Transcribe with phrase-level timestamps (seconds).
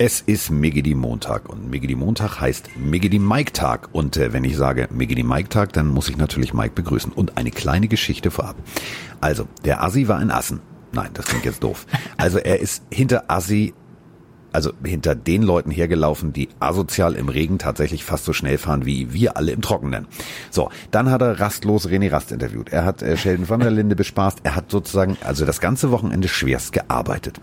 [0.00, 3.88] Es ist Migidi Montag und Migidi Montag heißt Migidi Mike Tag.
[3.90, 7.10] Und äh, wenn ich sage Migidi Mike Tag, dann muss ich natürlich Mike begrüßen.
[7.10, 8.54] Und eine kleine Geschichte vorab.
[9.20, 10.60] Also, der Assi war ein Assen.
[10.92, 11.84] Nein, das klingt jetzt doof.
[12.16, 13.74] Also er ist hinter Assi
[14.52, 19.12] also hinter den Leuten hergelaufen, die asozial im Regen tatsächlich fast so schnell fahren wie
[19.12, 20.06] wir alle im Trockenen.
[20.50, 22.70] So, dann hat er rastlos René Rast interviewt.
[22.70, 24.40] Er hat äh, Sheldon van der Linde bespaßt.
[24.44, 27.40] Er hat sozusagen also das ganze Wochenende schwerst gearbeitet.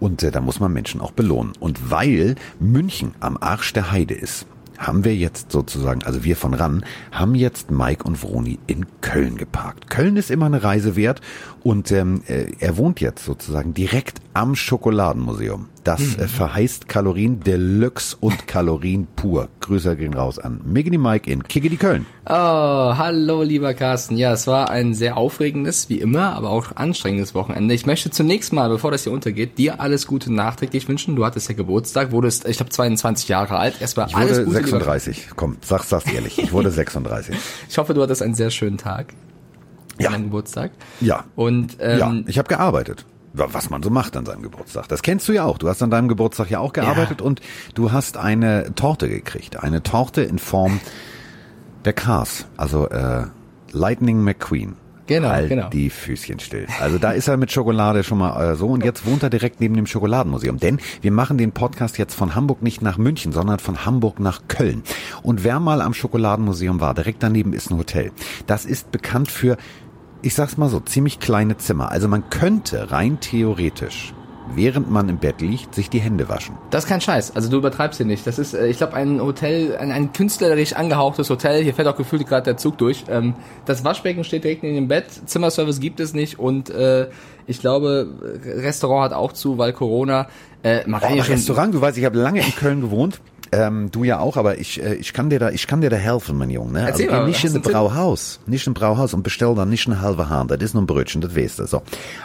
[0.00, 1.52] Und äh, da muss man Menschen auch belohnen.
[1.58, 4.46] Und weil München am Arsch der Heide ist,
[4.78, 9.36] haben wir jetzt sozusagen, also wir von RAN, haben jetzt Mike und Vroni in Köln
[9.36, 9.90] geparkt.
[9.90, 11.20] Köln ist immer eine Reise wert
[11.62, 15.66] und ähm, äh, er wohnt jetzt sozusagen direkt am Schokoladenmuseum.
[15.84, 19.48] Das äh, verheißt Kalorien Deluxe und Kalorien pur.
[19.60, 22.04] Grüße gehen raus an Miggy Mike in Kickedy Köln.
[22.26, 24.16] Oh, hallo lieber Carsten.
[24.16, 27.72] Ja, es war ein sehr aufregendes, wie immer, aber auch anstrengendes Wochenende.
[27.74, 31.16] Ich möchte zunächst mal, bevor das hier untergeht, dir alles Gute nachträglich wünschen.
[31.16, 33.80] Du hattest ja Geburtstag, wurdest, ich glaube, 22 Jahre alt.
[33.80, 34.56] Erstmal Ich wurde alles Gute.
[34.56, 35.28] 36.
[35.36, 36.38] Komm, sag's, sag's ehrlich.
[36.38, 37.34] Ich wurde 36.
[37.34, 37.42] Lieber.
[37.68, 39.14] Ich hoffe, du hattest einen sehr schönen Tag.
[39.98, 40.10] Ja.
[40.10, 40.70] An Geburtstag.
[41.00, 41.24] Ja.
[41.36, 43.04] Und ähm, ja, ich habe gearbeitet.
[43.34, 44.88] Was man so macht an seinem Geburtstag.
[44.88, 45.58] Das kennst du ja auch.
[45.58, 47.26] Du hast an deinem Geburtstag ja auch gearbeitet Ja.
[47.26, 47.40] und
[47.74, 49.62] du hast eine Torte gekriegt.
[49.62, 50.80] Eine Torte in Form
[51.84, 52.46] der Cars.
[52.56, 53.26] Also äh,
[53.72, 54.76] Lightning McQueen.
[55.06, 55.70] Genau, halt genau.
[55.70, 56.66] die Füßchen still.
[56.80, 59.58] Also da ist er mit Schokolade schon mal äh, so und jetzt wohnt er direkt
[59.58, 60.58] neben dem Schokoladenmuseum.
[60.58, 64.42] Denn wir machen den Podcast jetzt von Hamburg nicht nach München, sondern von Hamburg nach
[64.48, 64.82] Köln.
[65.22, 68.12] Und wer mal am Schokoladenmuseum war, direkt daneben ist ein Hotel.
[68.46, 69.56] Das ist bekannt für,
[70.22, 71.90] ich sag's mal so, ziemlich kleine Zimmer.
[71.90, 74.12] Also man könnte rein theoretisch,
[74.54, 76.56] während man im Bett liegt, sich die Hände waschen.
[76.70, 77.36] Das ist kein Scheiß.
[77.36, 78.26] Also du übertreibst hier nicht.
[78.26, 81.62] Das ist, äh, ich glaube, ein Hotel, ein, ein künstlerisch angehauchtes Hotel.
[81.62, 83.04] Hier fährt auch gefühlt gerade der Zug durch.
[83.08, 85.06] Ähm, das Waschbecken steht direkt neben dem Bett.
[85.26, 87.08] Zimmerservice gibt es nicht und äh,
[87.46, 88.08] ich glaube,
[88.44, 90.28] Restaurant hat auch zu, weil Corona.
[90.62, 93.20] Äh, man Oh, ja Restaurant, du weißt, ich habe lange in Köln gewohnt.
[93.52, 95.96] Ähm, du ja auch, aber ich, äh, ich kann dir da, ich kann dir da
[95.96, 96.72] helfen, mein Junge.
[96.72, 96.86] Ne?
[96.88, 97.62] Erzähl also, mal, geh nicht in ein?
[97.62, 100.48] Brauhaus, nicht in ein Brauhaus und bestell da nicht eine halbe Hahn.
[100.48, 101.66] Das ist nur ein Brötchen, das weißt du.
[101.66, 101.82] So.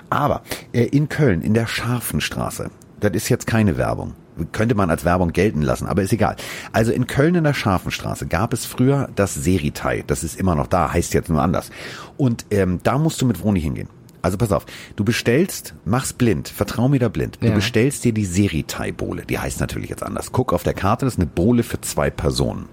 [0.10, 0.42] Aber
[0.74, 2.70] äh, in Köln, in der Scharfenstraße,
[3.00, 4.14] das ist jetzt keine Werbung.
[4.52, 6.36] Könnte man als Werbung gelten lassen, aber ist egal.
[6.72, 10.04] Also in Köln in der Scharfenstraße gab es früher das Seritai.
[10.08, 11.70] Das ist immer noch da, heißt jetzt nur anders.
[12.18, 13.90] Und ähm, da musst du mit Vroni hingehen.
[14.24, 17.38] Also pass auf, du bestellst, mach's blind, vertrau mir da blind.
[17.42, 17.54] Du Ja.
[17.54, 19.26] bestellst dir die Seritai-Bohle.
[19.26, 20.32] Die heißt natürlich jetzt anders.
[20.32, 22.68] Guck auf der Karte, das ist eine Bohle für zwei Personen.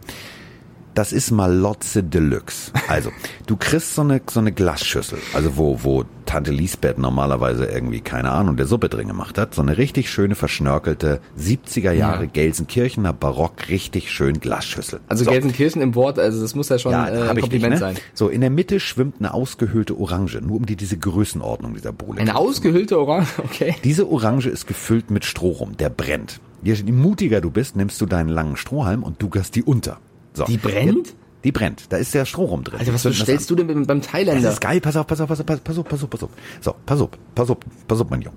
[0.94, 2.72] Das ist Malotze Deluxe.
[2.88, 3.10] Also,
[3.46, 8.30] du kriegst so eine, so eine Glasschüssel, also wo, wo Tante Lisbeth normalerweise irgendwie, keine
[8.30, 9.54] Ahnung, der Suppe drin gemacht hat.
[9.54, 12.30] So eine richtig schöne, verschnörkelte 70er Jahre Ja.
[12.32, 15.00] Gelsenkirchener Barock, richtig schön Glasschüssel.
[15.08, 15.30] Also so.
[15.30, 17.78] Gelsenkirchen im Wort, also das muss ja schon Ja, äh, ein Kompliment nicht, ne?
[17.78, 17.96] sein.
[18.14, 22.20] So, in der Mitte schwimmt eine ausgehöhlte Orange, nur um dir diese Größenordnung dieser Bohle
[22.20, 23.74] Eine ausgehöhlte Orange, okay.
[23.84, 26.40] diese Orange ist gefüllt mit Strohrum, der brennt.
[26.62, 29.98] Je mutiger du bist, nimmst du deinen langen Strohhalm und dugerst die unter.
[30.34, 30.44] So.
[30.44, 31.14] Die brennt?
[31.44, 31.84] Die brennt.
[31.90, 32.78] Da ist der Strohrum drin.
[32.78, 33.56] Also was bestellst an.
[33.56, 34.50] du denn beim, beim Das Thailänder?
[34.50, 34.80] ist geil.
[34.80, 36.30] Pass auf, pass auf, pass auf, pass auf, pass auf, pass auf.
[36.60, 37.56] So, pass auf, pass auf,
[37.88, 38.36] pass auf, mein Junge.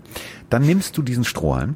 [0.49, 1.75] Dann nimmst du diesen Strohhalm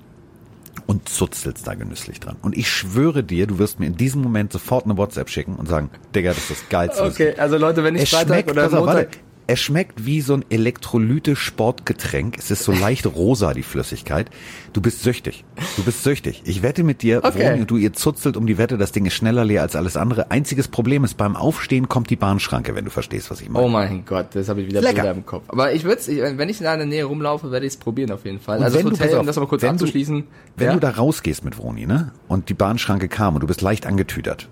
[0.85, 2.38] und zuzelst da genüsslich dran.
[2.41, 5.67] Und ich schwöre dir, du wirst mir in diesem Moment sofort eine WhatsApp schicken und
[5.67, 7.03] sagen, Digga, das ist das Geilste.
[7.03, 8.85] Okay, also Leute, wenn ich es Freitag schmeckt, oder Montag...
[8.85, 9.09] warte,
[9.47, 12.38] es schmeckt wie so ein Elektrolyte-Sportgetränk.
[12.38, 14.30] Es ist so leicht rosa, die Flüssigkeit.
[14.74, 15.46] Du bist süchtig.
[15.78, 16.41] Du bist süchtig.
[16.46, 17.50] Ich wette mit dir, Okay.
[17.52, 20.31] Vroni, du ihr zuzelt um die Wette, das Ding ist schneller leer als alles andere.
[20.31, 23.66] Einziges Problem ist, beim Aufstehen kommt die Bahnschranke, wenn du verstehst, was ich meine.
[23.66, 24.96] Oh mein Gott, das habe ich wieder Lecker.
[25.03, 25.46] Bilder im Kopf.
[25.47, 26.02] Aber ich würde
[26.38, 28.57] wenn ich in der Nähe rumlaufe, werde ich es probieren auf jeden Fall.
[28.59, 30.24] Und also das wenn du, Hotel, auf, um das mal kurz wenn du- abzuschließen.
[30.57, 30.74] Wenn ja?
[30.74, 32.12] du da rausgehst mit Vroni, ne?
[32.28, 34.50] Und die Bahnschranke kam und du bist leicht angetüdert.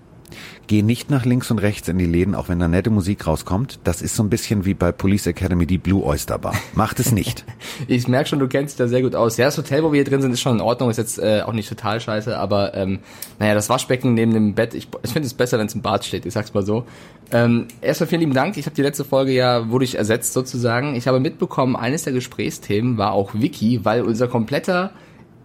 [0.66, 3.78] Geh nicht nach links und rechts in die Läden, auch wenn da nette Musik rauskommt.
[3.84, 6.54] Das ist so ein bisschen wie bei Police Academy die Blue Oyster Bar.
[6.74, 7.44] Macht es nicht.
[7.88, 9.36] Ich merke schon, du kennst dich da sehr gut aus.
[9.36, 11.42] Ja, das Hotel, wo wir hier drin sind, ist schon in Ordnung, ist jetzt äh,
[11.44, 13.00] auch nicht total scheiße, aber ähm,
[13.38, 16.04] naja, das Waschbecken neben dem Bett, ich, ich finde es besser, wenn es im Bad
[16.04, 16.84] steht, ich sag's mal so.
[17.32, 18.56] Ähm, erstmal vielen lieben Dank.
[18.56, 20.94] Ich habe die letzte Folge ja, wurde ich ersetzt sozusagen.
[20.94, 24.92] Ich habe mitbekommen, eines der Gesprächsthemen war auch Wiki, weil unser kompletter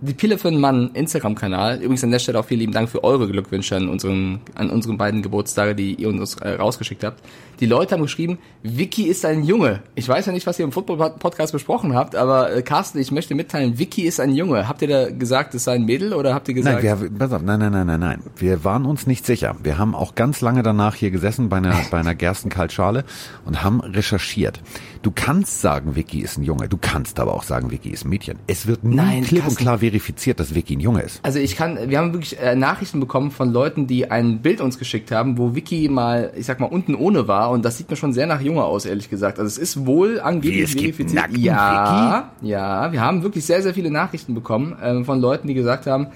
[0.01, 1.77] die Pille für einen Mann Instagram-Kanal.
[1.77, 4.97] Übrigens an der Stelle auch vielen lieben Dank für eure Glückwünsche an unseren, an unseren
[4.97, 7.21] beiden Geburtstage, die ihr uns äh, rausgeschickt habt.
[7.59, 9.83] Die Leute haben geschrieben, Vicky ist ein Junge.
[9.93, 13.35] Ich weiß ja nicht, was ihr im Football-Podcast besprochen habt, aber äh, Carsten, ich möchte
[13.35, 14.67] mitteilen, Vicky ist ein Junge.
[14.67, 16.83] Habt ihr da gesagt, es sei ein Mädel oder habt ihr gesagt?
[16.83, 18.23] Nein, wir, pass auf, nein, nein, nein, nein, nein.
[18.35, 19.55] Wir waren uns nicht sicher.
[19.61, 23.03] Wir haben auch ganz lange danach hier gesessen bei einer, bei einer Gerstenkaltschale
[23.45, 24.59] und haben recherchiert.
[25.03, 26.67] Du kannst sagen, Vicky ist ein Junge.
[26.67, 28.37] Du kannst aber auch sagen, Vicky ist ein Mädchen.
[28.47, 29.63] Es wird nie Nein, klipp und Carsten.
[29.63, 31.19] klar verifiziert, dass Vicky ein Junge ist.
[31.23, 34.79] Also ich kann, wir haben wirklich äh, Nachrichten bekommen von Leuten, die ein Bild uns
[34.79, 37.97] geschickt haben, wo Vicky mal, ich sag mal, unten ohne war und das sieht mir
[37.97, 39.37] schon sehr nach Junge aus, ehrlich gesagt.
[39.37, 41.13] Also es ist wohl angeblich Wie, verifiziert.
[41.13, 45.53] nackten ja, ja, wir haben wirklich sehr, sehr viele Nachrichten bekommen ähm, von Leuten, die
[45.53, 46.07] gesagt haben,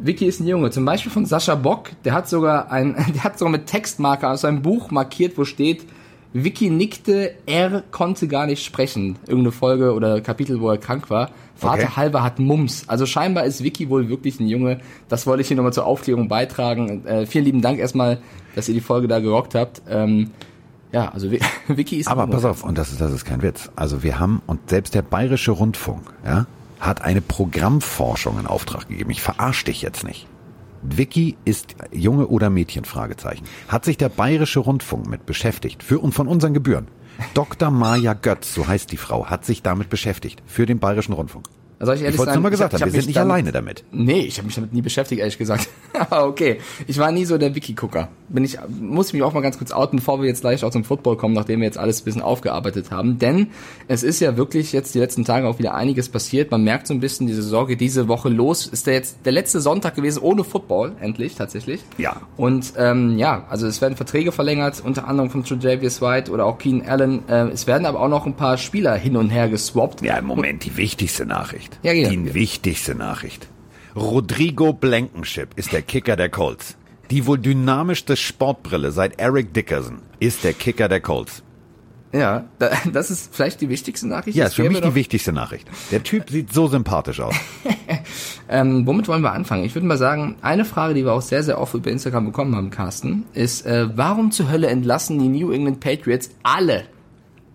[0.00, 0.70] Vicky ist ein Junge.
[0.70, 4.40] Zum Beispiel von Sascha Bock, der hat sogar ein, der hat sogar mit Textmarker aus
[4.40, 5.84] seinem Buch markiert, wo steht,
[6.34, 9.16] Vicky nickte, er konnte gar nicht sprechen.
[9.26, 11.30] Irgendeine Folge oder Kapitel, wo er krank war.
[11.54, 11.92] Vater Okay.
[11.96, 12.88] halber hat Mums.
[12.88, 14.80] Also scheinbar ist Vicky wohl wirklich ein Junge.
[15.08, 17.04] Das wollte ich hier nochmal zur Aufklärung beitragen.
[17.06, 18.18] Äh, vielen lieben Dank erstmal,
[18.54, 19.82] dass ihr die Folge da gerockt habt.
[19.88, 20.30] Ähm,
[20.90, 23.70] ja, also Vi- Vicky ist Aber pass auf, und das ist, das ist kein Witz.
[23.76, 26.46] Also wir haben, und selbst der Bayerische Rundfunk, ja,
[26.80, 29.10] hat eine Programmforschung in Auftrag gegeben.
[29.10, 30.26] Ich verarsche dich jetzt nicht.
[30.82, 32.84] Vicky ist Junge oder Mädchen?
[32.84, 33.44] Fragezeichen.
[33.68, 36.88] Hat sich der Bayerische Rundfunk mit beschäftigt für und von unseren Gebühren.
[37.34, 37.70] Dr.
[37.70, 41.48] Maja Götz, so heißt die Frau, hat sich damit beschäftigt für den Bayerischen Rundfunk.
[41.84, 43.32] Soll ich ehrlich Ich wollte nur mal gesagt hab- haben, hab wir sind nicht damit-
[43.32, 43.84] alleine damit.
[43.90, 45.68] Nee, ich habe mich damit nie beschäftigt, ehrlich gesagt.
[45.98, 48.08] Aber okay, ich war nie so der Wiki-Gucker.
[48.28, 50.70] Bin ich, muss ich mich auch mal ganz kurz outen, bevor wir jetzt gleich auch
[50.70, 53.18] zum Football kommen, nachdem wir jetzt alles ein bisschen aufgearbeitet haben.
[53.18, 53.48] Denn
[53.88, 56.50] es ist ja wirklich jetzt die letzten Tage auch wieder einiges passiert.
[56.50, 58.66] Man merkt so ein bisschen diese Sorge diese Woche los.
[58.66, 61.80] Ist der jetzt der letzte Sonntag gewesen ohne Football, endlich tatsächlich.
[61.98, 62.20] Ja.
[62.36, 66.58] Und ähm, ja, also es werden Verträge verlängert, unter anderem von Tredavious White oder auch
[66.58, 67.22] Keenan Allen.
[67.28, 70.02] Ähm, es werden aber auch noch ein paar Spieler hin und her geswappt.
[70.02, 71.71] Ja, im Moment die wichtigste Nachricht.
[71.82, 72.08] Ja, ja.
[72.08, 73.48] Die wichtigste Nachricht.
[73.94, 76.76] Rodrigo Blankenship ist der Kicker der Colts.
[77.10, 81.42] Die wohl dynamischste Sportbrille seit Eric Dickerson ist der Kicker der Colts.
[82.12, 84.36] Ja, da, das ist vielleicht die wichtigste Nachricht.
[84.36, 85.66] Ja, ist für mich die wichtigste Nachricht.
[85.90, 87.34] Der Typ sieht so sympathisch aus.
[88.48, 89.64] Ähm, womit wollen wir anfangen?
[89.64, 92.54] Ich würde mal sagen, eine Frage, die wir auch sehr, sehr oft über Instagram bekommen
[92.54, 96.84] haben, Carsten, ist, äh, warum zur Hölle entlassen die New England Patriots alle,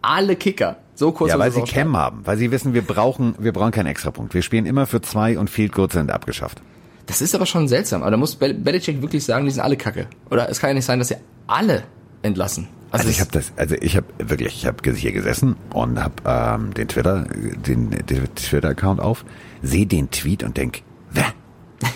[0.02, 0.78] alle Kicker?
[0.98, 1.62] So kurz Ja, weil sie.
[1.62, 4.34] Cam haben, weil sie wissen, wir brauchen, wir brauchen keinen Extrapunkt.
[4.34, 6.60] Wir spielen immer für zwei und Field Goals sind abgeschafft.
[7.06, 8.02] Das ist aber schon seltsam.
[8.02, 10.08] Aber da muss Bel Belichick wirklich sagen, die sind alle Kacke.
[10.32, 11.16] Oder es kann ja nicht sein, dass sie
[11.46, 11.84] alle
[12.24, 12.68] entlassen.
[12.90, 16.16] Also ich es- habe das, also ich habe wirklich, ich habe hier gesessen und habe
[16.26, 19.24] ähm, den Twitter, den, den Twitter-Account auf,
[19.62, 21.26] sehe den Tweet und denk, wer?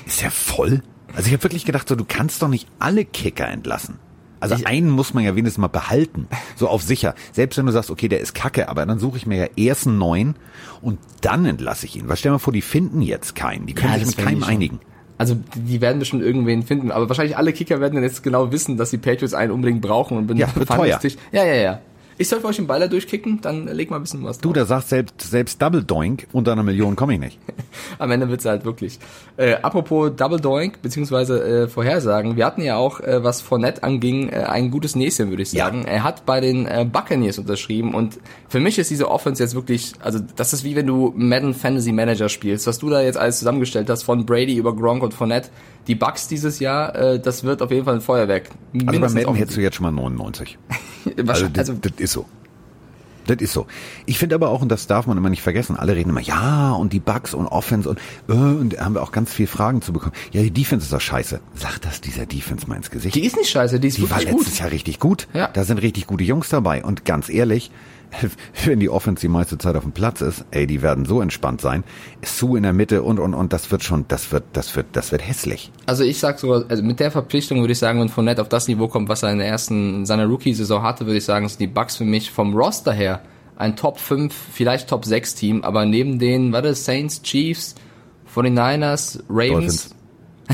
[0.05, 0.83] Ist der voll?
[1.15, 3.97] Also ich habe wirklich gedacht, so du kannst doch nicht alle Kicker entlassen.
[4.41, 7.15] Also einen muss man ja wenigstens mal behalten, so auf sicher.
[7.31, 9.87] Selbst wenn du sagst, okay, der ist kacke, aber dann suche ich mir ja erst
[9.87, 10.35] einen neuen
[10.81, 12.09] und dann entlasse ich ihn.
[12.09, 14.43] Weil stell dir mal vor, die finden jetzt keinen, die können Ja, sich mit keinem
[14.43, 14.79] einigen.
[15.17, 18.77] Also die werden bestimmt irgendwen finden, aber wahrscheinlich alle Kicker werden dann jetzt genau wissen,
[18.77, 20.99] dass die Patriots einen unbedingt brauchen und bin Ja, teuer.
[21.31, 21.79] Ja, ja, ja.
[22.21, 24.63] Ich soll für euch den Baller durchkicken, dann leg mal ein bisschen was Du, da
[24.65, 27.39] sagst selbst, selbst Double Doink, unter einer Million komme ich nicht.
[27.97, 28.99] Am Ende wird's halt wirklich.
[29.37, 32.35] Äh, apropos Double Doink, beziehungsweise äh, Vorhersagen.
[32.35, 35.65] Wir hatten ja auch, äh, was Fournette anging, äh, ein gutes Näschen, würde ich Ja.
[35.65, 35.83] sagen.
[35.85, 38.19] Er hat bei den äh, Buccaneers unterschrieben und
[38.49, 41.91] für mich ist diese Offense jetzt wirklich, also das ist wie wenn du Madden Fantasy
[41.91, 42.67] Manager spielst.
[42.67, 45.49] Was du da jetzt alles zusammengestellt hast, von Brady über Gronk und Fournette,
[45.87, 48.49] die Bucks dieses Jahr, äh, das wird auf jeden Fall ein Feuerwerk.
[48.73, 50.59] Also bei Mindestens Madden hättest du jetzt schon mal 99.
[51.27, 52.25] Also das, das ist so.
[53.27, 53.67] Das ist so.
[54.07, 56.71] Ich finde aber auch, und das darf man immer nicht vergessen, alle reden immer, ja,
[56.71, 59.81] und die Bugs und Offense und, äh, und da haben wir auch ganz viele Fragen
[59.81, 60.13] zu bekommen.
[60.31, 61.39] Ja, die Defense ist doch scheiße.
[61.53, 63.15] Sag das dieser Defense mal ins Gesicht.
[63.15, 64.59] die ist nicht scheiße, die ist Die war wirklich letztes gut.
[64.59, 65.27] Jahr richtig gut.
[65.33, 65.47] Ja.
[65.53, 66.83] Da sind richtig gute Jungs dabei.
[66.83, 67.71] Und ganz ehrlich,
[68.65, 71.61] wenn die Offense die meiste Zeit auf dem Platz ist, ey, die werden so entspannt
[71.61, 71.83] sein.
[72.21, 75.11] Sue in der Mitte und, und, und das wird schon, das wird, das wird, das
[75.11, 75.71] wird hässlich.
[75.85, 78.67] Also ich sag sogar, also mit der Verpflichtung würde ich sagen, wenn Fournette auf das
[78.67, 81.59] Niveau kommt, was er in der ersten, in seiner Rookie-Saison hatte, würde ich sagen, sind
[81.59, 83.21] die Bucks für mich vom Roster her
[83.61, 87.75] ein Top 5, vielleicht Top 6 Team, aber neben den, warte, Saints, Chiefs,
[88.33, 89.95] 49ers, Ravens,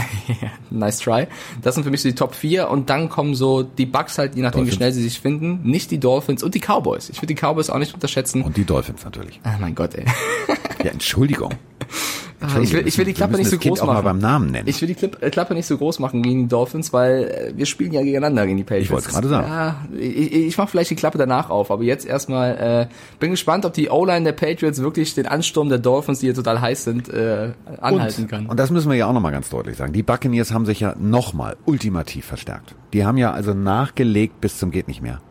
[0.69, 1.27] nice try.
[1.61, 4.35] Das sind für mich so die Top 4 und dann kommen so die Bucks halt,
[4.35, 4.73] je nachdem Dolphins.
[4.73, 7.09] wie schnell sie sich finden, nicht die Dolphins und die Cowboys.
[7.09, 8.41] Ich würde die Cowboys auch nicht unterschätzen.
[8.43, 9.39] Und die Dolphins natürlich.
[9.43, 10.05] Ah, mein Gott, ey.
[10.83, 11.53] Ja, Entschuldigung.
[12.39, 14.03] Ah, ich, will, ich will die Klappe nicht so Kind groß auch mal machen.
[14.05, 14.67] beim Namen nennen.
[14.67, 17.65] Ich will die äh, Klappe nicht so groß machen gegen die Dolphins, weil äh, wir
[17.65, 18.85] spielen ja gegeneinander gegen die Patriots.
[18.85, 19.47] Ich wollte es gerade sagen.
[19.49, 23.65] Ja, ich, ich mache vielleicht die Klappe danach auf, aber jetzt erstmal äh, bin gespannt,
[23.65, 27.09] ob die O-Line der Patriots wirklich den Ansturm der Dolphins, die hier total heiß sind,
[27.09, 28.45] äh, anhalten und, kann.
[28.45, 29.93] Und das müssen wir ja auch nochmal ganz deutlich sagen.
[29.93, 32.75] Die Buccaneers haben sich ja nochmal ultimativ verstärkt.
[32.93, 35.21] Die haben ja also nachgelegt bis zum geht nicht mehr.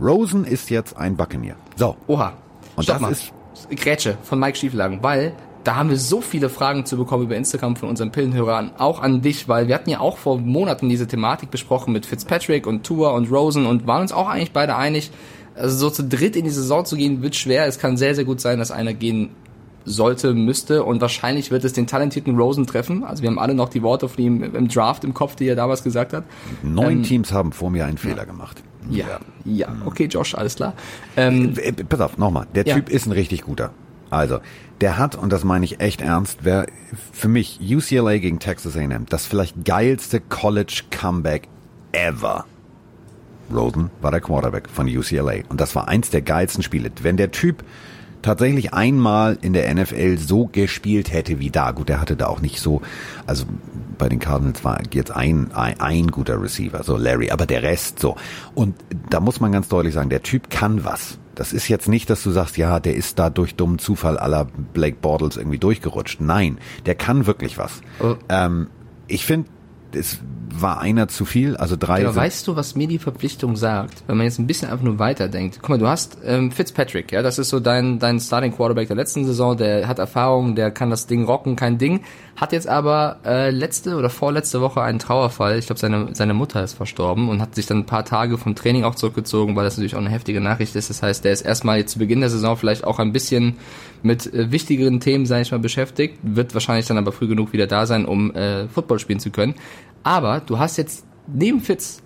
[0.00, 1.56] Rosen ist jetzt ein Buccaneer.
[1.76, 1.96] So.
[2.06, 2.32] Oha.
[2.74, 3.12] Und Stopp das mal.
[3.12, 3.32] ist-
[3.76, 5.32] Grätsche von Mike Stieflagen, weil
[5.64, 9.22] da haben wir so viele Fragen zu bekommen über Instagram von unseren Pillenhörern, auch an
[9.22, 13.10] dich, weil wir hatten ja auch vor Monaten diese Thematik besprochen mit Fitzpatrick und Tua
[13.10, 15.10] und Rosen und waren uns auch eigentlich beide einig,
[15.56, 17.66] also so zu dritt in die Saison zu gehen, wird schwer.
[17.66, 19.30] Es kann sehr, sehr gut sein, dass einer gehen
[19.86, 23.04] sollte, müsste und wahrscheinlich wird es den talentierten Rosen treffen.
[23.04, 25.56] Also wir haben alle noch die Worte von ihm im Draft im Kopf, die er
[25.56, 26.24] damals gesagt hat.
[26.62, 28.62] Neun Teams haben vor mir einen Fehler gemacht.
[28.90, 30.74] Ja, ja, okay, Josh, alles klar.
[31.16, 32.46] Ähm, Äh, Pass auf, nochmal.
[32.54, 32.74] Der Ja.
[32.74, 33.72] Typ ist ein richtig guter.
[34.14, 34.40] Also,
[34.80, 36.66] der hat, und das meine ich echt ernst, wer
[37.12, 41.48] für mich UCLA gegen Texas A&M, das vielleicht geilste College Comeback
[41.92, 42.44] ever.
[43.52, 45.42] Rosen war der Quarterback von UCLA.
[45.48, 46.90] Und das war eins der geilsten Spiele.
[47.02, 47.62] Wenn der Typ
[48.24, 51.72] tatsächlich einmal in der NFL so gespielt hätte wie da.
[51.72, 52.80] Gut, der hatte da auch nicht so,
[53.26, 53.44] also
[53.98, 58.00] bei den Cardinals war jetzt ein, ein, ein guter Receiver, so Larry, aber der Rest
[58.00, 58.16] so.
[58.54, 58.76] Und
[59.10, 61.18] da muss man ganz deutlich sagen, der Typ kann was.
[61.34, 64.46] Das ist jetzt nicht, dass du sagst, ja, der ist da durch dummen Zufall aller
[64.72, 66.20] Blake Bortles irgendwie durchgerutscht.
[66.20, 67.80] Nein, der kann wirklich was.
[68.00, 68.16] Oh.
[68.28, 68.68] Ähm,
[69.06, 69.48] ich finde,
[69.96, 70.18] es
[70.60, 72.00] war einer zu viel, also drei.
[72.00, 74.04] Genau, weißt du, was mir die Verpflichtung sagt?
[74.06, 75.58] Wenn man jetzt ein bisschen einfach nur weiterdenkt.
[75.60, 78.96] Guck mal, du hast ähm, Fitzpatrick, ja, das ist so dein, dein Starting Quarterback der
[78.96, 82.00] letzten Saison, der hat Erfahrung, der kann das Ding rocken, kein Ding.
[82.36, 85.58] Hat jetzt aber äh, letzte oder vorletzte Woche einen Trauerfall.
[85.58, 88.54] Ich glaube, seine, seine Mutter ist verstorben und hat sich dann ein paar Tage vom
[88.54, 90.90] Training auch zurückgezogen, weil das natürlich auch eine heftige Nachricht ist.
[90.90, 93.56] Das heißt, der ist erstmal jetzt zu Beginn der Saison vielleicht auch ein bisschen
[94.04, 97.66] mit äh, wichtigeren Themen, sage ich mal, beschäftigt, wird wahrscheinlich dann aber früh genug wieder
[97.66, 99.54] da sein, um äh, Football spielen zu können.
[100.02, 102.02] Aber du hast jetzt neben Fitz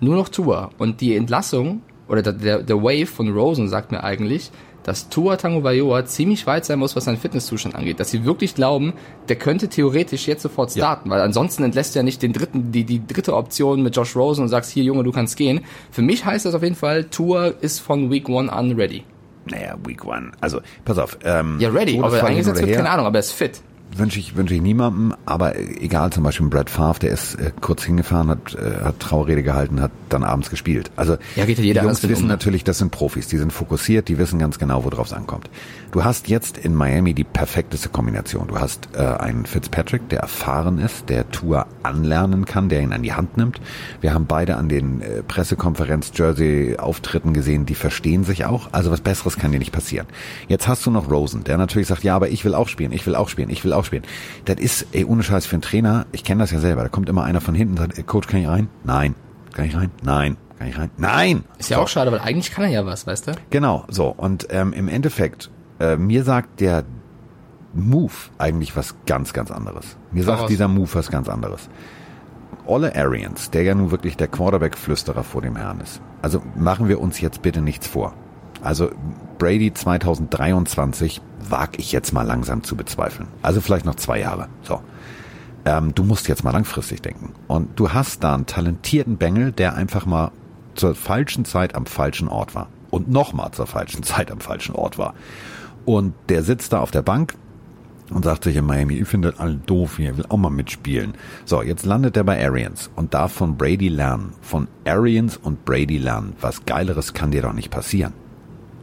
[0.00, 4.50] nur noch Tour und die Entlassung oder der, der, Wave von Rosen sagt mir eigentlich,
[4.82, 8.00] dass Tua Tango Vailoa ziemlich weit sein muss, was seinen Fitnesszustand angeht.
[8.00, 8.94] Dass sie wirklich glauben,
[9.28, 11.14] der könnte theoretisch jetzt sofort starten, ja.
[11.14, 14.42] weil ansonsten entlässt er ja nicht den dritten, die, die dritte Option mit Josh Rosen
[14.42, 15.60] und sagst, hier Junge, du kannst gehen.
[15.90, 19.04] Für mich heißt das auf jeden Fall, Tua ist von Week One an ready.
[19.46, 20.32] Naja, Week One.
[20.40, 21.18] Also, pass auf.
[21.24, 23.60] Ähm, ja, ready, aber eingesetzt wird, keine Ahnung, aber er ist fit
[23.96, 27.84] wünsche ich, wünsche ich niemandem, aber egal, zum Beispiel Brad Favre, der ist äh, kurz
[27.84, 30.90] hingefahren, hat, äh, hat Trauerrede gehalten, hat dann abends gespielt.
[30.96, 32.28] Also ja, geht ja jeder die Jungs wissen um.
[32.28, 35.50] natürlich, das sind Profis, die sind fokussiert, die wissen ganz genau, worauf es ankommt.
[35.92, 38.48] Du hast jetzt in Miami die perfekteste Kombination.
[38.48, 43.02] Du hast äh, einen Fitzpatrick, der erfahren ist, der Tour anlernen kann, der ihn an
[43.02, 43.60] die Hand nimmt.
[44.00, 48.70] Wir haben beide an den äh, Pressekonferenz-Jersey-Auftritten gesehen, die verstehen sich auch.
[48.72, 50.06] Also was Besseres kann dir nicht passieren.
[50.48, 53.06] Jetzt hast du noch Rosen, der natürlich sagt, ja, aber ich will auch spielen, ich
[53.06, 54.02] will auch spielen, ich will auch spielen.
[54.44, 57.08] Das ist, ey, ohne Scheiß für einen Trainer, ich kenne das ja selber, da kommt
[57.08, 58.68] immer einer von hinten und sagt, ey, Coach, kann ich rein?
[58.84, 59.14] Nein.
[59.52, 59.90] Kann ich rein?
[60.02, 60.36] Nein.
[60.58, 60.90] Kann ich rein?
[60.96, 61.44] Nein!
[61.58, 61.82] Ist ja so.
[61.82, 63.32] auch schade, weil eigentlich kann er ja was, weißt du?
[63.50, 64.14] Genau, so.
[64.16, 66.84] Und ähm, im Endeffekt äh, mir sagt der
[67.74, 69.96] Move eigentlich was ganz, ganz anderes.
[70.12, 71.68] Mir sagt dieser Move was ganz anderes.
[72.66, 76.00] Olle Arians, der ja nun wirklich der Quarterback-Flüsterer vor dem Herrn ist.
[76.20, 78.14] Also machen wir uns jetzt bitte nichts vor.
[78.62, 78.90] Also
[79.38, 83.28] Brady 2023 wag ich jetzt mal langsam zu bezweifeln.
[83.42, 84.48] Also vielleicht noch zwei Jahre.
[84.62, 84.80] So.
[85.64, 87.34] Ähm, du musst jetzt mal langfristig denken.
[87.48, 90.30] Und du hast da einen talentierten Bengel, der einfach mal
[90.74, 92.68] zur falschen Zeit am falschen Ort war.
[92.90, 95.14] Und nochmal zur falschen Zeit am falschen Ort war.
[95.84, 97.34] Und der sitzt da auf der Bank
[98.10, 101.14] und sagt sich in Miami, ich finde alle doof hier, will auch mal mitspielen.
[101.44, 104.34] So, jetzt landet er bei Arians und darf von Brady lernen.
[104.42, 106.34] Von Arians und Brady lernen.
[106.40, 108.12] Was Geileres kann dir doch nicht passieren.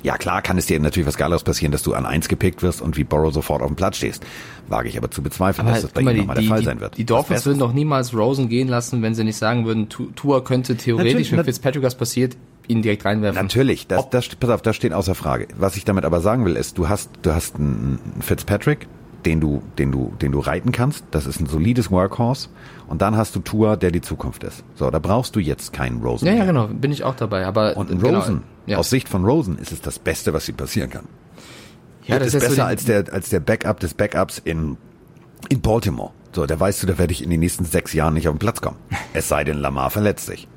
[0.02, 2.82] Ja, klar kann es dir natürlich was Geileres passieren, dass du an eins gepickt wirst
[2.82, 4.26] und wie Borrow sofort auf dem Platz stehst.
[4.68, 6.98] Wage ich aber zu bezweifeln, aber dass das bei ihm nochmal der Fall sein wird.
[6.98, 10.78] Die Dolphins würden doch niemals Rosen gehen lassen, wenn sie nicht sagen würden, Tour könnte
[10.78, 12.38] theoretisch, wenn Fitzpatrick was passiert,
[12.68, 13.42] ihn direkt reinwerfen.
[13.42, 15.48] Natürlich, das, das, pass auf, das steht außer Frage.
[15.58, 18.88] Was ich damit aber sagen will, ist, du hast, du hast einen Fitzpatrick,
[19.26, 21.04] den du, den du, den du reiten kannst.
[21.12, 22.50] Das ist ein solides Workhorse.
[22.88, 24.64] Und dann hast du Tour, der die Zukunft ist.
[24.76, 26.28] So, da brauchst du jetzt keinen Rosen.
[26.28, 27.46] Ja, ja, genau, bin ich auch dabei.
[27.46, 28.78] Aber und in genau, Rosen, ja.
[28.78, 31.06] aus Sicht von Rosen, ist es das Beste, was ihm passieren kann.
[32.06, 34.78] Ja, das, das ist besser so als der, als der Backup des Backups in,
[35.50, 36.12] in Baltimore.
[36.32, 38.40] So, da weißt du, da werde ich in den nächsten sechs Jahren nicht auf den
[38.40, 38.78] Platz kommen.
[39.14, 40.48] Es sei denn, Lamar verletzt sich.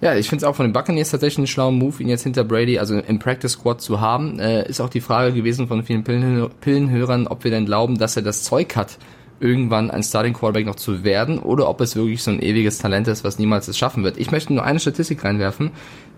[0.00, 2.44] Ja, ich finde es auch von den Buccaneers tatsächlich einen schlauen Move, ihn jetzt hinter
[2.44, 4.38] Brady, also im Practice Squad zu haben.
[4.38, 8.16] Äh, ist auch die Frage gewesen von vielen Pillenhö Pillenhörern, ob wir denn glauben, dass
[8.16, 8.98] er das Zeug hat,
[9.40, 13.08] irgendwann ein Starting Quarterback noch zu werden oder ob es wirklich so ein ewiges Talent
[13.08, 14.18] ist, was niemals es schaffen wird.
[14.18, 15.70] Ich möchte nur eine Statistik reinwerfen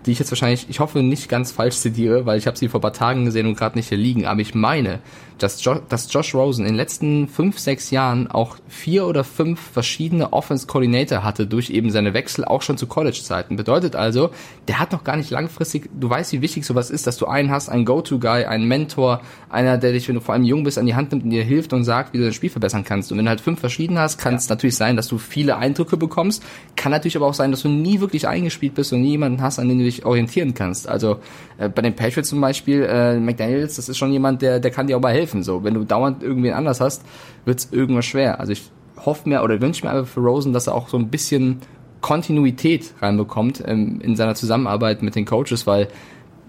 [0.06, 2.80] die ich jetzt wahrscheinlich, ich hoffe nicht ganz falsch zitiere, weil ich habe sie vor
[2.80, 5.00] paar Tagen gesehen und gerade nicht hier liegen, aber ich meine,
[5.38, 9.60] dass, jo dass Josh Rosen in den letzten fünf, sechs Jahren auch vier oder fünf
[9.60, 13.56] verschiedene Offense Coordinator hatte durch eben seine Wechsel auch schon zu College-Zeiten.
[13.56, 14.30] Bedeutet also,
[14.66, 17.50] der hat noch gar nicht langfristig, du weißt, wie wichtig sowas ist, dass du einen
[17.50, 20.86] hast, einen Go-To-Guy, einen Mentor, einer, der dich, wenn du vor allem jung bist, an
[20.86, 23.12] die Hand nimmt und dir hilft und sagt, wie du dein Spiel verbessern kannst.
[23.12, 24.54] Und wenn du halt fünf verschiedene hast, kann es ja.
[24.54, 26.42] natürlich sein, dass du viele Eindrücke bekommst,
[26.76, 29.58] kann natürlich aber auch sein, dass du nie wirklich eingespielt bist und nie jemanden hast,
[29.58, 30.88] an den du dich orientieren kannst.
[30.88, 31.18] Also
[31.58, 34.86] äh, bei den Patriots zum Beispiel, äh, McDaniels, das ist schon jemand, der, der kann
[34.86, 35.42] dir auch mal helfen.
[35.42, 37.04] So, wenn du dauernd irgendwen anders hast,
[37.44, 38.40] wird's irgendwas schwer.
[38.40, 38.70] Also ich
[39.04, 41.60] hoffe mir oder wünsche mir einfach für Rosen, dass er auch so ein bisschen
[42.00, 45.88] Kontinuität reinbekommt ähm, in seiner Zusammenarbeit mit den Coaches, weil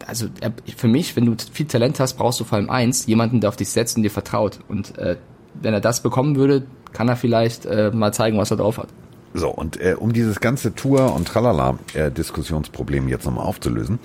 [0.05, 3.41] also er, für mich, wenn du viel Talent hast, brauchst du vor allem eins, jemanden,
[3.41, 4.59] der auf dich setzt und dir vertraut.
[4.67, 5.17] Und äh,
[5.61, 8.89] wenn er das bekommen würde, kann er vielleicht äh, mal zeigen, was er drauf hat.
[9.33, 13.99] So, und äh, um dieses ganze Tour- und Tralala-Diskussionsproblem äh, jetzt nochmal aufzulösen,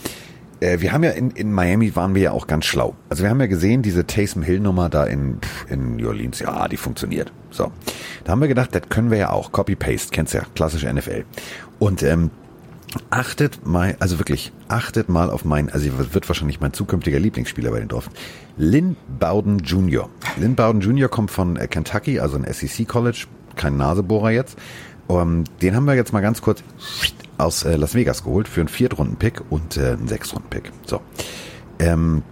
[0.60, 2.94] äh, wir haben ja in, in Miami waren wir ja auch ganz schlau.
[3.08, 5.38] Also wir haben ja gesehen, diese Taysom Hill-Nummer da in,
[5.68, 7.32] in New Orleans, ja, die funktioniert.
[7.50, 7.72] So.
[8.24, 9.52] Da haben wir gedacht, das können wir ja auch.
[9.52, 11.24] Copy-Paste, kennst ja, klassische NFL.
[11.78, 12.30] Und ähm,
[13.10, 17.80] Achtet mal, also wirklich, achtet mal auf meinen, also wird wahrscheinlich mein zukünftiger Lieblingsspieler bei
[17.80, 18.14] den Dolphins.
[18.56, 20.08] Lynn Bowden Jr.
[20.36, 21.08] Lynn Bowden Jr.
[21.08, 23.26] kommt von äh, Kentucky, also ein SEC College,
[23.56, 24.56] kein Nasebohrer jetzt.
[25.06, 26.62] Um, ähm, den haben wir jetzt mal ganz kurz
[27.36, 30.72] aus äh, Las Vegas geholt für einen Viertrunden-Pick und äh, einen Sechstrunden-Pick.
[30.86, 31.00] So.
[31.78, 32.22] Ähm,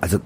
[0.00, 0.18] also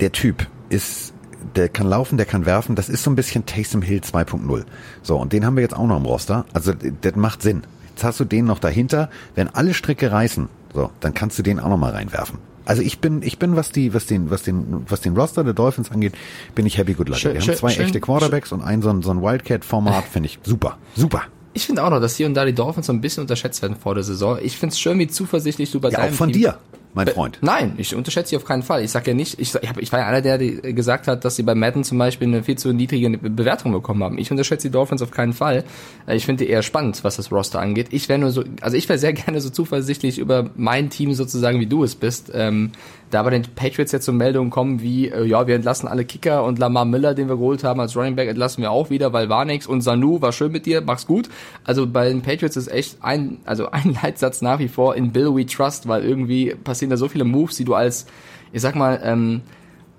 [0.00, 1.14] der Typ ist,
[1.54, 2.74] der kann laufen, der kann werfen.
[2.74, 4.64] Das ist so ein bisschen Taysom Hill 2.0.
[5.02, 6.44] So, und den haben wir jetzt auch noch im Roster.
[6.52, 7.62] Also das macht Sinn.
[7.90, 9.08] Jetzt hast du den noch dahinter.
[9.34, 12.38] Wenn alle Stricke reißen, so, dann kannst du den auch noch mal reinwerfen.
[12.64, 15.52] Also ich bin, ich bin, was die, was den, was den, was den Roster der
[15.52, 16.14] Dolphins angeht,
[16.54, 17.22] bin ich happy good luck.
[17.22, 20.38] Wir haben zwei schön, echte Quarterbacks und ein so ein, so ein Wildcat-Format, finde ich
[20.42, 21.22] super, super.
[21.52, 23.76] Ich finde auch noch, dass hier und da die Dolphins so ein bisschen unterschätzt werden
[23.76, 24.38] vor der Saison.
[24.42, 26.58] Ich finde es schön, wie zuversichtlich du bei ja, deinem auch von Team dir
[26.94, 27.38] mein Freund.
[27.40, 28.84] Nein, ich unterschätze sie auf keinen Fall.
[28.84, 31.36] Ich sag ja nicht, ich, ich, hab, ich war ja einer, der gesagt hat, dass
[31.36, 34.18] sie bei Madden zum Beispiel eine viel zu niedrige Bewertung bekommen haben.
[34.18, 35.64] Ich unterschätze die Dolphins auf keinen Fall.
[36.06, 37.88] Äh, ich finde die eher spannend, was das Roster angeht.
[37.90, 41.60] Ich wäre nur so, also ich wäre sehr gerne so zuversichtlich über mein Team sozusagen,
[41.60, 42.30] wie du es bist.
[42.32, 42.70] Ähm,
[43.10, 46.44] da bei den Patriots jetzt so Meldungen kommen wie, äh, ja, wir entlassen alle Kicker
[46.44, 49.28] und Lamar Miller, den wir geholt haben als Running Back, entlassen wir auch wieder, weil
[49.28, 51.28] war nix und Sanu war schön mit dir, mach's gut.
[51.64, 55.34] Also bei den Patriots ist echt ein, also ein Leitsatz nach wie vor in Bill
[55.34, 58.06] We Trust, weil irgendwie passieren da so viele Moves, die du als,
[58.52, 59.42] ich sag mal, ähm,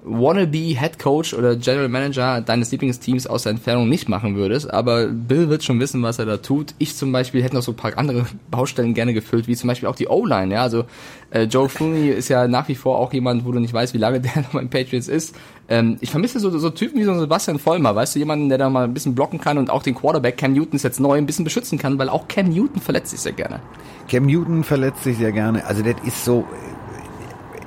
[0.06, 5.08] wannabe Head Coach oder General Manager deines Lieblingsteams aus der Entfernung nicht machen würdest, aber
[5.08, 6.76] Bill wird schon wissen, was er da tut.
[6.78, 9.90] Ich zum Beispiel hätte noch so ein paar andere Baustellen gerne gefüllt, wie zum Beispiel
[9.90, 10.54] auch die O-Line.
[10.54, 10.86] Ja, also
[11.32, 13.98] äh, Joe Flooney ist ja nach wie vor auch jemand, wo du nicht weißt, wie
[13.98, 15.36] lange der noch beim Patriots ist.
[15.68, 18.70] Ähm, ich vermisse so, so Typen wie so Sebastian Vollmer, weißt du, jemanden, der da
[18.70, 21.26] mal ein bisschen blocken kann und auch den Quarterback Cam Newton ist jetzt neu ein
[21.26, 23.60] bisschen beschützen kann, weil auch Cam Newton verletzt sich sehr gerne.
[24.08, 25.66] Cam Newton verletzt sich sehr gerne.
[25.66, 26.46] Also das ist so,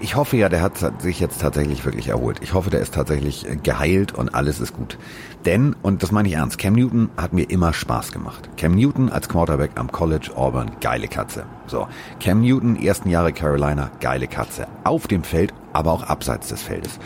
[0.01, 2.39] ich hoffe ja, der hat sich jetzt tatsächlich wirklich erholt.
[2.43, 4.99] Ich hoffe, der ist tatsächlich äh, geheilt und alles ist gut.
[5.45, 8.51] Denn, und das meine ich ernst, Cam Newton hat mir immer Spaß gemacht.
[8.57, 11.45] Cam Newton als Quarterback am College Auburn, geile Katze.
[11.67, 11.89] So,
[12.21, 14.67] Cam Newton, ersten Jahre Carolina, geile Katze.
[14.85, 16.99] Auf dem Feld, aber auch abseits des Feldes.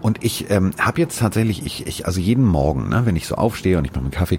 [0.00, 3.34] Und ich ähm, habe jetzt tatsächlich, ich, ich, also jeden Morgen, ne, wenn ich so
[3.34, 4.38] aufstehe und ich mache mir Kaffee,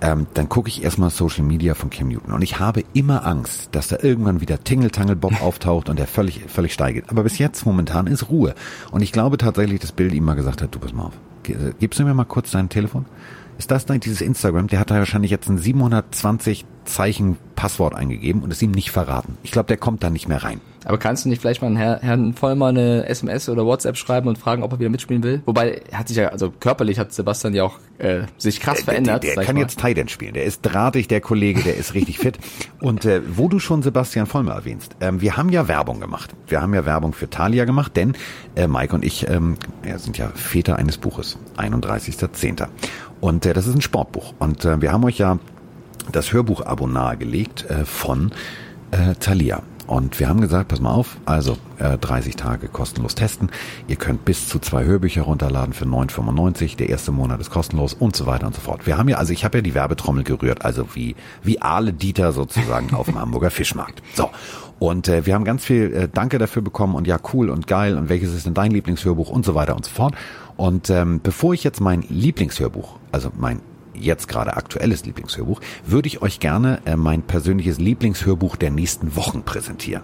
[0.00, 2.32] ähm, dann gucke ich erstmal Social Media von Cam Newton.
[2.32, 6.44] Und ich habe immer Angst, dass da irgendwann wieder Tingle Bob auftaucht und er völlig,
[6.48, 7.06] völlig steigert.
[7.08, 8.54] Aber bis jetzt momentan ist Ruhe.
[8.90, 11.14] Und ich glaube tatsächlich, dass Bill ihm mal gesagt hat, du pass mal auf,
[11.48, 13.06] äh, gibst du mir mal kurz dein Telefon?
[13.58, 14.66] Ist das dann dieses Instagram?
[14.66, 19.38] Der hat da wahrscheinlich jetzt ein 720 Zeichen Passwort eingegeben und es ihm nicht verraten.
[19.42, 20.60] Ich glaube, der kommt da nicht mehr rein.
[20.86, 24.38] Aber kannst du nicht vielleicht mal Herrn, Herrn Vollmer eine SMS oder WhatsApp schreiben und
[24.38, 25.42] fragen, ob er wieder mitspielen will?
[25.44, 29.24] Wobei, er hat sich ja, also körperlich hat Sebastian ja auch äh, sich krass verändert.
[29.24, 30.34] Der, der, der kann jetzt Titan spielen.
[30.34, 32.38] Der ist drahtig, der Kollege, der ist richtig fit.
[32.80, 36.34] Und äh, wo du schon Sebastian Vollmer erwähnst, ähm, wir haben ja Werbung gemacht.
[36.46, 38.14] Wir haben ja Werbung für Thalia gemacht, denn
[38.54, 42.68] äh, Mike und ich ähm, ja, sind ja Väter eines Buches, 31.10.
[43.20, 44.34] Und äh, das ist ein Sportbuch.
[44.38, 45.40] Und äh, wir haben euch ja
[46.12, 48.30] das Hörbuch-Abo nahegelegt äh, von
[48.92, 49.62] äh, Thalia.
[49.86, 53.50] Und wir haben gesagt, pass mal auf, also äh, 30 Tage kostenlos testen.
[53.86, 56.76] Ihr könnt bis zu zwei Hörbücher runterladen für 9,95.
[56.76, 58.86] Der erste Monat ist kostenlos und so weiter und so fort.
[58.86, 62.32] Wir haben ja, also ich habe ja die Werbetrommel gerührt, also wie wie Aale Dieter
[62.32, 64.02] sozusagen auf dem Hamburger Fischmarkt.
[64.14, 64.30] So.
[64.78, 67.96] Und äh, wir haben ganz viel äh, Danke dafür bekommen und ja, cool und geil
[67.96, 70.14] und welches ist denn dein Lieblingshörbuch und so weiter und so fort.
[70.56, 73.60] Und ähm, bevor ich jetzt mein Lieblingshörbuch, also mein
[73.98, 79.42] jetzt gerade aktuelles Lieblingshörbuch, würde ich euch gerne äh, mein persönliches Lieblingshörbuch der nächsten Wochen
[79.42, 80.02] präsentieren.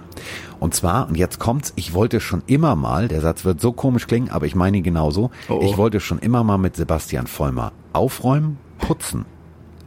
[0.61, 4.07] Und zwar, und jetzt kommt's, ich wollte schon immer mal, der Satz wird so komisch
[4.07, 5.71] klingen, aber ich meine ihn genauso, oh oh.
[5.71, 9.25] ich wollte schon immer mal mit Sebastian Vollmer aufräumen, putzen,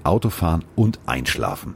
[0.04, 1.76] Autofahren und einschlafen.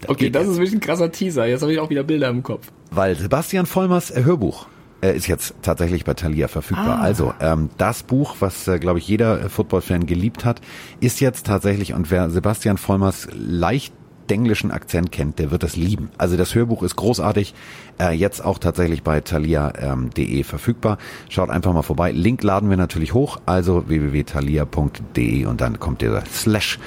[0.00, 1.46] Das okay, das ist wirklich ein krasser Teaser.
[1.46, 2.72] Jetzt habe ich auch wieder Bilder im Kopf.
[2.90, 4.66] Weil Sebastian Vollmers Hörbuch
[5.02, 6.98] äh, ist jetzt tatsächlich bei Thalia verfügbar.
[6.98, 7.02] Ah.
[7.02, 10.60] Also ähm, das Buch, was äh, glaube ich jeder Football-Fan geliebt hat,
[11.00, 13.92] ist jetzt tatsächlich und wer Sebastian Vollmers leicht
[14.30, 16.10] englischen Akzent kennt, der wird das lieben.
[16.18, 17.54] Also das Hörbuch ist großartig,
[18.00, 20.98] äh, jetzt auch tatsächlich bei thalia.de ähm, verfügbar.
[21.28, 22.12] Schaut einfach mal vorbei.
[22.12, 26.78] Link laden wir natürlich hoch, also www.thalia.de und dann kommt der Slash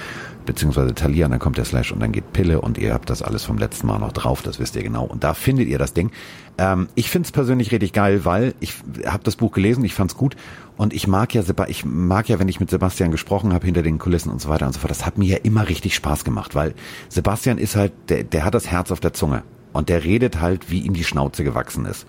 [0.46, 3.22] beziehungsweise Thalia, und dann kommt der Slash und dann geht Pille und ihr habt das
[3.22, 5.06] alles vom letzten Mal noch drauf, das wisst ihr genau.
[5.06, 6.12] Und da findet ihr das Ding.
[6.58, 8.76] Ähm, ich find's persönlich richtig geil, weil ich
[9.06, 10.36] habe das Buch gelesen, ich fand's gut
[10.78, 14.00] und ich mag ja, ich mag ja, wenn ich mit Sebastian gesprochen habe hinter den
[14.00, 14.92] Kulissen und so weiter und so fort.
[14.92, 16.74] Das hat mir ja immer richtig Spaß gemacht, weil
[17.10, 20.70] Sebastian ist halt, der, der hat das Herz auf der Zunge und der redet halt,
[20.70, 22.06] wie ihm die Schnauze gewachsen ist.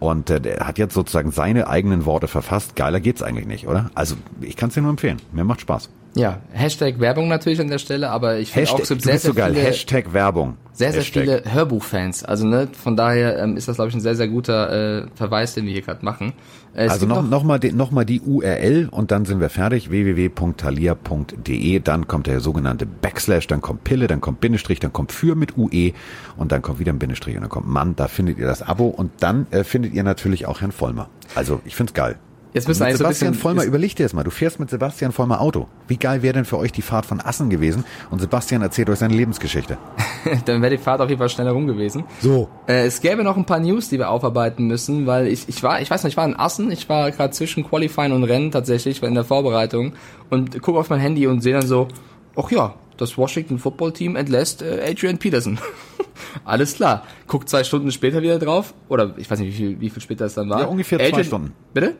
[0.00, 2.74] Und äh, der hat jetzt sozusagen seine eigenen Worte verfasst.
[2.74, 3.90] Geiler geht's eigentlich nicht, oder?
[3.94, 5.22] Also ich kann es dir nur empfehlen.
[5.32, 5.90] Mir macht Spaß.
[6.14, 9.30] Ja, Hashtag Werbung natürlich an der Stelle, aber ich finde auch, es gibt sehr, sehr
[9.30, 9.54] so geil.
[9.54, 9.66] viele...
[9.66, 10.58] Hashtag Werbung.
[10.74, 11.22] Sehr, sehr Hashtag.
[11.22, 12.24] viele Hörbuchfans.
[12.24, 15.54] Also ne, von daher ähm, ist das, glaube ich, ein sehr, sehr guter äh, Verweis,
[15.54, 16.34] den wir hier gerade machen.
[16.74, 19.90] Äh, also noch, noch, mal die, noch mal die URL und dann sind wir fertig.
[19.90, 25.34] www.thalia.de Dann kommt der sogenannte Backslash, dann kommt Pille, dann kommt Bindestrich, dann kommt für
[25.34, 25.92] mit UE
[26.36, 27.96] und dann kommt wieder ein Bindestrich und dann kommt Mann.
[27.96, 31.08] Da findet ihr das Abo und dann äh, findet ihr natürlich auch Herrn Vollmer.
[31.34, 32.16] Also ich find's geil.
[32.54, 34.24] Jetzt müssen mit Sebastian so Vollmer, überleg dir das mal.
[34.24, 35.68] Du fährst mit Sebastian Vollmer Auto.
[35.88, 37.84] Wie geil wäre denn für euch die Fahrt von Assen gewesen?
[38.10, 39.78] Und Sebastian erzählt euch seine Lebensgeschichte.
[40.44, 42.04] Dann wäre die Fahrt auf jeden Fall schneller rum gewesen.
[42.20, 42.48] So.
[42.66, 45.80] Äh, es gäbe noch ein paar News, die wir aufarbeiten müssen, weil ich, ich war,
[45.80, 49.00] ich weiß nicht, ich war in Assen, ich war gerade zwischen Qualifying und Rennen tatsächlich,
[49.00, 49.94] war in der Vorbereitung
[50.28, 51.88] und gucke auf mein Handy und sehe dann so,
[52.36, 55.58] ach ja, das Washington Football Team entlässt äh, Adrian Peterson.
[56.44, 57.04] Alles klar.
[57.26, 58.74] Guckt zwei Stunden später wieder drauf.
[58.88, 60.60] Oder ich weiß nicht, wie viel, wie viel später es dann war.
[60.60, 61.52] Ja, ungefähr Adrian, zwei Stunden.
[61.72, 61.96] Bitte?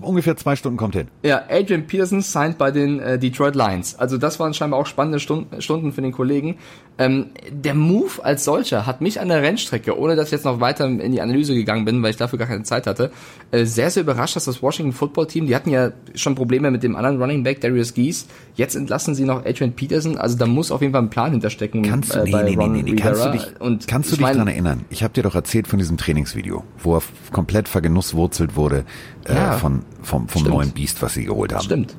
[0.00, 1.08] Ungefähr zwei Stunden kommt hin.
[1.22, 3.98] Ja, Adrian Peterson signed bei den äh, Detroit Lions.
[3.98, 6.58] Also das waren scheinbar auch spannende Stunden, Stunden für den Kollegen.
[6.98, 10.60] Ähm, der Move als solcher hat mich an der Rennstrecke, ohne dass ich jetzt noch
[10.60, 13.12] weiter in die Analyse gegangen bin, weil ich dafür gar keine Zeit hatte,
[13.52, 16.82] äh, sehr, sehr überrascht, dass das Washington Football Team, die hatten ja schon Probleme mit
[16.82, 18.26] dem anderen Running Back, Darius Geese.
[18.56, 20.18] Jetzt entlassen sie noch Adrian Peterson.
[20.18, 21.82] Also da muss auf jeden Fall ein Plan hinterstecken.
[21.82, 22.96] Kannst du, äh, nee, nee, Ron nee, nee, nee.
[22.96, 24.84] Kannst du dich, und kannst du dich daran erinnern?
[24.90, 28.84] Ich habe dir doch erzählt von diesem Trainingsvideo, wo er komplett vergenusswurzelt wurde
[29.24, 31.62] äh, ja, von, vom, vom neuen Biest, was sie geholt haben.
[31.62, 31.96] Stimmt.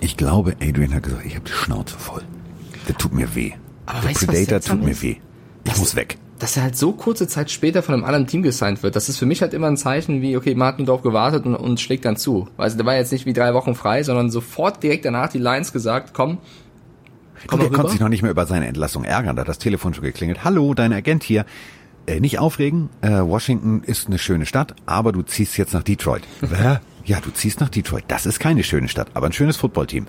[0.00, 2.22] Ich glaube, Adrian hat gesagt, ich habe die Schnauze voll.
[2.86, 3.52] Der tut mir weh.
[3.86, 5.16] Aber Der weißt, Predator tut mir weh.
[5.64, 6.18] Ich das, muss weg.
[6.38, 9.18] Dass er halt so kurze Zeit später von einem anderen Team gesigned wird, das ist
[9.18, 11.80] für mich halt immer ein Zeichen wie, okay, man hat nur darauf gewartet und, und
[11.80, 12.48] schlägt dann zu.
[12.56, 15.72] Also der war jetzt nicht wie drei Wochen frei, sondern sofort direkt danach die Lions
[15.72, 16.38] gesagt, komm,
[17.46, 19.94] Komm der konnte sich noch nicht mehr über seine Entlassung ärgern, da hat das Telefon
[19.94, 20.44] schon geklingelt.
[20.44, 21.44] Hallo, dein Agent hier.
[22.06, 26.22] Äh, nicht aufregen, äh, Washington ist eine schöne Stadt, aber du ziehst jetzt nach Detroit.
[27.04, 28.04] ja, du ziehst nach Detroit.
[28.08, 30.06] Das ist keine schöne Stadt, aber ein schönes Footballteam.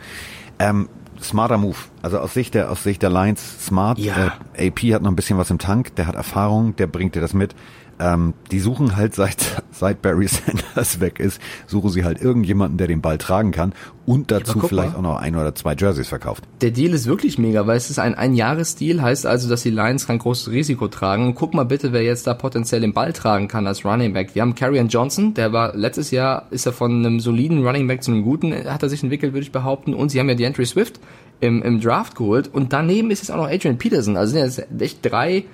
[0.60, 0.90] Ähm,
[1.22, 1.78] smarter Move.
[2.02, 4.00] Also aus Sicht der, aus Sicht der Lions smart.
[4.00, 4.38] Ja.
[4.54, 7.22] Äh, AP hat noch ein bisschen was im Tank, der hat Erfahrung, der bringt dir
[7.22, 7.56] das mit.
[8.00, 12.88] Ähm, die suchen halt seit, seit Barry Sanders weg ist, suchen sie halt irgendjemanden, der
[12.88, 13.74] den Ball tragen kann
[14.06, 14.98] und dazu vielleicht mal.
[14.98, 16.44] auch noch ein oder zwei Jerseys verkauft.
[16.62, 20.06] Der Deal ist wirklich mega, weil es ist ein Ein-Jahres-Deal, heißt also, dass die Lions
[20.06, 21.34] kein großes Risiko tragen.
[21.34, 24.36] guck mal bitte, wer jetzt da potenziell den Ball tragen kann als Running Back.
[24.36, 28.04] Wir haben Carrion Johnson, der war letztes Jahr, ist er von einem soliden Running Back
[28.04, 29.96] zu einem guten, hat er sich entwickelt, würde ich behaupten.
[29.96, 31.00] Und sie haben ja die Entry Swift
[31.40, 32.50] im, im Draft geholt.
[32.54, 34.18] Und daneben ist jetzt auch noch Adrian Peterson.
[34.18, 35.46] Also sind jetzt echt drei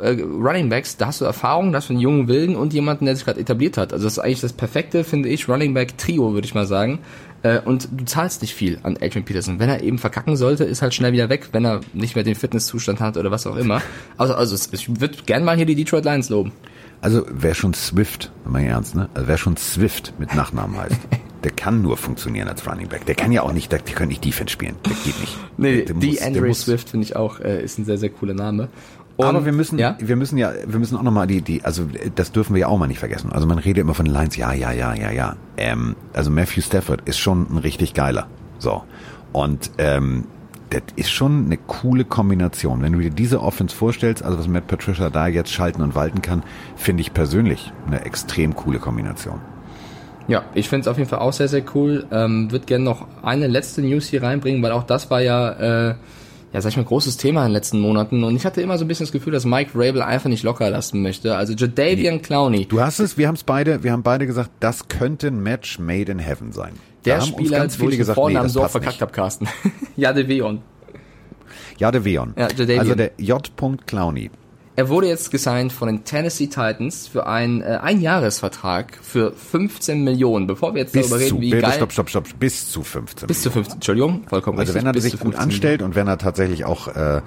[0.00, 3.06] äh, Running Backs, da hast du Erfahrung, da hast du einen jungen Wilden und jemanden,
[3.06, 3.92] der sich gerade etabliert hat.
[3.92, 7.00] Also das ist eigentlich das perfekte, finde ich, Running Back Trio, würde ich mal sagen.
[7.42, 9.58] Äh, und du zahlst nicht viel an Adrian Peterson.
[9.58, 12.34] Wenn er eben verkacken sollte, ist halt schnell wieder weg, wenn er nicht mehr den
[12.34, 13.82] Fitnesszustand hat oder was auch immer.
[14.16, 16.52] Also, also ich würde gern mal hier die Detroit Lions loben.
[17.00, 19.08] Also wer schon Swift, mal ernst, ne?
[19.14, 20.98] Also wer schon Swift mit Nachnamen heißt,
[21.44, 23.06] der kann nur funktionieren als Running Back.
[23.06, 24.76] Der kann ja auch nicht, der, der kann nicht Defense spielen.
[24.84, 25.36] Der geht nicht.
[25.56, 28.34] Nee, der die muss, Andre Swift finde ich auch, äh, ist ein sehr, sehr cooler
[28.34, 28.68] Name.
[29.16, 29.96] Und, Aber wir müssen, ja?
[29.98, 32.78] wir müssen ja, wir müssen auch nochmal die, die, also das dürfen wir ja auch
[32.78, 33.32] mal nicht vergessen.
[33.32, 35.36] Also man redet immer von den Lions, ja, ja, ja, ja, ja.
[35.56, 38.28] Ähm, also Matthew Stafford ist schon ein richtig geiler.
[38.60, 38.84] So.
[39.32, 40.26] Und ähm,
[40.70, 42.82] das ist schon eine coole Kombination.
[42.82, 46.22] Wenn du dir diese Offense vorstellst, also was Matt Patricia da jetzt schalten und walten
[46.22, 46.44] kann,
[46.76, 49.40] finde ich persönlich eine extrem coole Kombination.
[50.28, 52.06] Ja, ich finde es auf jeden Fall auch sehr, sehr cool.
[52.12, 55.94] Ähm, Würde gerne noch eine letzte News hier reinbringen, weil auch das war ja äh,
[56.52, 58.24] ja, sag ich mal, großes Thema in den letzten Monaten.
[58.24, 60.70] Und ich hatte immer so ein bisschen das Gefühl, dass Mike Rabel einfach nicht locker
[60.70, 61.36] lassen möchte.
[61.36, 62.22] Also Jadavian.
[62.22, 62.66] Clowney.
[62.66, 65.78] Du hast es, wir haben es beide, wir haben beide gesagt, das könnte ein Match
[65.78, 66.72] made in heaven sein.
[67.04, 69.46] Der Spieler, ganz viele wo ich gesagt, Vornamen nee, so verkackt habe, Carsten.
[69.96, 70.60] Jadeveon.
[71.78, 72.34] Jadeveon.
[72.36, 72.80] Ja, Jadavian.
[72.80, 73.50] Also der J.
[73.86, 74.30] Clowney.
[74.78, 80.46] Er wurde jetzt gesigned von den Tennessee Titans für einen äh, Einjahresvertrag für 15 Millionen.
[80.46, 81.72] Bevor wir jetzt bis darüber reden, zu, wie bitte, geil...
[81.72, 82.38] Stopp, stopp, stopp.
[82.38, 85.82] Bis zu 15 Bis zu 15, Entschuldigung, vollkommen Also richtig, wenn er sich gut anstellt
[85.82, 87.22] und wenn er tatsächlich auch äh,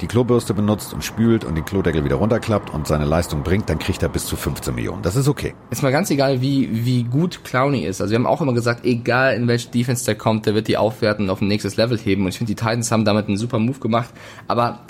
[0.00, 3.78] die Klobürste benutzt und spült und den Klodeckel wieder runterklappt und seine Leistung bringt, dann
[3.78, 5.02] kriegt er bis zu 15 Millionen.
[5.02, 5.52] Das ist okay.
[5.68, 8.00] Ist mal ganz egal, wie, wie gut Clowney ist.
[8.00, 10.78] Also wir haben auch immer gesagt, egal in welche Defense der kommt, der wird die
[10.78, 12.22] aufwerten und auf ein nächstes Level heben.
[12.22, 14.08] Und ich finde, die Titans haben damit einen super Move gemacht.
[14.48, 14.80] Aber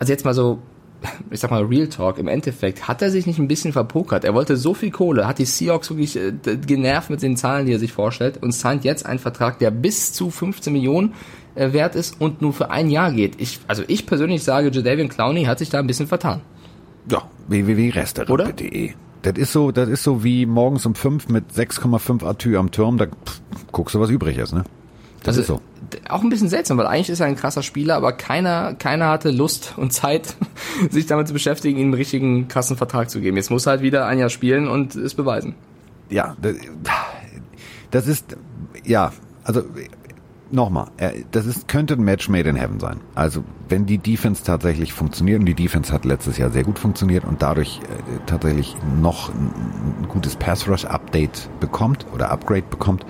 [0.00, 0.60] also jetzt mal so
[1.30, 4.24] ich sag mal Real Talk, im Endeffekt hat er sich nicht ein bisschen verpokert.
[4.24, 7.72] Er wollte so viel Kohle, hat die Seahawks wirklich äh, genervt mit den Zahlen, die
[7.72, 11.14] er sich vorstellt und signed jetzt einen Vertrag, der bis zu 15 Millionen
[11.54, 13.40] äh, wert ist und nur für ein Jahr geht.
[13.40, 16.42] Ich, also ich persönlich sage, Jadavian Clowney hat sich da ein bisschen vertan.
[17.10, 18.92] Ja, www.restaurant.de.
[19.22, 22.98] Das ist so, das ist so wie morgens um 5 mit 6,5 Atü am Turm,
[22.98, 24.64] da pff, guckst du, was übrig ist, ne?
[25.22, 25.60] Das also, ist so.
[26.08, 29.30] Auch ein bisschen seltsam, weil eigentlich ist er ein krasser Spieler, aber keiner, keiner hatte
[29.30, 30.36] Lust und Zeit,
[30.90, 33.36] sich damit zu beschäftigen, ihm einen richtigen krassen Vertrag zu geben.
[33.36, 35.54] Jetzt muss er halt wieder ein Jahr spielen und es beweisen.
[36.08, 36.36] Ja,
[37.90, 38.36] das, ist,
[38.84, 39.12] ja,
[39.44, 39.62] also
[40.50, 43.00] nochmal, äh, das ist, könnte ein Match made in heaven sein.
[43.14, 47.24] Also wenn die Defense tatsächlich funktioniert und die Defense hat letztes Jahr sehr gut funktioniert
[47.24, 49.50] und dadurch äh, tatsächlich noch ein,
[50.02, 53.06] ein gutes Pass Rush Update bekommt oder Upgrade bekommt,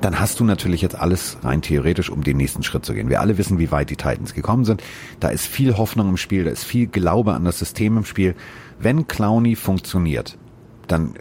[0.00, 3.08] dann hast du natürlich jetzt alles rein theoretisch, um den nächsten Schritt zu gehen.
[3.08, 4.82] Wir alle wissen, wie weit die Titans gekommen sind.
[5.20, 8.34] Da ist viel Hoffnung im Spiel, da ist viel Glaube an das System im Spiel.
[8.78, 10.38] Wenn Clowny funktioniert,
[10.86, 11.14] dann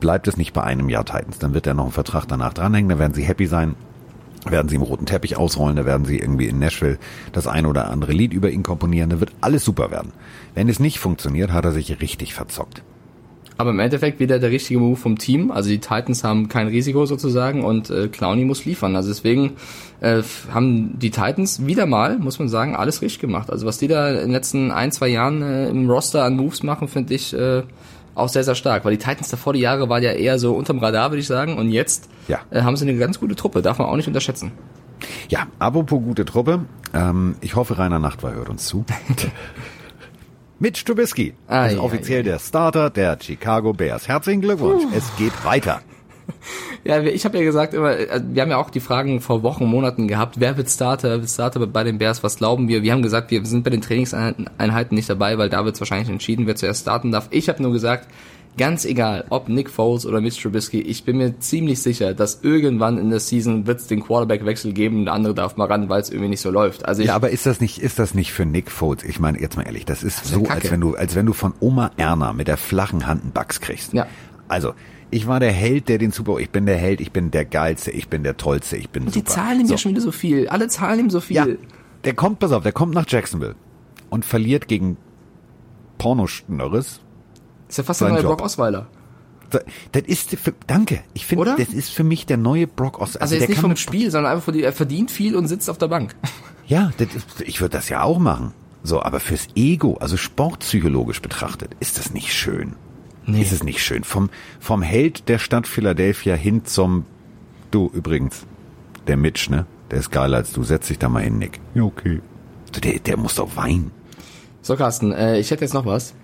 [0.00, 1.38] bleibt es nicht bei einem Jahr Titans.
[1.38, 3.74] Dann wird er noch einen Vertrag danach dranhängen, dann werden sie happy sein
[4.44, 6.98] werden sie im roten Teppich ausrollen, da werden sie irgendwie in Nashville
[7.30, 10.12] das ein oder andere Lied über ihn komponieren, da wird alles super werden.
[10.54, 12.82] Wenn es nicht funktioniert, hat er sich richtig verzockt.
[13.58, 15.50] Aber im Endeffekt wieder der richtige Move vom Team.
[15.50, 18.96] Also die Titans haben kein Risiko sozusagen und äh, Clowny muss liefern.
[18.96, 19.52] Also deswegen
[20.00, 23.50] äh, haben die Titans wieder mal, muss man sagen, alles richtig gemacht.
[23.50, 26.62] Also was die da in den letzten ein, zwei Jahren äh, im Roster an Moves
[26.62, 27.62] machen, finde ich äh,
[28.14, 28.84] auch sehr, sehr stark.
[28.84, 31.56] Weil die Titans davor die Jahre waren ja eher so unterm Radar, würde ich sagen.
[31.58, 32.40] Und jetzt ja.
[32.50, 33.62] äh, haben sie eine ganz gute Truppe.
[33.62, 34.52] Darf man auch nicht unterschätzen.
[35.28, 36.64] Ja, apropos gute Truppe.
[36.94, 38.84] Ähm, ich hoffe, Rainer Nachtwey hört uns zu.
[40.62, 42.34] Mitch Trubisky ah, ist ja, offiziell ja.
[42.34, 44.06] der Starter der Chicago Bears.
[44.06, 44.84] Herzlichen Glückwunsch.
[44.84, 44.96] Uh.
[44.96, 45.80] Es geht weiter.
[46.84, 49.66] Ja, ich habe ja gesagt, immer, äh, wir haben ja auch die Fragen vor Wochen,
[49.66, 52.82] Monaten gehabt, wer wird Starter, wer wird Starter bei den Bears, was glauben wir?
[52.82, 56.48] Wir haben gesagt, wir sind bei den Trainingseinheiten nicht dabei, weil da wird wahrscheinlich entschieden,
[56.48, 57.28] wer zuerst starten darf.
[57.30, 58.08] Ich habe nur gesagt,
[58.56, 62.98] ganz egal, ob Nick Foles oder Mitch Trubisky, ich bin mir ziemlich sicher, dass irgendwann
[62.98, 66.00] in der Season wird es den Quarterback-Wechsel geben und der andere darf mal ran, weil
[66.02, 66.84] es irgendwie nicht so läuft.
[66.84, 69.04] Also ja, aber ist das nicht, ist das nicht für Nick Foles?
[69.04, 71.26] Ich meine, jetzt mal ehrlich, das ist, das ist so, als wenn du, als wenn
[71.26, 73.92] du von Oma Erna mit der flachen Hand einen Bugs kriegst.
[73.94, 74.06] Ja.
[74.48, 74.74] Also,
[75.10, 77.90] ich war der Held, der den Super ich bin der Held, ich bin der geilste,
[77.90, 79.30] ich bin der tollste, ich bin Und die super.
[79.30, 79.74] zahlen ihm so.
[79.74, 80.48] ja schon wieder so viel.
[80.48, 81.36] Alle zahlen ihm so viel.
[81.36, 81.46] Ja,
[82.04, 83.54] der kommt, pass auf, der kommt nach Jacksonville
[84.08, 84.96] und verliert gegen
[85.98, 87.01] Pornoschnörres.
[87.72, 88.36] Ist ja fast der neue Job.
[88.36, 88.86] Brock Osweiler.
[89.48, 91.00] Das ist, für, danke.
[91.14, 93.22] Ich finde, das ist für mich der neue Brock Osweiler.
[93.22, 95.88] Also, also jetzt nicht vom Spiel, sondern einfach, er verdient viel und sitzt auf der
[95.88, 96.14] Bank.
[96.68, 98.52] Ja, ist, ich würde das ja auch machen.
[98.82, 102.76] So, aber fürs Ego, also sportpsychologisch betrachtet, ist das nicht schön.
[103.26, 103.42] Nee.
[103.42, 104.04] Ist es nicht schön.
[104.04, 104.30] Vom,
[104.60, 107.04] vom Held der Stadt Philadelphia hin zum,
[107.72, 108.46] du übrigens,
[109.06, 109.66] der Mitch, ne?
[109.90, 110.62] Der ist geiler als du.
[110.62, 111.60] Setz dich da mal hin, Nick.
[111.74, 112.22] Ja, okay.
[112.82, 113.90] Der, der muss doch weinen.
[114.62, 116.14] So, Carsten, äh, ich hätte jetzt noch was.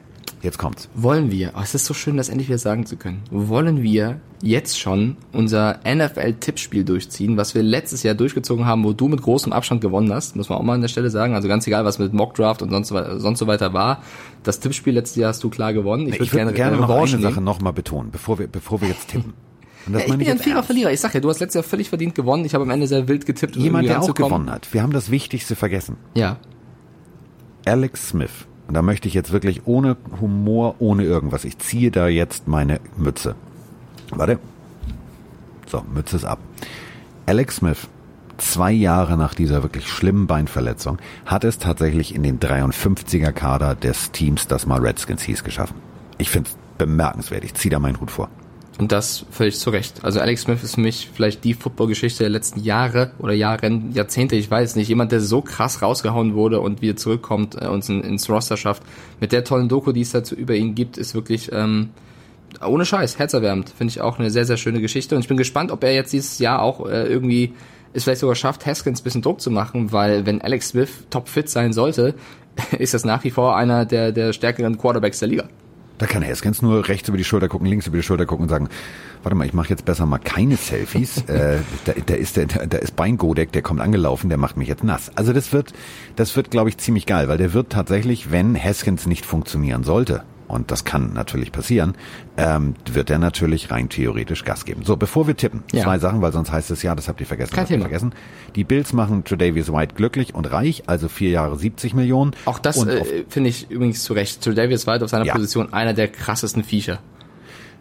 [0.43, 0.89] Jetzt kommt's.
[0.95, 4.21] Wollen wir, oh, es ist so schön, das endlich wieder sagen zu können, wollen wir
[4.41, 9.53] jetzt schon unser NFL-Tippspiel durchziehen, was wir letztes Jahr durchgezogen haben, wo du mit großem
[9.53, 11.35] Abstand gewonnen hast, muss man auch mal an der Stelle sagen.
[11.35, 14.03] Also ganz egal, was mit Mockdraft und sonst, sonst so weiter war.
[14.45, 16.09] Das Tippspiel letztes Jahr hast du klar gewonnen.
[16.09, 19.09] Ich, ich würde gerne, gerne noch eine Sache nochmal betonen, bevor wir, bevor wir jetzt
[19.09, 19.35] tippen.
[19.91, 20.93] Ja, ich bin ja ein fairer Verlierer.
[20.93, 22.45] Ich sag ja, du hast letztes Jahr völlig verdient gewonnen.
[22.45, 23.57] Ich habe am Ende sehr wild getippt.
[23.57, 24.75] Jemand, der auch gewonnen hat.
[24.75, 25.97] Wir haben das Wichtigste vergessen.
[26.15, 26.37] Ja.
[27.65, 32.07] Alex Smith und da möchte ich jetzt wirklich ohne Humor, ohne irgendwas, ich ziehe da
[32.07, 33.35] jetzt meine Mütze.
[34.11, 34.39] Warte.
[35.67, 36.39] So, Mütze ist ab.
[37.25, 37.89] Alex Smith,
[38.37, 44.13] zwei Jahre nach dieser wirklich schlimmen Beinverletzung, hat es tatsächlich in den 53er Kader des
[44.13, 45.77] Teams, das mal Redskins hieß, geschaffen.
[46.19, 47.45] Ich finde es bemerkenswert.
[47.45, 48.29] Ich ziehe da meinen Hut vor.
[48.79, 50.05] Und das völlig zu Recht.
[50.05, 54.37] Also Alex Smith ist für mich vielleicht die Footballgeschichte der letzten Jahre oder Jahren, Jahrzehnte,
[54.37, 54.89] ich weiß nicht.
[54.89, 58.85] Jemand, der so krass rausgehauen wurde und wieder zurückkommt, äh, in, ins Roster schafft.
[59.21, 61.91] Mit der tollen Doku, die es dazu über ihn gibt, ist wirklich ähm,
[62.65, 63.71] ohne Scheiß, herzerwärmend.
[63.71, 65.17] Finde ich auch eine sehr, sehr schöne Geschichte.
[65.17, 67.55] Und ich bin gespannt, ob er jetzt dieses Jahr auch äh, irgendwie
[67.93, 71.49] es vielleicht sogar schafft, Haskins ein bisschen Druck zu machen, weil wenn Alex Smith topfit
[71.49, 72.15] sein sollte,
[72.79, 75.49] ist das nach wie vor einer der, der stärkeren Quarterbacks der Liga.
[75.99, 78.49] Da kann Haskins nur rechts über die Schulter gucken, links über die Schulter gucken und
[78.49, 78.69] sagen,
[79.23, 81.19] warte mal, ich mache jetzt besser mal keine Selfies.
[81.27, 84.85] äh, da, da ist der, da ist Beingodek, der kommt angelaufen, der macht mich jetzt
[84.85, 85.11] nass.
[85.17, 85.73] Also das wird,
[86.17, 90.23] das wird, glaube ich, ziemlich geil, weil der wird tatsächlich, wenn Haskins nicht funktionieren sollte,
[90.49, 91.95] und das kann natürlich passieren,
[92.37, 94.83] ähm, wird er natürlich rein theoretisch Gas geben.
[94.85, 95.85] So, bevor wir tippen, ja.
[95.85, 97.55] zwei Sachen, weil sonst heißt es ja, das habt ihr vergessen.
[97.55, 97.83] Kein Thema.
[97.83, 98.15] vergessen.
[98.57, 102.33] Die Bills machen Tredavious White glücklich und reich, also vier Jahre 70 Millionen.
[102.47, 104.43] Auch das äh, finde ich übrigens zu Recht.
[104.43, 105.35] Tredavious White auf seiner ja.
[105.35, 106.99] Position einer der krassesten Viecher.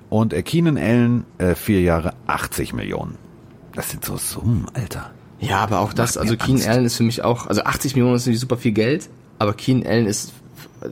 [0.10, 3.18] Und äh, Keenan Allen äh, vier Jahre 80 Millionen.
[3.74, 5.12] Das sind so Summen, Alter.
[5.40, 8.24] Ja, aber auch das, also Keenan Allen ist für mich auch, also 80 Millionen ist
[8.24, 10.34] natürlich super viel Geld, aber Keenan Allen ist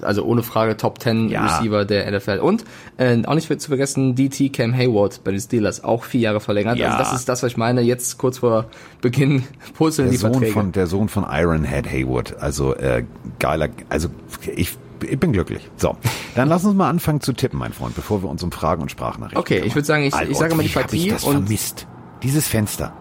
[0.01, 1.45] also ohne Frage Top 10 ja.
[1.45, 2.39] Receiver der NFL.
[2.39, 2.63] Und
[2.97, 6.77] äh, auch nicht zu vergessen, DT Cam Hayward bei den Steelers, auch vier Jahre verlängert.
[6.77, 6.87] Ja.
[6.87, 7.81] Also das ist das, was ich meine.
[7.81, 8.65] Jetzt kurz vor
[9.01, 9.43] Beginn
[9.73, 10.53] purzeln die Sohn Verträge.
[10.53, 13.03] Von, der Sohn von Ironhead Hayward, also äh,
[13.39, 14.09] geiler, also
[14.55, 15.69] ich ich bin glücklich.
[15.77, 15.97] So,
[16.35, 18.89] dann lass uns mal anfangen zu tippen, mein Freund, bevor wir uns um Fragen und
[18.89, 19.67] Sprachnachrichten Okay, kümmern.
[19.67, 21.87] ich würde sagen, ich, ich sage mal die Partie ich das und vermisst.
[22.23, 22.93] Dieses Fenster,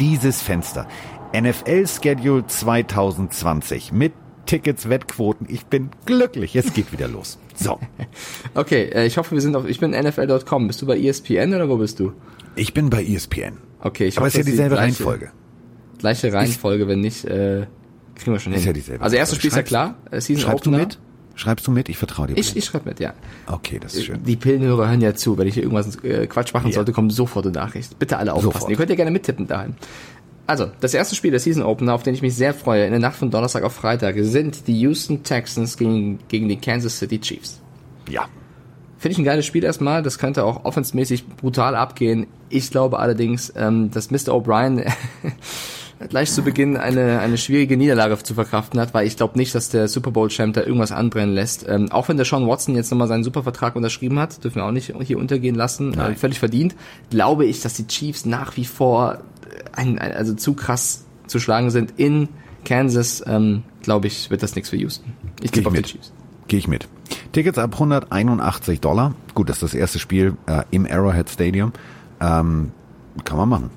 [0.00, 0.86] dieses Fenster.
[1.34, 4.12] NFL Schedule 2020 mit
[4.46, 5.46] Tickets, Wettquoten.
[5.50, 6.54] Ich bin glücklich.
[6.56, 7.38] Es geht wieder los.
[7.54, 7.78] So.
[8.54, 9.66] okay, äh, ich hoffe, wir sind auf.
[9.66, 10.66] Ich bin NFL.com.
[10.66, 12.12] Bist du bei ESPN oder wo bist du?
[12.56, 13.58] Ich bin bei ESPN.
[13.80, 15.30] Okay, ich Aber es ist ja dieselbe Reihenfolge.
[15.98, 17.66] gleiche Reihenfolge, wenn nicht, äh,
[18.14, 18.68] kriegen wir schon Ist hin.
[18.68, 20.84] ja dieselbe also erstes Spiel ist ja klar, äh, Season Schreibst du Opener.
[20.84, 20.98] mit?
[21.36, 21.88] Schreibst du mit?
[21.88, 22.36] Ich vertraue dir.
[22.38, 23.12] Ich, ich schreibe mit, ja.
[23.48, 24.22] okay, das ist schön.
[24.22, 25.36] Die Pillenhörer hören ja zu.
[25.36, 26.74] Wenn ich hier irgendwas äh, Quatsch machen Ja.
[26.74, 27.98] sollte, kommt sofort eine Nachricht.
[27.98, 28.52] Bitte alle aufpassen.
[28.52, 28.70] Sofort.
[28.70, 29.74] Ihr könnt ja gerne mittippen daheim.
[30.46, 33.00] Also, das erste Spiel der Season Opener, auf den ich mich sehr freue, in der
[33.00, 37.60] Nacht von Donnerstag auf Freitag, sind die Houston Texans gegen, gegen die Kansas City Chiefs.
[38.10, 38.28] Ja.
[38.98, 40.02] Finde ich ein geiles Spiel erstmal.
[40.02, 42.26] Das könnte auch offensmäßig brutal abgehen.
[42.48, 44.32] Ich glaube allerdings, ähm, dass Mr.
[44.32, 44.90] O'Brien
[46.08, 49.68] gleich zu Beginn eine, eine schwierige Niederlage zu verkraften hat, weil ich glaube nicht, dass
[49.70, 51.66] der Super Bowl-Champ da irgendwas anbrennen lässt.
[51.68, 54.72] Ähm, auch wenn der Sean Watson jetzt nochmal seinen Supervertrag unterschrieben hat, dürfen wir auch
[54.72, 56.74] nicht hier untergehen lassen, äh, völlig verdient,
[57.10, 59.18] glaube ich, dass die Chiefs nach wie vor
[59.76, 62.28] ein, ein, also zu krass zu schlagen sind in
[62.64, 63.22] Kansas.
[63.26, 65.12] Ähm, glaube ich, wird das nichts für Houston.
[65.42, 65.86] Ich die mit.
[65.86, 66.12] Chiefs.
[66.48, 66.88] Gehe ich mit.
[67.32, 69.14] Tickets ab 181 Dollar.
[69.34, 71.72] Gut, das ist das erste Spiel äh, im Arrowhead Stadium.
[72.20, 72.72] Ähm,
[73.24, 73.70] kann man machen.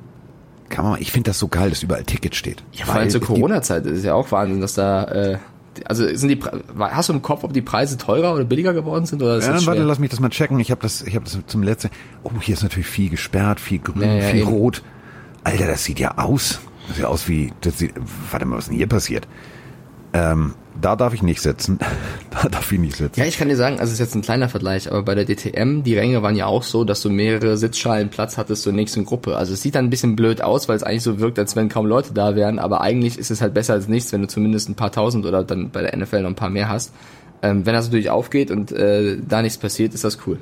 [0.69, 1.01] Kann man.
[1.01, 2.63] Ich finde das so geil, dass überall Ticket steht.
[2.73, 5.37] Ja, vor allem zur Corona-Zeit ist ja auch Wahnsinn, dass da, äh,
[5.85, 6.39] also sind die,
[6.77, 9.83] hast du im Kopf, ob die Preise teurer oder billiger geworden sind oder Ja, warte,
[9.83, 10.59] lass mich das mal checken.
[10.59, 11.89] Ich habe das, ich habe das zum letzten.
[12.23, 14.49] Oh, hier ist natürlich viel gesperrt, viel grün, Ja, ja, viel eben.
[14.49, 14.83] rot.
[15.47, 16.59] Alter, das sieht ja aus.
[16.87, 17.53] Das sieht aus wie.
[17.61, 17.93] Das sieht,
[18.31, 19.25] warte mal, was ist denn hier passiert?
[20.11, 21.79] Ähm, da darf ich nicht sitzen.
[22.31, 23.17] da darf ich nicht sitzen.
[23.17, 25.23] Ja, ich kann dir sagen, also es ist jetzt ein kleiner Vergleich, aber bei der
[25.23, 29.05] DTM, die Ränge waren ja auch so, dass du mehrere Sitzschalen Platz hattest zur nächsten
[29.05, 29.37] Gruppe.
[29.37, 31.69] Also es sieht dann ein bisschen blöd aus, weil es eigentlich so wirkt, als wenn
[31.69, 34.67] kaum Leute da wären, aber eigentlich ist es halt besser als nichts, wenn du zumindest
[34.67, 36.93] ein paar tausend oder dann bei der NFL noch ein paar mehr hast.
[37.41, 40.39] Ähm, wenn das natürlich aufgeht und äh, da nichts passiert, ist das cool.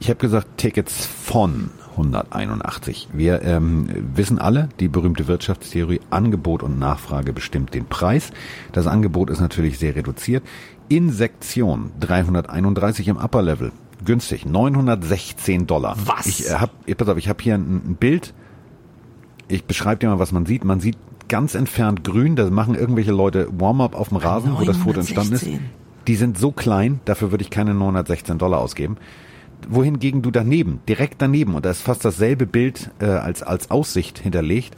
[0.00, 3.08] Ich habe gesagt, Tickets von 181.
[3.12, 8.30] Wir ähm, wissen alle, die berühmte Wirtschaftstheorie, Angebot und Nachfrage bestimmt den Preis.
[8.72, 10.42] Das Angebot ist natürlich sehr reduziert.
[10.88, 13.72] In Sektion 331 im Upper Level.
[14.04, 15.96] Günstig, 916 Dollar.
[16.04, 16.26] Was?
[16.26, 18.34] Ich äh, hab, pass auf, ich habe hier ein, ein Bild.
[19.48, 20.64] Ich beschreibe dir mal, was man sieht.
[20.64, 20.96] Man sieht
[21.28, 22.36] ganz entfernt grün.
[22.36, 25.44] Da machen irgendwelche Leute Warm-up auf dem Rasen, wo das Foto entstanden ist.
[25.44, 25.80] 916.
[26.06, 28.96] Die sind so klein, dafür würde ich keine 916 Dollar ausgeben.
[29.68, 34.18] Wohingegen du daneben, direkt daneben, und da ist fast dasselbe Bild äh, als, als Aussicht
[34.18, 34.74] hinterlegt,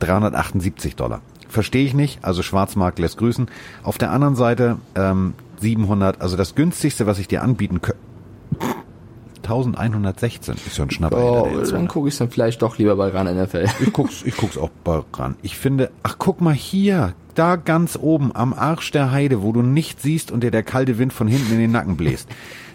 [0.00, 1.20] 378 Dollar.
[1.48, 3.46] Verstehe ich nicht, also Schwarzmarkt lässt grüßen.
[3.82, 8.00] Auf der anderen Seite ähm, 700, also das günstigste, was ich dir anbieten könnte,
[9.46, 11.16] 1116 ist ja ein Schnapper.
[11.16, 13.66] Oh, dann gucke ich dann vielleicht doch lieber bei RAN NFL.
[13.80, 15.36] Ich guck's, ich guck's auch bei ran.
[15.42, 19.62] Ich finde, ach guck mal hier, da ganz oben am Arsch der Heide, wo du
[19.62, 22.28] nichts siehst und dir der kalte Wind von hinten in den Nacken bläst.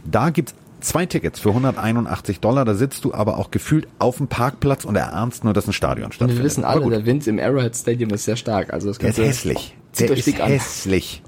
[0.06, 2.66] Da gibt's zwei Tickets für 181 Dollar.
[2.66, 6.12] Da sitzt du aber auch gefühlt auf dem Parkplatz und erahnst nur, dass ein Stadion
[6.12, 6.38] stattfindet.
[6.38, 8.74] wir wissen alle, der Wind im Arrowhead Stadium ist sehr stark.
[8.74, 9.76] Also das der ist hässlich.
[10.00, 10.50] Der ist dick an.
[10.50, 11.22] hässlich.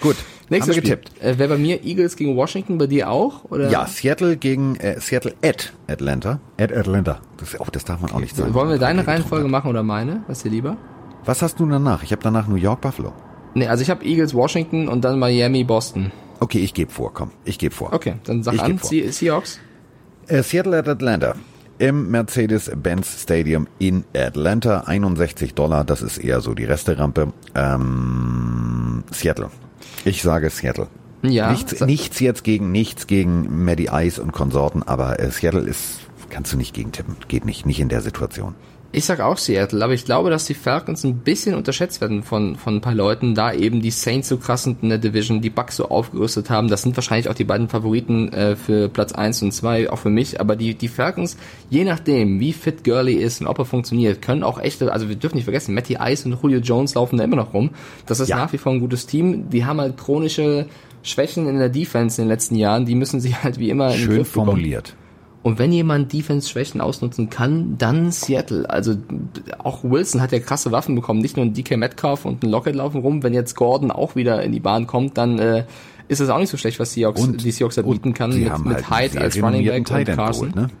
[0.00, 0.16] Gut,
[0.48, 0.90] Nächstes Spiel.
[0.96, 1.22] getippt.
[1.22, 3.44] Äh, Wäre bei mir Eagles gegen Washington, bei dir auch?
[3.50, 3.70] Oder?
[3.70, 6.40] Ja, Seattle gegen äh, Seattle at Atlanta.
[6.58, 7.20] At Atlanta.
[7.36, 8.54] Das, oh, das darf man auch nicht sagen.
[8.54, 10.22] Wollen wir deine Reihenfolge machen oder meine?
[10.26, 10.76] Was dir lieber?
[11.26, 12.02] Was hast du danach?
[12.02, 13.12] Ich habe danach New York, Buffalo.
[13.54, 16.12] Nee, also ich habe Eagles, Washington und dann Miami, Boston.
[16.40, 17.30] Okay, ich gebe vor, komm.
[17.44, 17.92] Ich gebe vor.
[17.92, 18.78] Okay, dann sag Ich an.
[18.78, 19.60] Se Seahawks.
[20.26, 21.34] Äh, Seattle at Atlanta.
[21.78, 24.84] Im Mercedes-Benz Stadium in Atlanta.
[24.86, 27.32] 61 Dollar, das ist eher so die Resterampe.
[27.54, 29.50] Ähm, Seattle.
[30.04, 30.86] Ich sage Seattle.
[31.22, 36.00] Ja, nichts, nichts jetzt gegen nichts gegen Maddie Ice und Konsorten, aber äh, Seattle ist,
[36.28, 37.16] kannst du nicht gegen tippen.
[37.28, 38.54] Geht nicht, nicht in der Situation.
[38.96, 42.54] Ich sag auch Seattle, aber ich glaube, dass die Falcons ein bisschen unterschätzt werden von,
[42.54, 45.50] von ein paar Leuten, da eben die Saints so krass sind in der Division, die
[45.50, 46.68] Bucks so aufgerüstet haben.
[46.68, 50.10] Das sind wahrscheinlich auch die beiden Favoriten äh, für Platz 1 und 2, auch für
[50.10, 50.40] mich.
[50.40, 51.36] Aber die, die Falcons,
[51.70, 55.16] je nachdem, wie fit Gurley ist und ob er funktioniert, können auch echte, also wir
[55.16, 57.70] dürfen nicht vergessen, Matty Ice und Julio Jones laufen da immer noch rum.
[58.06, 58.36] Das ist Ja.
[58.36, 59.50] nach wie vor ein gutes Team.
[59.50, 60.66] Die haben halt chronische
[61.02, 63.92] Schwächen in der Defense in den letzten Jahren, die müssen sie halt wie immer in
[63.94, 64.50] den Schön Griff bekommen.
[65.44, 68.68] Und wenn jemand Defense-Schwächen ausnutzen kann, dann Seattle.
[68.68, 68.96] Also
[69.58, 72.74] auch Wilson hat ja krasse Waffen bekommen, nicht nur ein DK Metcalf und ein Lockett
[72.74, 73.22] laufen rum.
[73.22, 75.64] Wenn jetzt Gordon auch wieder in die Bahn kommt, dann äh,
[76.08, 78.50] ist es auch nicht so schlecht, was Seahawks, Und- die Seahawks da bieten kann mit,
[78.50, 80.48] haben mit halt Hyde als Running Back und Carson.
[80.52, 80.74] geholt, ne?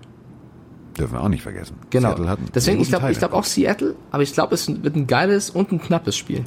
[0.98, 1.76] Dürfen wir auch nicht vergessen.
[1.90, 2.08] Genau.
[2.08, 4.96] Seattle hat einen Deswegen, ich glaube ich glaub auch Seattle, aber ich glaube, es wird
[4.96, 6.44] ein geiles und ein knappes Spiel.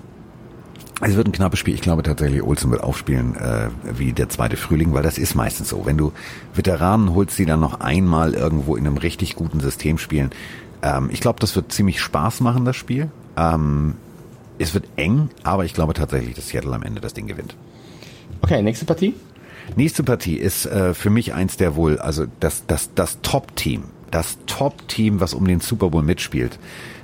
[1.00, 1.76] Es wird ein knappes Spiel.
[1.76, 5.70] Ich glaube tatsächlich, Olsen wird aufspielen äh, wie der zweite Frühling, weil das ist meistens
[5.70, 5.86] so.
[5.86, 6.12] Wenn du
[6.56, 10.32] Veteranen holst, die dann noch einmal irgendwo in einem richtig guten System spielen.
[10.82, 13.12] Ähm, ich glaube, das wird ziemlich Spaß machen, das Spiel.
[13.38, 13.94] Ähm,
[14.58, 17.56] es wird eng, aber ich glaube tatsächlich, dass Seattle am Ende das Ding gewinnt.
[18.42, 19.14] Okay, nächste Partie.
[19.76, 23.84] Nächste Partie ist äh, für mich eins der wohl, also das, das, das Top-Team.
[24.10, 26.58] Das Top-Team, was um den Super Bowl mitspielt.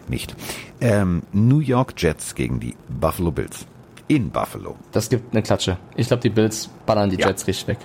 [0.08, 0.36] Nicht.
[0.82, 3.68] Ähm, New York Jets gegen die Buffalo Bills.
[4.14, 4.76] In Buffalo.
[4.92, 5.78] Das gibt eine Klatsche.
[5.96, 7.30] Ich glaube, die Bills ballern die Ja.
[7.30, 7.80] Jets richtig weg.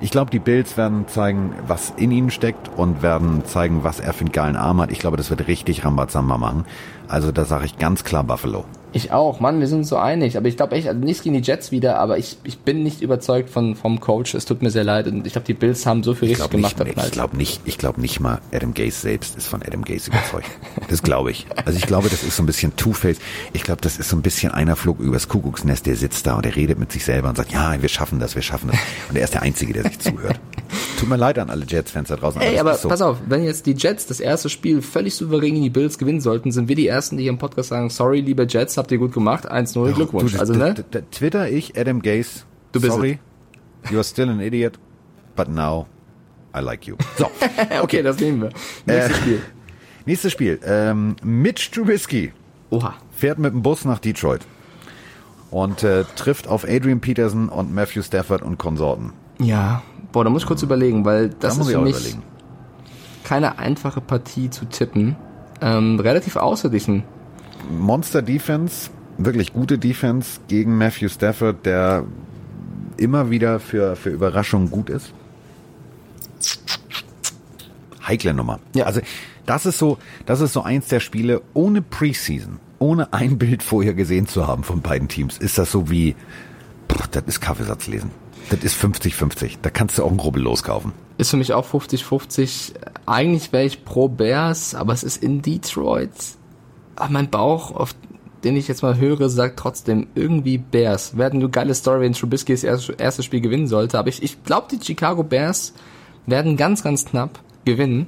[0.00, 4.12] Ich glaube, die Bills werden zeigen, was in ihm steckt und werden zeigen, was er
[4.12, 4.92] für einen geilen Arm hat.
[4.92, 6.64] Ich glaube, das wird richtig Rambazamba machen.
[7.08, 8.66] Also da sage ich ganz klar Buffalo.
[8.92, 10.36] Ich auch, Mann, wir sind so einig.
[10.36, 13.02] Aber ich glaube echt, also nichts gegen die Jets wieder, aber ich, ich bin nicht
[13.02, 14.34] überzeugt von, vom Coach.
[14.34, 15.06] Es tut mir sehr leid.
[15.06, 16.78] Und ich glaube, die Bills haben so viel Ich richtig gemacht.
[16.78, 20.10] nicht, ich glaube nicht, ich glaube nicht mal Adam Gase selbst ist von Adam Gase
[20.10, 20.48] überzeugt.
[20.88, 21.46] Das glaube ich.
[21.64, 23.18] Also ich glaube, das ist so ein bisschen Two-Face.
[23.52, 26.44] Ich glaube, das ist so ein bisschen einer flog übers Kuckucksnest, der sitzt da und
[26.44, 28.78] der redet mit sich selber und sagt, ja, wir schaffen das, wir schaffen das.
[29.10, 30.40] Und er ist der Einzige, der sich zuhört.
[30.98, 32.40] Tut mir leid an alle Jets-Fans da draußen.
[32.40, 32.88] Ey, aber so.
[32.88, 36.20] pass auf, wenn jetzt die Jets das erste Spiel völlig souverän gegen die Bills gewinnen
[36.20, 38.98] sollten, sind wir die Ersten, die hier im Podcast sagen, sorry, liebe Jets, habt ihr
[38.98, 40.32] gut gemacht, 1-0, Glückwunsch.
[40.32, 40.74] Du, also, ne?
[41.10, 43.18] Twitter ich, Adam Gase, Du bist sorry,
[43.90, 44.78] you are still an idiot,
[45.36, 45.86] but now
[46.56, 46.96] I like you.
[47.16, 47.30] So,
[47.82, 48.50] Okay, das nehmen wir.
[48.86, 49.42] Nächstes Äh, Spiel.
[50.06, 50.60] nächstes Spiel.
[50.64, 52.32] Ähm, Mitch Trubisky
[52.70, 52.94] Oha.
[53.10, 54.40] fährt mit dem Bus nach Detroit
[55.50, 59.12] und äh, trifft auf Adrian Peterson und Matthew Stafford und Konsorten.
[59.38, 62.22] Ja, boah, da muss ich kurz überlegen, weil das da ist für auch mich überlegen.
[63.24, 65.16] keine einfache Partie zu tippen.
[65.60, 67.02] Ähm, relativ ausgeglichen.
[67.70, 72.04] Monster Defense, wirklich gute Defense gegen Matthew Stafford, der
[72.96, 75.12] immer wieder für, für Überraschungen gut ist.
[78.06, 78.58] Heikle Nummer.
[78.74, 78.86] Ja.
[78.86, 79.00] Also
[79.46, 83.94] das ist so, das ist so eins der Spiele ohne Preseason, ohne ein Bild vorher
[83.94, 86.14] gesehen zu haben von beiden Teams, ist das so wie,
[86.90, 88.10] pff, das ist Kaffeesatz lesen.
[88.50, 89.58] Das ist 50-50.
[89.60, 90.92] Da kannst du auch einen Rubbel loskaufen.
[91.18, 92.72] Ist für mich auch 50-50.
[93.04, 96.10] Eigentlich wäre ich pro Bears, aber es ist in Detroit.
[96.98, 97.94] Aber mein Bauch, auf
[98.44, 101.16] den ich jetzt mal höre, sagt trotzdem irgendwie Bears.
[101.16, 103.98] Wäre eine geile Story, wenn Trubisky das erste, Spiel gewinnen sollte.
[103.98, 105.74] Aber ich, ich glaube, die Chicago Bears
[106.26, 108.06] werden ganz, ganz knapp gewinnen.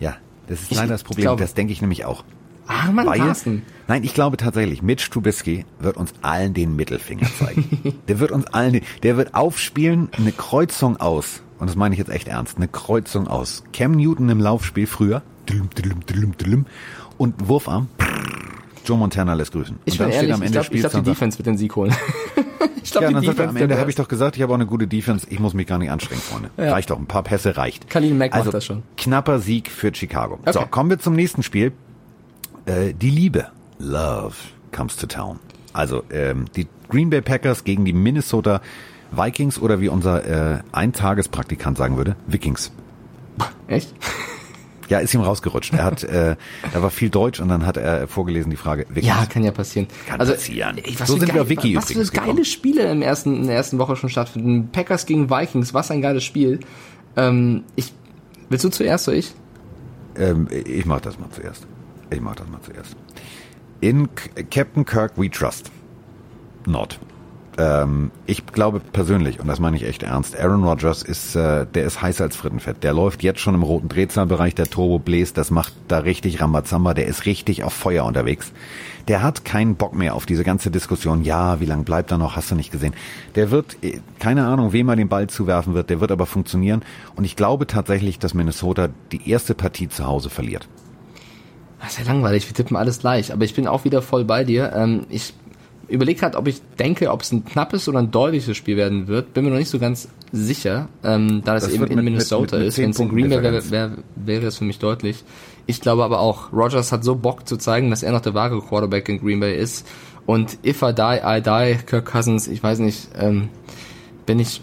[0.00, 0.16] Ja,
[0.48, 1.22] das ist Ich leider das Problem.
[1.24, 2.24] glaube- das denke ich nämlich auch.
[2.66, 3.62] Ah, Mann, Weil, Carsten.
[3.88, 7.94] nein, ich glaube tatsächlich, Mitch Trubisky wird uns allen den Mittelfinger zeigen.
[8.08, 11.42] der wird uns allen, den- der wird aufspielen, eine Kreuzung aus.
[11.58, 12.56] Und das meine ich jetzt echt ernst.
[12.56, 13.64] Eine Kreuzung aus.
[13.72, 15.22] Cam Newton im Laufspiel früher.
[15.48, 16.66] Dlüm, dlüm, dlüm, dlüm,
[17.22, 17.86] Und Wurfarm.
[18.84, 19.78] Joe Montana lässt grüßen.
[19.84, 21.76] Ich bin ehrlich, am ich Ende glaube, des Spiels glaub, die Defense wird den Sieg
[21.76, 21.94] holen.
[22.82, 24.52] ich glaube, ja, die dann sagt Defense am Ende habe ich doch gesagt, ich habe
[24.52, 25.28] auch eine gute Defense.
[25.30, 26.50] Ich muss mich gar nicht anstrengen, Freunde.
[26.56, 26.72] Ja.
[26.72, 27.88] Reicht doch, ein paar Pässe reicht.
[27.88, 28.82] Khalil Mack macht also, das schon.
[28.96, 30.40] Knapper Sieg für Chicago.
[30.46, 30.68] So, Okay.
[30.72, 31.70] kommen wir zum nächsten Spiel.
[32.66, 34.34] Äh, die Liebe, Love,
[34.72, 35.38] comes to town.
[35.72, 38.60] Also ähm, die Green Bay Packers gegen die Minnesota
[39.12, 42.72] Vikings oder wie unser äh, Eintagespraktikant sagen würde, Vikings.
[43.68, 43.94] Echt?
[44.92, 45.72] Ja, ist ihm rausgerutscht.
[45.72, 46.36] Er hat, äh,
[46.70, 49.06] da war viel Deutsch und dann hat er vorgelesen die Frage Vikings.
[49.06, 49.88] Ja, kann ja passieren.
[50.06, 50.76] Kann also, passieren.
[50.98, 52.44] was So für sind wir geil, auf Wiki Was für übrigens geile gekommen.
[52.44, 54.68] Spiele im ersten, in der ersten Woche schon stattfinden.
[54.70, 56.60] Packers gegen Vikings, was ein geiles Spiel.
[57.16, 57.94] Ähm, ich,
[58.50, 59.32] willst du zuerst oder ich?
[60.18, 61.66] Ähm, ich mach das mal zuerst.
[62.10, 62.94] Ich mach das mal zuerst.
[63.80, 64.10] In
[64.50, 65.70] Captain Kirk we trust.
[66.66, 66.98] Not.
[67.58, 71.84] Ähm, ich glaube persönlich, und das meine ich echt ernst, Aaron Rodgers ist, äh, der
[71.84, 72.82] ist heißer als Frittenfett.
[72.82, 76.94] Der läuft jetzt schon im roten Drehzahlbereich, der Turbo bläst, das macht da richtig Rambazamba,
[76.94, 78.52] der ist richtig auf Feuer unterwegs.
[79.08, 82.36] Der hat keinen Bock mehr auf diese ganze Diskussion, ja, wie lange bleibt er noch,
[82.36, 82.94] hast du nicht gesehen.
[83.34, 86.82] Der wird, äh, keine Ahnung, wem er den Ball zuwerfen wird, der wird aber funktionieren.
[87.16, 90.68] Und ich glaube tatsächlich, dass Minnesota die erste Partie zu Hause verliert.
[91.80, 93.32] Das ist ja langweilig, wir tippen alles gleich.
[93.32, 94.72] Aber ich bin auch wieder voll bei dir.
[94.72, 95.34] Ähm, ich
[95.92, 99.34] überlege gerade, ob ich denke, ob es ein knappes oder ein deutliches Spiel werden wird.
[99.34, 102.56] Bin mir noch nicht so ganz sicher, ähm, da es Das eben in mit- Minnesota
[102.56, 102.78] mit- mit ist.
[102.78, 105.24] Wenn es in Green Bay wäre, wäre, wäre es für mich deutlich.
[105.66, 108.60] Ich glaube aber auch, Rogers hat so Bock zu zeigen, dass er noch der wahre
[108.60, 109.86] Quarterback in Green Bay ist.
[110.26, 113.48] Und if I die, I die, Kirk Cousins, ich weiß nicht, ähm,
[114.26, 114.60] bin ich,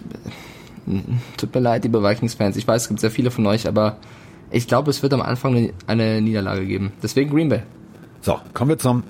[1.37, 2.57] tut mir leid, liebe Vikings-Fans.
[2.57, 3.97] Ich weiß, es gibt sehr viele von euch, aber
[4.51, 6.91] ich glaube, es wird am Anfang eine, eine Niederlage geben.
[7.03, 7.61] Deswegen Green Bay.
[8.21, 9.03] So, kommen wir zum.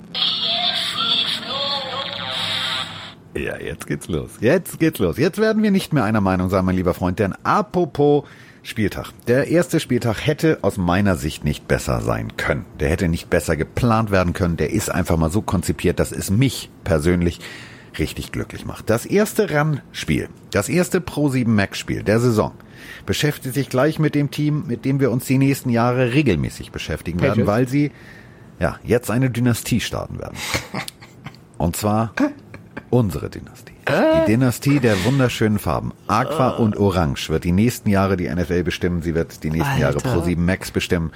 [3.34, 4.30] Ja, jetzt geht's los.
[4.40, 5.16] Jetzt geht's los.
[5.16, 8.24] Jetzt werden wir nicht mehr einer Meinung sein, mein lieber Freund, denn apropos
[8.62, 9.12] Spieltag.
[9.26, 12.66] Der erste Spieltag hätte aus meiner Sicht nicht besser sein können.
[12.78, 14.56] Der hätte nicht besser geplant werden können.
[14.56, 17.40] Der ist einfach mal so konzipiert, dass es mich persönlich
[17.98, 18.90] richtig glücklich macht.
[18.90, 22.52] Das erste RAN-Spiel, das erste Pro7 Max-Spiel der Saison
[23.06, 27.20] beschäftigt sich gleich mit dem Team, mit dem wir uns die nächsten Jahre regelmäßig beschäftigen
[27.20, 27.92] werden, weil sie
[28.58, 30.36] ja jetzt eine Dynastie starten werden.
[31.58, 32.12] Und zwar
[32.90, 33.72] unsere Dynastie.
[33.88, 35.92] Die Dynastie der wunderschönen Farben.
[36.06, 39.02] Aqua und Orange wird die nächsten Jahre die NFL bestimmen.
[39.02, 40.12] Sie wird die nächsten Jahre Alter.
[40.12, 41.12] Pro 7 Max bestimmen.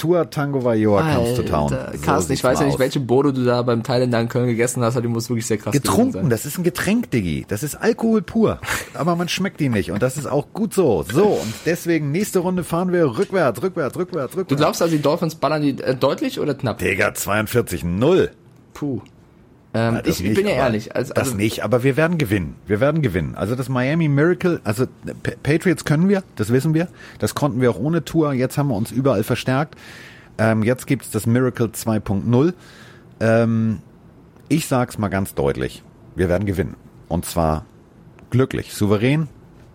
[0.00, 1.68] Tour Tango Vajoa comes to town.
[1.68, 4.82] So Carsten, ich weiß ja nicht, welche Bodo du da beim Thailänder in Köln gegessen
[4.82, 6.30] hast, aber die muss wirklich sehr krass Getrunken, sein.
[6.30, 7.44] das ist ein Getränk, Diggi.
[7.46, 8.60] Das ist Alkohol pur.
[8.94, 9.90] Aber man schmeckt ihn nicht.
[9.90, 11.04] Und das ist auch gut so.
[11.12, 14.48] So, und deswegen, nächste Runde fahren wir rückwärts, rückwärts, rückwärts, rückwärts.
[14.48, 16.78] Du glaubst also, die Dolphins ballern die äh, deutlich oder knapp?
[16.78, 18.30] Digga, 42, 0.
[18.72, 19.02] Puh.
[19.72, 20.96] Ähm, ich nicht, bin ja aber- ehrlich.
[20.96, 22.56] Also, das also, nicht, aber wir werden gewinnen.
[22.66, 23.34] Wir werden gewinnen.
[23.36, 24.86] Also das Miami Miracle, also
[25.22, 26.88] Pa- Patriots können wir, das wissen wir.
[27.20, 28.32] Das konnten wir auch ohne Tour.
[28.32, 29.76] Jetzt haben wir uns überall verstärkt.
[30.38, 32.52] Ähm, jetzt gibt's das Miracle 2.0.
[33.20, 33.78] Ähm,
[34.48, 35.82] ich sag's mal ganz deutlich.
[36.16, 36.74] Wir werden gewinnen.
[37.08, 37.64] Und zwar
[38.30, 39.28] glücklich, souverän.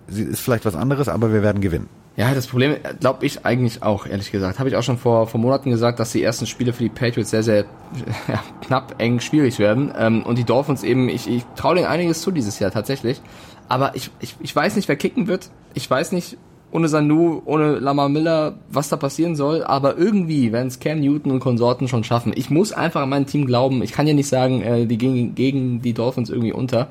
[0.08, 1.88] Sie ist vielleicht was anderes, aber wir werden gewinnen.
[2.18, 4.60] Ja, das Problem glaube ich eigentlich auch, ehrlich gesagt.
[4.60, 7.30] Habe ich auch schon vor, vor Monaten gesagt, dass die ersten Spiele für die Patriots
[7.30, 7.66] sehr, sehr
[8.28, 9.92] ja, knapp, eng, schwierig werden.
[9.98, 13.22] Ähm, und die Dolphins eben, ich, ich traue denen einiges zu dieses Jahr tatsächlich.
[13.68, 15.50] Aber ich, ich, ich weiß nicht, wer kicken wird.
[15.74, 16.38] Ich weiß nicht,
[16.72, 19.64] ohne Sanu, ohne Lamar Miller, was da passieren soll.
[19.64, 22.32] Aber irgendwie werden es Cam Newton und Konsorten schon schaffen.
[22.36, 23.84] Ich muss einfach an mein Team glauben.
[23.84, 26.88] Ich kann ja nicht sagen, äh, die gegen, gegen die Dolphins irgendwie unter.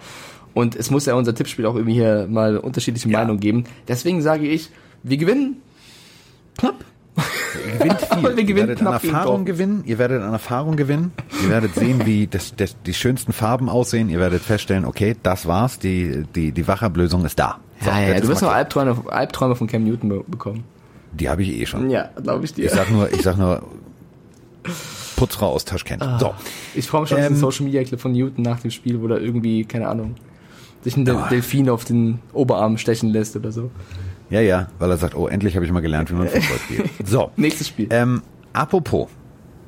[0.53, 3.20] Und es muss ja unser Tippspiel auch irgendwie hier mal unterschiedliche Ja.
[3.20, 3.64] Meinungen geben.
[3.89, 4.70] Deswegen sage ich,
[5.05, 5.57] wir gewinnen
[6.59, 6.85] knapp.
[7.17, 8.09] Ihr gewinnt viel.
[8.11, 9.83] Aber wir ihr gewinnen werdet an Erfahrung gewinnen.
[9.87, 11.13] Ihr werdet an Erfahrung gewinnen.
[11.43, 14.09] Ihr werdet sehen, wie das, das, die schönsten Farben aussehen.
[14.09, 15.79] Ihr werdet feststellen, okay, das war's.
[15.79, 17.61] Die, die, die Wachablösung ist da.
[17.81, 18.53] So, Ja, ja, du wirst noch.
[18.53, 20.65] Albträume, Albträume von Cam Newton be bekommen.
[21.13, 21.91] Die habe ich eh schon.
[21.91, 22.65] Ja, glaube ich dir.
[22.65, 23.63] Ich sag nur, ich sag nur,
[25.17, 26.03] Putzfrau aus Taschkent.
[26.03, 26.19] Ah.
[26.19, 26.35] So.
[26.75, 29.01] Ich freue mich schon auf Ähm, den Social Media Clip von Newton nach dem Spiel,
[29.01, 30.17] wo er irgendwie, keine Ahnung,
[30.83, 31.17] sich ein Del.
[31.31, 33.71] Delfin auf den Oberarm stechen lässt oder so.
[34.31, 36.91] Ja, ja, weil er sagt, oh, endlich habe ich mal gelernt, wie man Fußball spielt.
[37.05, 37.31] So.
[37.37, 37.89] Nächstes Spiel.
[37.91, 38.22] Ähm,
[38.53, 39.09] apropos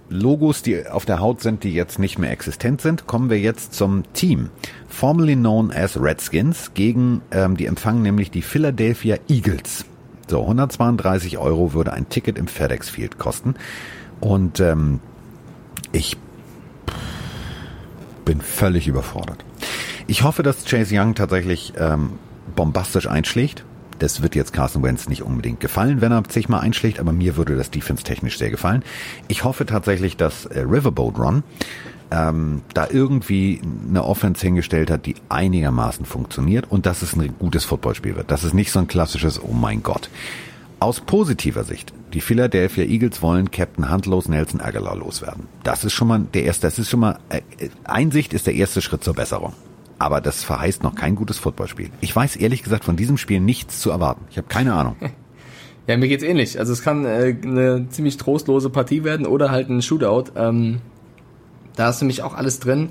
[0.08, 3.74] Logos, die auf der Haut sind, die jetzt nicht mehr existent sind, kommen wir jetzt
[3.74, 4.50] zum Team.
[4.88, 9.84] Formerly known as Redskins gegen, ähm, die empfangen nämlich die Philadelphia Eagles.
[10.28, 13.54] So, 132 Euro würde ein Ticket im FedEx Field kosten.
[14.20, 15.00] Und ähm,
[15.92, 16.16] ich
[18.24, 19.44] bin völlig überfordert.
[20.06, 22.12] Ich hoffe, dass Chase Young tatsächlich ähm,
[22.54, 23.64] bombastisch einschlägt.
[23.98, 27.36] Das wird jetzt Carson Wentz nicht unbedingt gefallen, wenn er sich mal einschlägt, aber mir
[27.36, 28.82] würde das Defense technisch sehr gefallen.
[29.28, 31.42] Ich hoffe tatsächlich, dass äh, Riverboat Run
[32.10, 37.64] ähm, da irgendwie eine Offense hingestellt hat, die einigermaßen funktioniert und dass es ein gutes
[37.64, 38.30] Footballspiel wird.
[38.30, 40.08] Dass es nicht so ein klassisches Oh mein Gott.
[40.78, 45.48] Aus positiver Sicht, die Philadelphia Eagles wollen Captain Handlos Nelson Aguilar loswerden.
[45.62, 47.40] Das ist schon mal der erste, das ist schon mal, äh,
[47.84, 49.54] Einsicht ist der erste Schritt zur Besserung.
[49.98, 51.90] Aber das verheißt noch kein gutes Footballspiel.
[52.00, 54.24] Ich weiß ehrlich gesagt von diesem Spiel nichts zu erwarten.
[54.30, 54.96] Ich habe keine Ahnung.
[55.88, 56.58] Ja, mir geht's ähnlich.
[56.58, 60.32] Also es kann äh, eine ziemlich trostlose Partie werden oder halt ein Shootout.
[60.34, 60.80] Ähm,
[61.76, 62.90] da ist nämlich auch alles drin.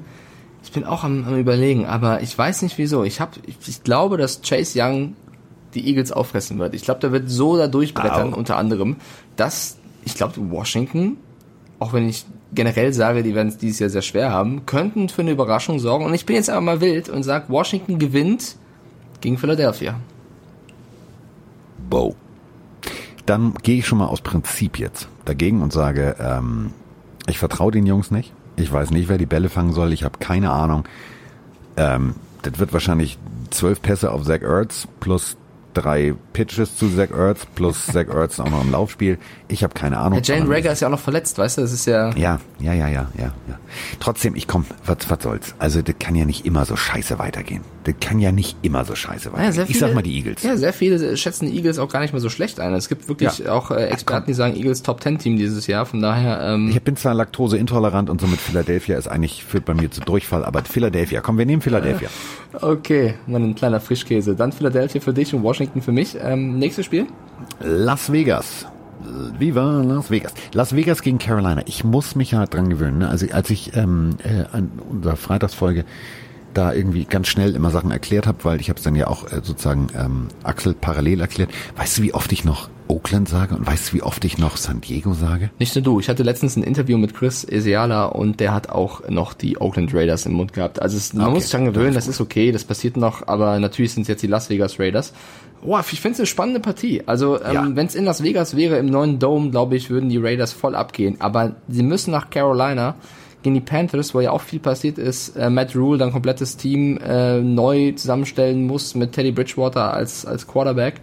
[0.64, 3.04] Ich bin auch am, am überlegen, aber ich weiß nicht wieso.
[3.04, 5.16] Ich hab, ich, ich glaube, dass Chase Young
[5.74, 6.74] die Eagles auffressen wird.
[6.74, 8.38] Ich glaube, der wird so da durchbrettern, Au.
[8.38, 8.96] unter anderem,
[9.36, 11.18] dass ich glaube, Washington,
[11.80, 15.22] auch wenn ich generell sage, die werden es dieses Jahr sehr schwer haben, könnten für
[15.22, 16.06] eine Überraschung sorgen.
[16.06, 18.56] Und ich bin jetzt aber mal wild und sage, Washington gewinnt
[19.22, 19.96] gegen Philadelphia.
[21.90, 22.16] Wow.
[23.26, 26.72] Dann gehe ich schon mal aus Prinzip jetzt dagegen und sage, ähm,
[27.28, 28.34] ich vertraue den Jungs nicht.
[28.56, 29.94] Ich weiß nicht, wer die Bälle fangen soll.
[29.94, 30.84] Ich habe keine Ahnung.
[31.78, 33.18] Ähm, das wird wahrscheinlich
[33.50, 35.38] zwölf Pässe auf Zach Ertz plus
[35.76, 39.18] drei Pitches zu Zach Ertz plus Zach Ertz auch noch im Laufspiel.
[39.48, 40.20] Ich habe keine Ahnung.
[40.24, 41.62] Ja, Jalen Rager ist ja auch noch verletzt, weißt du?
[41.62, 42.10] Das ist ja.
[42.16, 43.60] Ja, ja, ja, ja, ja, ja.
[44.00, 45.54] Trotzdem, ich komm, was, was soll's.
[45.60, 47.62] Also, das kann ja nicht immer so scheiße weitergehen.
[47.84, 49.54] Das kann ja nicht immer so scheiße Ja, weitergehen.
[49.54, 50.42] sehr ich sag viele- mal die Eagles.
[50.42, 52.74] Ja, sehr viele schätzen die Eagles auch gar nicht mehr so schlecht ein.
[52.74, 53.52] Es gibt wirklich Ja.
[53.52, 55.86] auch äh, Experten, die sagen Eagles Top 10 Team dieses Jahr.
[55.86, 59.92] Von daher, ähm, Ich bin zwar laktoseintolerant und somit Philadelphia ist eigentlich, führt bei mir
[59.92, 62.10] zu Durchfall, aber Philadelphia, komm, wir nehmen Philadelphia.
[62.62, 64.36] okay, mal ein kleiner Frischkäse.
[64.36, 66.18] Dann Philadelphia für dich und Washington für mich.
[66.22, 67.08] Ähm, nächstes Spiel?
[67.60, 68.66] Las Vegas.
[69.38, 70.34] Viva Las Vegas.
[70.54, 71.62] Las Vegas gegen Carolina.
[71.66, 73.00] Ich muss mich halt dran gewöhnen.
[73.00, 73.10] Ne?
[73.10, 75.86] Also als ich ähm, äh, an unserer Freitagsfolge
[76.54, 79.26] da irgendwie ganz schnell immer Sachen erklärt habe, weil ich habe es dann ja auch
[79.32, 81.52] äh, sozusagen ähm, Axel parallel erklärt.
[81.76, 84.58] Weißt du, wie oft ich noch Oakland sage und weißt du, wie oft ich noch
[84.58, 85.50] San Diego sage?
[85.60, 86.00] Nicht nur du.
[86.00, 89.94] Ich hatte letztens ein Interview mit Chris Esiala und der hat auch noch die Oakland
[89.94, 90.82] Raiders im Mund gehabt.
[90.82, 93.60] Also es, man Okay, muss sich dran gewöhnen, das ist okay, das passiert noch, aber
[93.60, 95.14] natürlich sind es jetzt die Las Vegas Raiders.
[95.64, 97.02] Boah, ich finde es eine spannende Partie.
[97.08, 97.68] Also ähm, Ja.
[97.74, 100.76] wenn es in Las Vegas wäre, im neuen Dome, glaube ich, würden die Raiders voll
[100.76, 101.16] abgehen.
[101.20, 102.96] Aber sie müssen nach Carolina
[103.42, 105.36] gegen die Panthers, wo ja auch viel passiert ist.
[105.36, 110.46] Äh, Matt Rule dann komplettes Team äh, neu zusammenstellen muss mit Teddy Bridgewater als, als
[110.46, 110.96] Quarterback.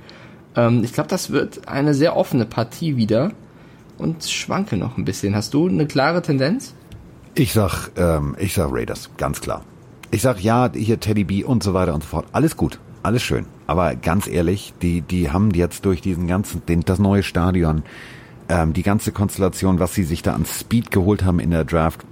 [0.57, 3.33] Ähm, ich glaube, das wird eine sehr offene Partie wieder
[3.99, 5.35] und schwanke noch ein bisschen.
[5.35, 6.75] Hast du eine klare Tendenz?
[7.35, 9.65] Ich sag, ähm, ich sag Raiders, ganz klar.
[10.11, 12.27] Ich sag ja, hier Teddy B und so weiter und so fort.
[12.33, 13.47] Alles gut, alles schön.
[13.67, 17.83] Aber ganz ehrlich, die, die haben jetzt durch diesen ganzen, den, das neue Stadion,
[18.51, 22.05] ähm, die ganze Konstellation, was sie sich da an Speed geholt haben in der Draft,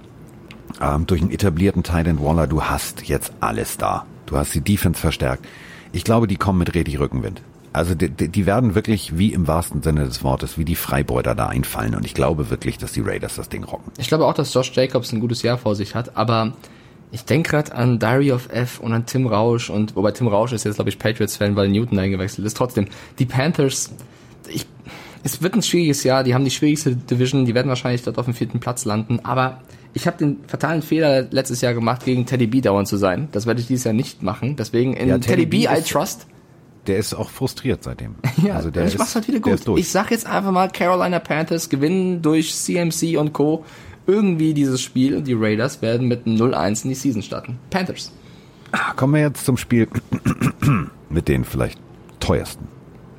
[0.81, 4.05] ähm, durch einen etablierten Titan Waller, du hast jetzt alles da.
[4.25, 5.45] Du hast die Defense verstärkt.
[5.91, 7.43] Ich glaube, die kommen mit richtig Rückenwind.
[7.73, 11.47] Also die, die werden wirklich, wie im wahrsten Sinne des Wortes, wie die Freibeuter da
[11.47, 11.95] einfallen.
[11.95, 13.91] Und ich glaube wirklich, dass die Raiders das Ding rocken.
[13.97, 16.53] Ich glaube auch, dass Josh Jacobs ein gutes Jahr vor sich hat, aber
[17.13, 20.53] Ich denke gerade an Diary of F und an Tim Rausch und wobei Tim Rausch
[20.53, 22.55] ist jetzt glaube ich Patriots-Fan, weil Newton eingewechselt ist.
[22.55, 22.87] Trotzdem,
[23.19, 23.91] die Panthers,
[24.47, 24.65] ich,
[25.23, 26.23] es wird ein schwieriges Jahr.
[26.23, 27.45] Die haben die schwierigste Division.
[27.45, 29.19] Die werden wahrscheinlich dort auf dem vierten Platz landen.
[29.23, 29.61] Aber
[29.93, 33.27] ich habe den fatalen Fehler letztes Jahr gemacht, gegen Teddy B dauernd zu sein.
[33.33, 34.55] Das werde ich dieses Jahr nicht machen.
[34.55, 36.27] Deswegen in Ja, Teddy, Teddy B, B I trust.
[36.87, 38.15] Der ist auch frustriert seitdem.
[38.43, 39.77] Ja, also der ich ist, mach's halt wieder der gut.
[39.77, 43.63] Ich sag jetzt einfach mal, Carolina Panthers gewinnen durch CMC und Co.
[44.07, 47.59] irgendwie dieses Spiel und die Raiders werden mit einem 0-1 in die Season starten.
[47.69, 48.11] Panthers.
[48.95, 49.87] Kommen wir jetzt zum Spiel
[51.09, 51.79] mit den vielleicht
[52.19, 52.67] teuersten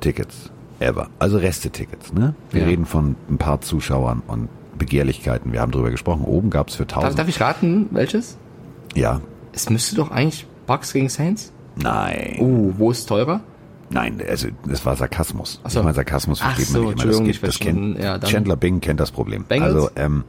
[0.01, 0.49] Tickets
[0.79, 1.07] ever.
[1.19, 2.35] Also Reste-Tickets, ne?
[2.51, 2.67] Wir Ja.
[2.67, 5.53] reden von ein paar Zuschauern und Begehrlichkeiten.
[5.53, 6.25] Wir haben drüber gesprochen.
[6.25, 7.19] Oben gab's für Darf, 1000.
[7.19, 8.37] darf ich raten, welches?
[8.95, 9.21] ja.
[9.55, 11.51] Es müsste doch eigentlich Bucks gegen Saints.
[11.75, 12.37] Nein.
[12.39, 13.41] Oh, wo ist teurer?
[13.93, 15.61] Nein, also das war Sarkasmus.
[15.63, 15.79] Ach so.
[15.79, 17.11] Ich meine, Sarkasmus versteht so, man nicht immer.
[17.11, 19.45] Das, geht, ich das kennt Ja, Chandler Bing kennt das Problem.
[19.45, 19.75] Bengals?
[19.75, 20.23] Also ähm?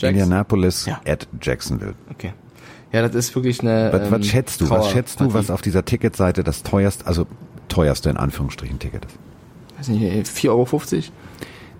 [0.00, 1.00] Indianapolis Ja.
[1.06, 1.94] at Jacksonville.
[2.10, 2.32] Okay.
[2.92, 3.92] Ja, das ist wirklich eine.
[3.92, 4.70] Was, ähm, was schätzt du?
[4.70, 7.26] Was schätzt du, was auf dieser Ticketseite das teuerste, also
[7.68, 9.18] teuerste in Anführungsstrichen Ticket ist?
[9.78, 10.80] Weiß nicht, 4,50 Euro?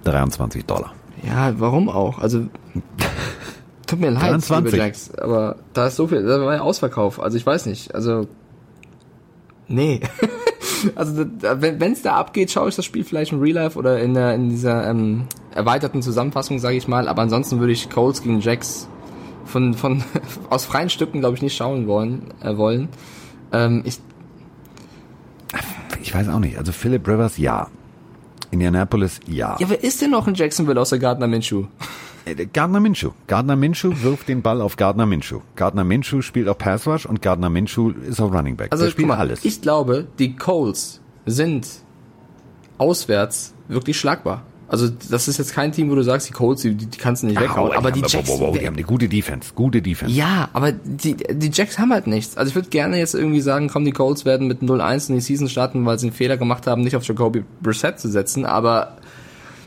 [0.04, 0.92] 23 Dollar.
[1.24, 2.18] Ja, warum auch?
[2.18, 2.46] Also.
[3.86, 4.64] Tut mir leid, 23.
[4.72, 7.20] liebe Jacks, aber da ist so viel, da war ja Ausverkauf.
[7.20, 8.26] Also ich weiß nicht, also.
[9.68, 10.00] Nee.
[10.94, 14.14] also wenn es da abgeht, schaue ich das Spiel vielleicht im Real Life oder in,
[14.14, 17.08] der, in dieser ähm, erweiterten Zusammenfassung, sage ich mal.
[17.08, 18.88] Aber ansonsten würde ich Colts gegen Jacks
[19.44, 20.02] von, von
[20.50, 22.32] aus freien Stücken, glaube ich, nicht schauen wollen.
[22.42, 22.88] Äh, wollen.
[23.52, 23.98] Ähm, ich,
[26.02, 26.58] Ich weiß auch nicht.
[26.58, 27.68] Also Philip Rivers, ja.
[28.50, 29.56] Indianapolis, ja.
[29.58, 31.64] ja, wer ist denn noch in Jacksonville außer Gardner Minshew?
[32.24, 33.10] Äh, Gardner Minshew.
[33.26, 35.40] Gardner Minshew wirft den Ball auf Gardner Minshew.
[35.56, 38.72] Gardner Minshew spielt auch Pass Rush und Gardner Minshew ist auch Running Back.
[38.72, 39.44] Also spielt alles.
[39.44, 41.66] Ich glaube, die Colts sind
[42.78, 44.42] auswärts wirklich schlagbar.
[44.66, 47.26] Also das ist jetzt kein Team, wo du sagst, die Colts, die, die kannst du
[47.26, 47.70] nicht weghauen.
[47.72, 49.52] Au, Aber die Jacks, wow, wow, wow, die haben eine gute Defense.
[49.54, 50.12] Gute Defense.
[50.12, 52.36] ja, aber die, die Jacks haben halt nichts.
[52.36, 55.20] Also ich würde gerne jetzt irgendwie sagen, komm, die Colts werden mit 0-1 in die
[55.20, 58.46] Season starten, weil sie einen Fehler gemacht haben, nicht auf Jacoby Brissett zu setzen.
[58.46, 58.96] Aber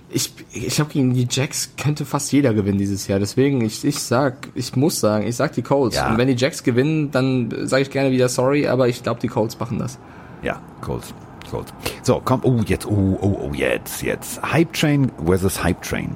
[0.10, 3.20] ich, ich glaube, gegen die Jacks könnte fast jeder gewinnen dieses Jahr.
[3.20, 5.98] Deswegen, ich, ich sag, ich muss sagen, ich sag die Colts.
[5.98, 6.10] Ja.
[6.10, 9.28] Und wenn die Jacks gewinnen, dann sage ich gerne wieder sorry, aber ich glaube, die
[9.28, 10.00] Colts machen das.
[10.42, 11.14] Ja, Colts.
[11.50, 11.74] Colts.
[12.04, 14.42] So, komm, oh, jetzt, oh, oh, oh, jetzt, jetzt.
[14.42, 16.16] Hype Train versus Hype Train.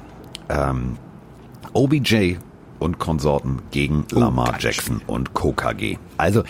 [0.50, 0.98] Ähm,
[1.74, 2.36] OBJ
[2.80, 5.98] und Konsorten gegen Lamar geiles Jackson und KKG.
[6.18, 6.44] Also,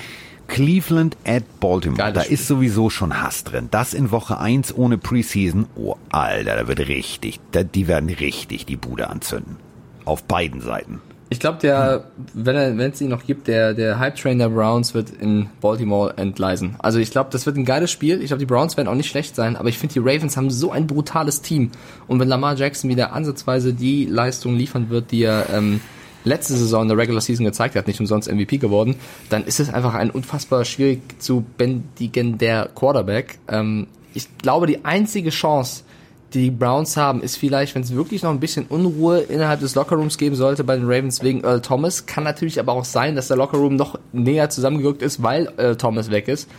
[0.52, 1.97] Cleveland at Baltimore.
[1.97, 2.34] Geiles da Spiel.
[2.34, 3.70] ist sowieso schon Hass drin.
[3.72, 5.66] Das in Woche 1 ohne Preseason.
[5.76, 9.56] Oh, Alter, da wird richtig, da, die werden richtig die Bude anzünden.
[10.04, 11.02] Auf beiden Seiten.
[11.30, 15.12] Ich glaube, der, wenn es ihn noch gibt, der, der Hype Train der Browns wird
[15.12, 16.76] in Baltimore entgleisen.
[16.80, 18.20] Also ich glaube, das wird ein geiles Spiel.
[18.22, 20.52] Ich glaube, die Browns werden auch nicht schlecht sein, aber ich finde, die Ravens haben
[20.52, 21.72] so ein brutales Team.
[22.08, 25.80] Und wenn Lamar Jackson wieder ansatzweise die Leistung liefern wird, die er ähm,
[26.24, 28.95] letzte Saison in der Regular Season gezeigt hat, nicht umsonst MVP geworden,
[29.30, 33.39] dann ist es einfach ein unfassbar schwierig zu bändigender Quarterback.
[33.47, 35.84] Ähm, ich glaube, die einzige Chance,
[36.34, 40.17] die Browns haben, ist vielleicht, wenn es wirklich noch ein bisschen Unruhe innerhalb des Lockerrooms
[40.17, 42.05] geben sollte bei den Ravens wegen Earl Thomas.
[42.05, 46.09] Kann natürlich aber auch sein, dass der Lockerroom noch näher zusammengerückt ist, weil Earl Thomas
[46.09, 46.49] weg ist.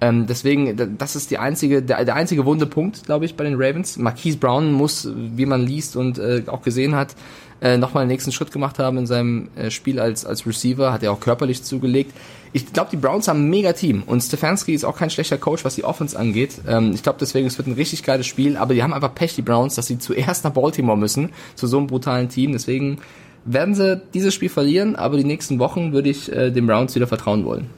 [0.00, 3.54] Ähm, deswegen, das ist die einzige, der, der einzige wunde Punkt, glaube ich, bei den
[3.56, 3.96] Ravens.
[3.96, 7.16] Marquise Brown muss, wie man liest und äh, auch gesehen hat,
[7.60, 11.02] äh, nochmal den nächsten Schritt gemacht haben in seinem äh, Spiel als, als Receiver, hat
[11.02, 12.12] er auch körperlich zugelegt.
[12.52, 15.64] Ich glaube, die Browns haben ein mega Team und Stefanski ist auch kein schlechter Coach,
[15.64, 16.60] was die Offense angeht.
[16.66, 19.34] Ähm, ich glaube deswegen, es wird ein richtig geiles Spiel, aber die haben einfach Pech,
[19.34, 22.52] die Browns, dass sie zuerst nach Baltimore müssen, zu so einem brutalen Team.
[22.52, 22.98] Deswegen
[23.44, 27.06] werden sie dieses Spiel verlieren, aber die nächsten Wochen würde ich äh, den Browns wieder
[27.06, 27.70] vertrauen wollen.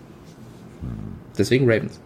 [1.38, 2.00] Deswegen Ravens.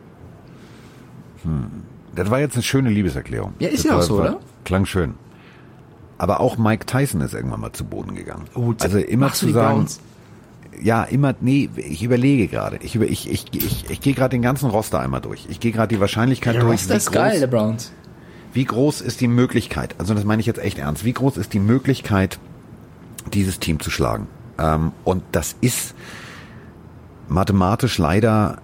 [2.14, 3.54] Das war jetzt eine schöne Liebeserklärung.
[3.58, 4.40] Ja, ist das ja auch war, so, oder?
[4.64, 5.14] Klang schön.
[6.18, 8.44] Aber auch Mike Tyson ist irgendwann mal zu Boden gegangen.
[8.54, 10.00] Oh, also immer zu sagen, Browns?
[10.80, 12.78] ja, immer, nee, ich überlege gerade.
[12.82, 15.46] Ich, über, ich, ich, ich, ich gehe gerade den ganzen Roster einmal durch.
[15.48, 16.80] Ich gehe gerade die Wahrscheinlichkeit Der durch.
[16.80, 17.92] Roster wie ist geil, groß- der Browns.
[18.52, 21.52] Wie groß ist die Möglichkeit, also das meine ich jetzt echt ernst, wie groß ist
[21.54, 22.38] die Möglichkeit,
[23.32, 24.28] dieses Team zu schlagen?
[24.58, 25.94] Ähm, und das ist
[27.28, 28.58] mathematisch leider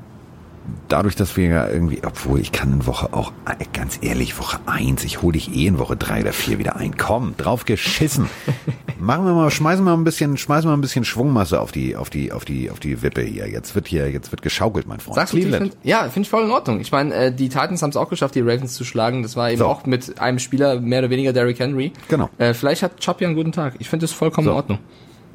[0.88, 4.58] dadurch, dass wir ja irgendwie, obwohl ich kann in Woche auch, äh, ganz ehrlich, Woche
[4.66, 6.96] eins, ich hole dich eh in Woche drei oder vier wieder ein.
[6.96, 8.26] Komm, drauf geschissen.
[8.98, 11.72] Machen wir mal, schmeißen wir mal ein bisschen, schmeißen wir mal ein bisschen Schwungmasse auf
[11.72, 13.48] die, auf die, auf die, auf die Wippe hier.
[13.48, 15.14] Jetzt wird hier, jetzt wird geschaukelt, mein Freund.
[15.16, 16.80] Sagst du, ich find, ja, finde ich voll in Ordnung.
[16.80, 19.22] Ich meine, äh, die Titans haben es auch geschafft, die Ravens zu schlagen.
[19.22, 19.66] Das war eben So.
[19.66, 21.92] auch mit einem Spieler, mehr oder weniger Derrick Henry.
[22.08, 22.28] Genau.
[22.38, 23.74] Äh, vielleicht hat Chubb ja einen guten Tag.
[23.78, 24.50] Ich finde das vollkommen So.
[24.50, 24.78] in Ordnung.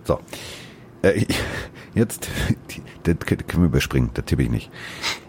[0.03, 0.19] So.
[1.01, 1.28] Äh, ich-
[1.96, 2.30] jetzt,
[3.04, 4.70] das können wir überspringen, das tippe ich nicht.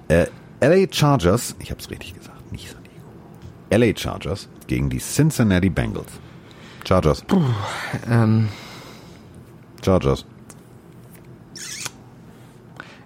[0.08, 0.26] Äh,
[0.60, 3.84] LA Chargers, ich habe es richtig gesagt, nicht San Diego.
[3.84, 6.10] LA Chargers gegen die Cincinnati Bengals.
[6.86, 7.24] Chargers.
[8.08, 8.48] Ähm,
[9.84, 10.24] Chargers.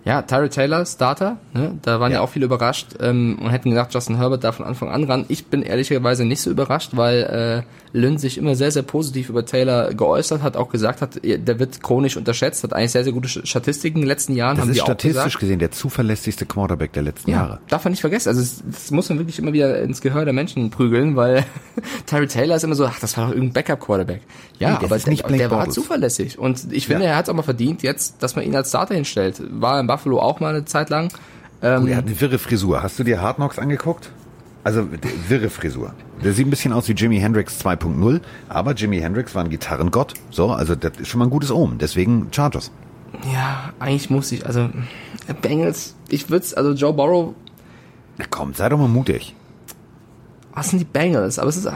[0.05, 1.79] Ja, Tyree Taylor, Starter, ne?
[1.83, 2.25] da waren ja, Ja.
[2.25, 5.25] auch viele überrascht ähm, und hätten gedacht, Justin Herbert da von Anfang an ran.
[5.29, 9.45] Ich bin ehrlicherweise nicht so überrascht, weil äh, Lynn sich immer sehr, sehr positiv über
[9.45, 13.29] Taylor geäußert hat, auch gesagt hat, der wird chronisch unterschätzt, hat eigentlich sehr, sehr gute
[13.29, 15.41] Statistiken in den letzten Jahren, Das haben ist die auch statistisch gesagt.
[15.41, 17.61] gesehen der zuverlässigste Quarterback der letzten Ja, Jahre.
[17.69, 18.29] darf man nicht vergessen.
[18.29, 21.45] Also es- das muss man wirklich immer wieder ins Gehör der Menschen prügeln, weil
[22.07, 24.21] Tyree Taylor ist immer so, ach, das war doch irgendein Backup-Quarterback.
[24.59, 26.39] Ja, Nee, das aber der, der war zuverlässig.
[26.39, 27.11] Und ich finde, Ja.
[27.11, 29.43] er hat es auch mal verdient, jetzt, dass man ihn als Starter hinstellt.
[29.51, 31.09] War in Buffalo auch mal eine Zeit lang.
[31.63, 32.83] Ähm, Oh, er hat eine wirre Frisur.
[32.83, 34.11] Hast du dir Hard Knocks angeguckt?
[34.63, 34.87] Also
[35.29, 35.95] wirre Frisur.
[36.23, 40.13] Der sieht ein bisschen aus wie Jimi Hendrix 2.0, aber Jimi Hendrix war ein Gitarrengott.
[40.31, 41.79] So, also das ist schon mal ein gutes Omen.
[41.79, 42.71] Deswegen Chargers.
[43.33, 44.69] ja, eigentlich muss ich, also
[45.41, 47.35] Bengals, ich würde also Joe Burrow,
[48.19, 49.35] Na komm, sei doch mal mutig.
[50.53, 51.39] was sind die Bengals?
[51.39, 51.69] Aber es ist,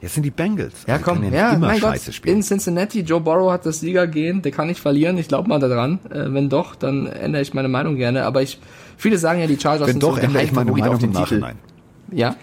[0.00, 0.84] Jetzt sind die Bengals.
[0.86, 2.36] ja Also komm, ja, nicht immer mein Gott, Scheiße spielen.
[2.36, 5.98] in Cincinnati, Joe Burrow hat das Siegergehen, der kann nicht verlieren, ich glaube mal daran.
[6.10, 8.24] Äh, wenn doch, dann ändere ich meine Meinung gerne.
[8.24, 8.58] Aber ich,
[8.96, 10.98] viele sagen ja, die Chargers Wenn sind doch, so der ändere ich meine Meinung auf
[10.98, 11.38] den Titel.
[11.38, 11.58] Nachhinein.
[12.12, 12.36] Ja,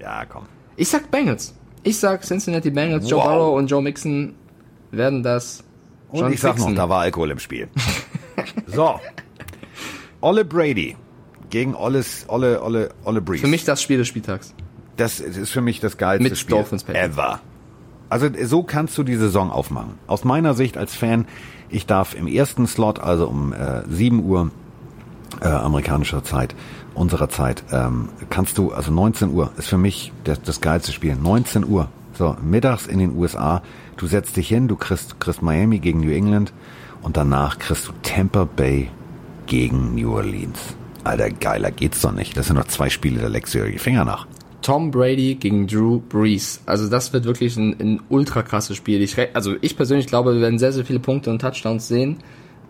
[0.00, 0.44] Ja, komm.
[0.76, 1.54] ich sag Bengals.
[1.84, 3.26] Ich sag Cincinnati Bengals, Joe Wow.
[3.28, 4.34] Burrow und Joe Mixon
[4.90, 5.64] werden das
[6.10, 6.70] Und schon ich sag fixen.
[6.74, 7.68] noch, da war Alkohol im Spiel.
[8.66, 8.98] so.
[10.20, 10.96] Olle Brady
[11.50, 13.42] gegen Olles, Olle, Olle, Olle Breeze.
[13.42, 14.54] Für mich das Spiel des Spieltags.
[14.96, 17.40] Das ist für mich das geilste Mit Spiel Dolphins ever.
[18.10, 19.94] Also so kannst du die Saison aufmachen.
[20.06, 21.26] Aus meiner Sicht als Fan,
[21.68, 24.50] ich darf im ersten Slot, also um äh, 7 Uhr
[25.40, 26.54] äh, amerikanischer Zeit,
[26.98, 31.14] unserer Zeit, ähm, kannst du, also 19 Uhr ist für mich das, das geilste Spiel.
[31.16, 33.62] 19 Uhr, so mittags in den USA.
[33.96, 36.52] Du setzt dich hin, du kriegst, kriegst Miami gegen New England
[37.02, 38.90] und danach kriegst du Tampa Bay
[39.46, 40.58] gegen New Orleans.
[41.04, 42.36] Alter, geiler geht's doch nicht.
[42.36, 44.26] Das sind noch zwei Spiele, da leckst du die Finger nach.
[44.60, 46.60] Tom Brady gegen Drew Brees.
[46.66, 49.00] Also das wird wirklich ein, ein ultra krasses Spiel.
[49.00, 52.18] Ich, also ich persönlich glaube, wir werden sehr, sehr viele Punkte und Touchdowns sehen.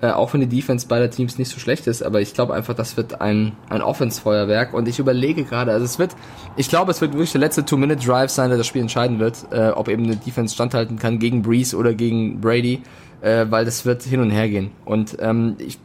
[0.01, 2.73] Äh, auch wenn die Defense beider Teams nicht so schlecht ist, aber ich glaube einfach,
[2.73, 6.15] das wird ein, ein Offense-Feuerwerk und ich überlege gerade, also es wird,
[6.57, 9.71] ich glaube, es wird wirklich der letzte Two-Minute-Drive sein, der das Spiel entscheiden wird, äh,
[9.71, 12.83] ob eben eine Defense standhalten kann gegen Brees oder gegen Brady,
[13.23, 14.71] äh, weil das wird hin und her gehen.
[14.85, 15.79] Und ähm, ich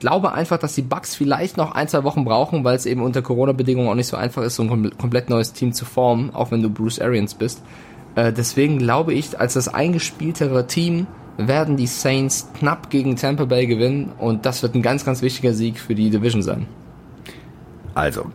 [0.00, 3.22] glaube einfach, dass die Bucks vielleicht noch ein, zwei Wochen brauchen, weil es eben unter
[3.22, 6.50] Corona-Bedingungen auch nicht so einfach ist, so ein kom- komplett neues Team zu formen, auch
[6.50, 7.62] wenn du Bruce Arians bist.
[8.16, 13.66] Äh, deswegen glaube ich, als das eingespieltere Team werden die Saints knapp gegen Tampa Bay
[13.66, 16.66] gewinnen und das wird ein ganz, ganz wichtiger Sieg für die Division sein.
[17.94, 18.26] Also,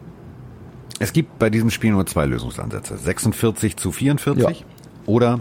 [0.99, 2.97] es gibt bei diesem Spiel nur zwei Lösungsansätze.
[2.97, 4.65] 46 zu 44 Ja.
[5.05, 5.39] oder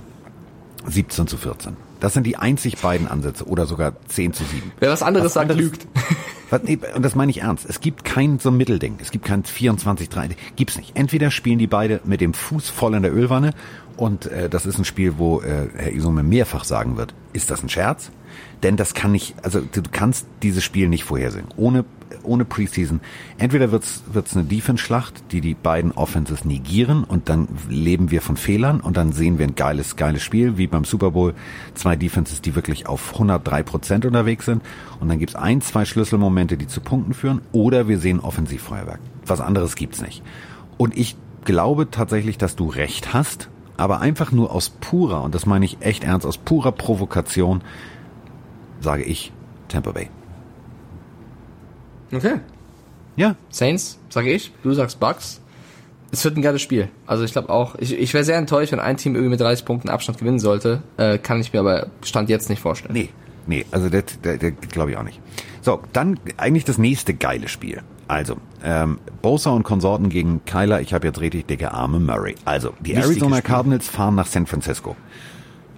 [0.86, 1.76] 17 zu 14.
[2.00, 4.70] Das sind die einzig beiden Ansätze oder sogar 10 zu 7.
[4.78, 5.86] Wer was anderes Was sagt, anderes- lügt.
[6.50, 7.66] Was, nee, und das meine ich ernst.
[7.68, 8.94] Es gibt kein so Mittelding.
[9.02, 10.30] Es gibt kein 24, 3.
[10.56, 10.96] Gibt's nicht.
[10.96, 13.50] Entweder spielen die beide mit dem Fuß voll in der Ölwanne
[13.98, 17.64] und äh, das ist ein Spiel, wo äh, Herr Isume mehrfach sagen wird, ist das
[17.64, 18.12] ein Scherz?
[18.62, 21.46] Denn das kann nicht, also du kannst dieses Spiel nicht vorhersehen.
[21.56, 21.84] Ohne,
[22.22, 23.00] ohne Preseason.
[23.38, 28.36] Entweder wird's wird's eine Defense-Schlacht, die die beiden Offenses negieren und dann leben wir von
[28.36, 31.34] Fehlern und dann sehen wir ein geiles, geiles Spiel, wie beim Super Bowl.
[31.74, 34.62] Zwei Defenses, die wirklich auf 103 Prozent unterwegs sind.
[35.00, 37.40] Und dann gibt's ein, zwei Schlüsselmomente, die zu Punkten führen.
[37.50, 39.00] Oder wir sehen Offensivfeuerwerk.
[39.26, 40.22] Was anderes gibt's nicht.
[40.76, 43.48] Und ich glaube tatsächlich, dass du recht hast,
[43.78, 47.62] aber einfach nur aus purer, und das meine ich echt ernst, aus purer Provokation,
[48.80, 49.32] sage ich
[49.68, 50.10] Tampa Bay.
[52.12, 52.40] Okay.
[53.16, 55.40] Ja, Saints, sage ich, du sagst Bucks.
[56.10, 56.88] Es wird ein geiles Spiel.
[57.06, 59.64] Also ich glaube auch, ich, ich wäre sehr enttäuscht, wenn ein Team irgendwie mit 30
[59.64, 60.82] Punkten Abstand gewinnen sollte.
[60.96, 62.94] Äh, kann ich mir aber Stand jetzt nicht vorstellen.
[62.94, 63.10] Nee,
[63.46, 65.20] nee, also das, das, das glaube ich auch nicht.
[65.60, 67.82] So, dann eigentlich das nächste geile Spiel.
[68.08, 72.34] Also, ähm, Bosa und Konsorten gegen Kyler, ich habe jetzt richtig dicke Arme, Murray.
[72.44, 73.50] Also, die Wichtiges Arizona Spiel.
[73.50, 74.96] Cardinals fahren nach San Francisco.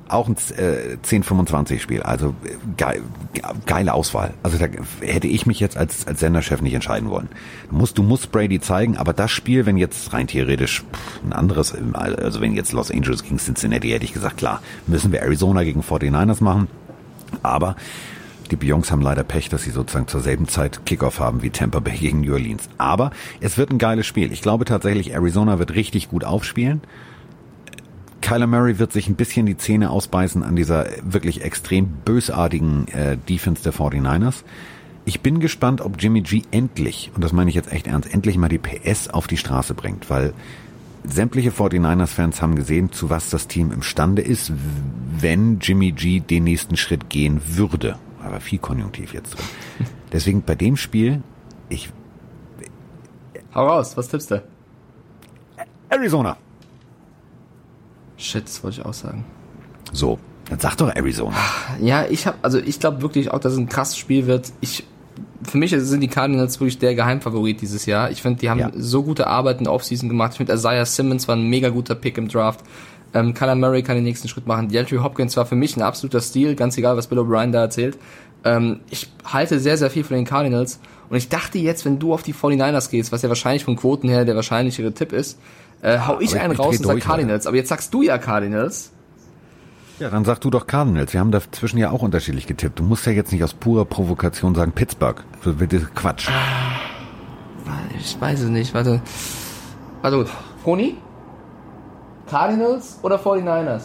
[0.08, 3.02] Auch ein äh, 10-25-Spiel, also äh, geil,
[3.32, 4.34] ge- geile Auswahl.
[4.42, 4.66] Also da
[5.00, 7.28] hätte ich mich jetzt als, als Senderchef nicht entscheiden wollen.
[7.70, 11.32] Du musst, du musst Brady zeigen, aber das Spiel, wenn jetzt rein theoretisch pff, ein
[11.32, 15.62] anderes, also wenn jetzt Los Angeles gegen Cincinnati, hätte ich gesagt, klar, müssen wir Arizona
[15.62, 16.66] gegen 49ers machen.
[17.44, 17.76] Aber
[18.50, 21.80] die Jungs haben leider Pech, dass sie sozusagen zur selben Zeit Kickoff haben wie Tampa
[21.80, 22.68] Bay gegen New Orleans.
[22.78, 24.32] Aber es wird ein geiles Spiel.
[24.32, 26.80] Ich glaube tatsächlich, Arizona wird richtig gut aufspielen.
[28.20, 33.16] Kyler Murray wird sich ein bisschen die Zähne ausbeißen an dieser wirklich extrem bösartigen äh,
[33.16, 34.44] Defense der 49ers.
[35.04, 38.36] Ich bin gespannt, ob Jimmy G endlich, und das meine ich jetzt echt ernst, endlich
[38.36, 40.34] mal die PS auf die Straße bringt, weil
[41.04, 44.52] sämtliche 49ers-Fans haben gesehen, zu was das Team imstande ist,
[45.18, 47.96] wenn Jimmy G den nächsten Schritt gehen würde.
[48.22, 49.44] Aber viel Konjunktiv jetzt drin.
[50.12, 51.22] Deswegen bei dem Spiel,
[51.68, 51.90] ich,
[53.54, 54.42] Hau raus, was tippst du?
[55.88, 56.36] Arizona.
[58.16, 59.24] Shit, das wollte ich auch sagen.
[59.92, 60.18] So,
[60.48, 61.36] dann sag doch Arizona.
[61.80, 64.52] Ja, ich habe, also ich glaube wirklich auch, dass es ein krasses Spiel wird.
[64.60, 64.84] Ich
[65.42, 68.10] für mich sind die Cardinals wirklich der Geheimfavorit dieses Jahr.
[68.10, 68.70] Ich finde, die haben ja.
[68.76, 70.32] so gute Arbeit in der Offseason gemacht.
[70.32, 72.60] Ich finde, Isaiah Simmons war ein mega guter Pick im Draft.
[73.12, 74.68] Ähm, Kyler Murray kann den nächsten Schritt machen.
[74.68, 77.98] DeAndre Hopkins war für mich ein absoluter Stil, ganz egal, was Bill O'Brien da erzählt.
[78.44, 80.80] Ähm, ich halte sehr, sehr viel von den Cardinals.
[81.08, 84.08] Und ich dachte jetzt, wenn du auf die 49ers gehst, was ja wahrscheinlich von Quoten
[84.08, 85.38] her der wahrscheinlichere Tipp ist,
[85.82, 87.46] äh, hau ich einen ich raus und sag Cardinals.
[87.46, 88.92] Aber jetzt sagst du ja Cardinals.
[89.98, 91.12] Ja, dann sag du doch Cardinals.
[91.12, 92.78] Wir haben dazwischen ja auch unterschiedlich getippt.
[92.78, 95.22] Du musst ja jetzt nicht aus purer Provokation sagen Pittsburgh.
[95.44, 96.28] Das wird Quatsch.
[96.28, 98.72] Ah, ich weiß es nicht.
[98.72, 99.02] Warte.
[100.02, 100.24] Also,
[100.64, 100.96] Pony?
[102.30, 103.20] Cardinals oder 49ers?
[103.44, 103.82] 49ers.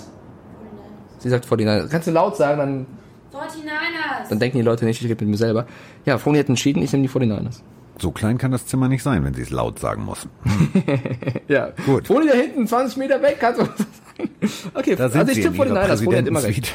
[1.19, 1.87] Sie sagt 49ers.
[1.89, 2.85] Kannst du laut sagen, dann
[3.33, 4.29] 49ers.
[4.29, 5.65] Dann denken die Leute nicht, ich rede mit mir selber.
[6.05, 7.61] Ja, Froni hat entschieden, ich nehme die 49ers.
[7.97, 10.27] So klein kann das Zimmer nicht sein, wenn sie es laut sagen muss.
[11.47, 12.07] ja, gut.
[12.07, 14.29] Froni da hinten, 20 Meter weg, kannst du sagen.
[14.73, 16.73] Okay, da also ich tippe 49ers, Froni hat immer recht.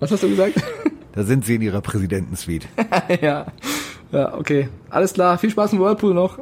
[0.00, 0.54] Was hast du gesagt?
[1.12, 2.68] Da sind sie in ihrer Präsidentensuite.
[3.22, 3.46] ja.
[4.12, 4.68] Ja, okay.
[4.90, 5.38] Alles klar.
[5.38, 6.38] Viel Spaß im Whirlpool noch.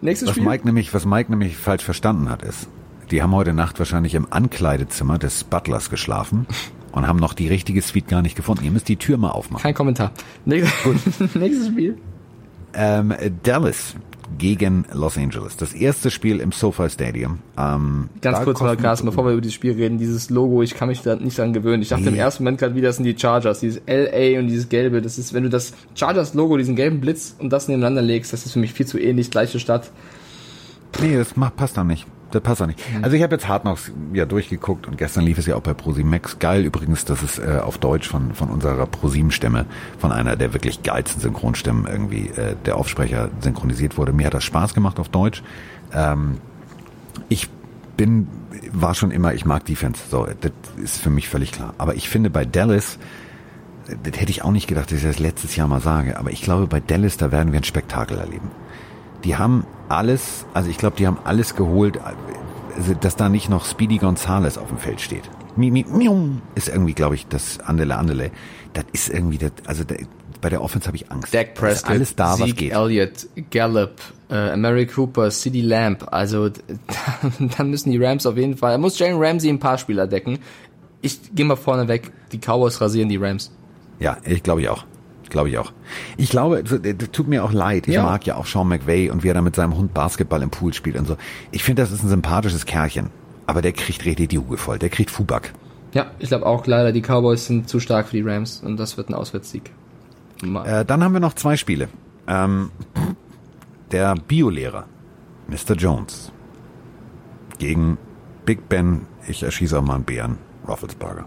[0.00, 0.48] Nächstes was Spiel.
[0.48, 2.68] Mike nämlich, was Mike nämlich falsch verstanden hat, ist,
[3.10, 6.46] die haben heute Nacht wahrscheinlich im Ankleidezimmer des Butlers geschlafen
[6.92, 8.64] und haben noch die richtige Suite gar nicht gefunden.
[8.64, 9.62] Ihr müsst die Tür mal aufmachen.
[9.62, 10.12] Kein Kommentar.
[10.44, 11.98] Nächstes, Nächstes Spiel.
[12.74, 13.94] Ähm, Dallas
[14.38, 15.56] gegen Los Angeles.
[15.56, 17.38] Das erste Spiel im SoFi Stadium.
[17.58, 20.88] Ähm, Ganz kurz mal, Carsten, bevor wir über dieses Spiel reden, dieses Logo, ich kann
[20.88, 21.82] mich da nicht dran gewöhnen.
[21.82, 22.10] Ich dachte nee.
[22.10, 25.02] im ersten Moment gerade wieder, das sind die Chargers, dieses LA und dieses gelbe.
[25.02, 28.52] Das ist, wenn du das Chargers-Logo, diesen gelben Blitz und das nebeneinander legst, das ist
[28.52, 29.90] für mich viel zu ähnlich, gleiche Stadt.
[31.00, 32.06] Nee, das macht, passt da nicht.
[32.34, 32.80] Das passt auch nicht.
[32.92, 33.04] Mhm.
[33.04, 35.72] Also ich habe jetzt Hard Knocks ja durchgeguckt und gestern lief es ja auch bei
[35.72, 36.40] ProSimax.
[36.40, 39.66] Geil übrigens, dass es äh, auf Deutsch von, von unserer ProSim-Stimme,
[39.98, 44.12] von einer der wirklich geilsten Synchronstimmen irgendwie äh, der Aufsprecher synchronisiert wurde.
[44.12, 45.44] Mir hat das Spaß gemacht auf Deutsch.
[45.92, 46.38] Ähm,
[47.28, 47.48] ich
[47.96, 48.26] bin,
[48.72, 50.50] war schon immer, ich mag Defense, so, das
[50.82, 51.74] ist für mich völlig klar.
[51.78, 52.98] Aber ich finde bei Dallas,
[53.86, 56.42] das hätte ich auch nicht gedacht, dass ich das letztes Jahr mal sage, aber ich
[56.42, 58.50] glaube bei Dallas, da werden wir ein Spektakel erleben
[59.24, 61.98] die haben alles, also ich glaube, die haben alles geholt,
[62.76, 65.22] also, dass da nicht noch Speedy Gonzales auf dem Feld steht.
[65.56, 68.30] Mi, mi, mium, ist irgendwie, glaube ich, das Andele Andele.
[68.72, 69.94] Das ist irgendwie, das, also da,
[70.40, 71.32] bei der Offense habe ich Angst.
[71.32, 72.72] Dak Prescott, alles da, Zeke was geht.
[72.72, 73.92] Elliott, Gallup,
[74.30, 76.06] äh, Mary Cooper, CD Lamp.
[76.10, 76.50] Also
[77.38, 78.72] da müssen die Rams auf jeden Fall.
[78.72, 80.38] Da muss Jalen Ramsey ein paar Spieler decken.
[81.00, 82.10] Ich gehe mal vorne weg.
[82.32, 83.52] Die Cowboys rasieren die Rams.
[84.00, 84.84] Ja, ich glaube ich auch.
[85.30, 85.72] Glaube ich auch.
[86.16, 87.88] Ich glaube, das tut mir auch leid.
[87.88, 88.02] Ich ja.
[88.02, 90.72] mag ja auch Sean McVay und wie er da mit seinem Hund Basketball im Pool
[90.74, 91.16] spielt und so.
[91.50, 93.10] Ich finde, das ist ein sympathisches Kerlchen.
[93.46, 94.78] Aber der kriegt richtig die Huge voll.
[94.78, 95.52] Der kriegt Fubak.
[95.92, 98.96] Ja, ich glaube auch leider, die Cowboys sind zu stark für die Rams und das
[98.96, 99.70] wird ein Auswärtssieg.
[100.42, 101.88] Äh, dann haben wir noch zwei Spiele.
[102.26, 102.70] Ähm,
[103.92, 104.86] der Biolehrer,
[105.46, 105.74] Mr.
[105.74, 106.32] Jones,
[107.58, 107.98] gegen
[108.44, 111.26] Big Ben, ich erschieße auch mal einen Bären, Roethlisberger.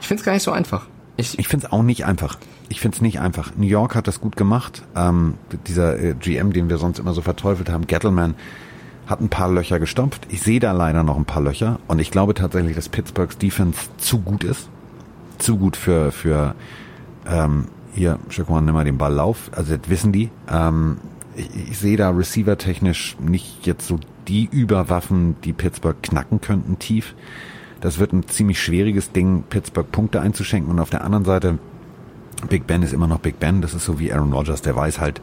[0.00, 0.86] Ich finde es gar nicht so einfach.
[1.16, 2.38] Ich, ich finde es auch nicht einfach.
[2.68, 3.52] Ich finde es nicht einfach.
[3.56, 4.82] New York hat das gut gemacht.
[4.96, 5.34] Ähm,
[5.66, 8.34] dieser äh, GM, den wir sonst immer so verteufelt haben, Gettleman,
[9.06, 10.26] hat ein paar Löcher gestopft.
[10.30, 11.78] Ich sehe da leider noch ein paar Löcher.
[11.86, 14.68] Und ich glaube tatsächlich, dass Pittsburghs Defense zu gut ist.
[15.38, 16.54] Zu gut für, für
[17.26, 19.50] ähm, hier, Shaquan, nimm mal den Ball lauf.
[19.52, 20.30] Also das wissen die.
[20.48, 20.98] Ähm,
[21.36, 23.98] ich, ich sehe da receiver-technisch nicht jetzt so
[24.28, 27.14] die Überwaffen, die Pittsburgh knacken könnten tief.
[27.82, 30.70] Das wird ein ziemlich schwieriges Ding, Pittsburgh Punkte einzuschenken.
[30.70, 31.58] Und auf der anderen Seite,
[32.48, 33.60] Big Ben ist immer noch Big Ben.
[33.60, 35.20] Das ist so wie Aaron Rodgers, der weiß halt,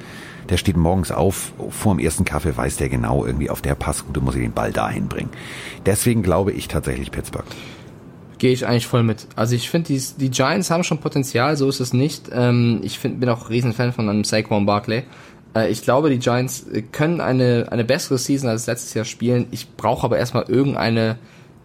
[0.49, 4.19] der steht morgens auf, vor dem ersten Kaffee weiß der genau, irgendwie auf der Passroute
[4.19, 5.29] muss ich den Ball dahin bringen.
[5.85, 7.45] Deswegen glaube ich tatsächlich Pittsburgh.
[8.39, 9.27] Gehe ich eigentlich voll mit.
[9.35, 12.29] Also ich finde, die, die Giants haben schon Potenzial, so ist es nicht.
[12.33, 15.03] Ähm, ich find, bin auch Riesenfan von einem Saquon Barkley.
[15.55, 19.47] Äh, ich glaube, die Giants können eine, eine bessere Season als letztes Jahr spielen.
[19.51, 21.17] Ich brauche aber erstmal irgendeine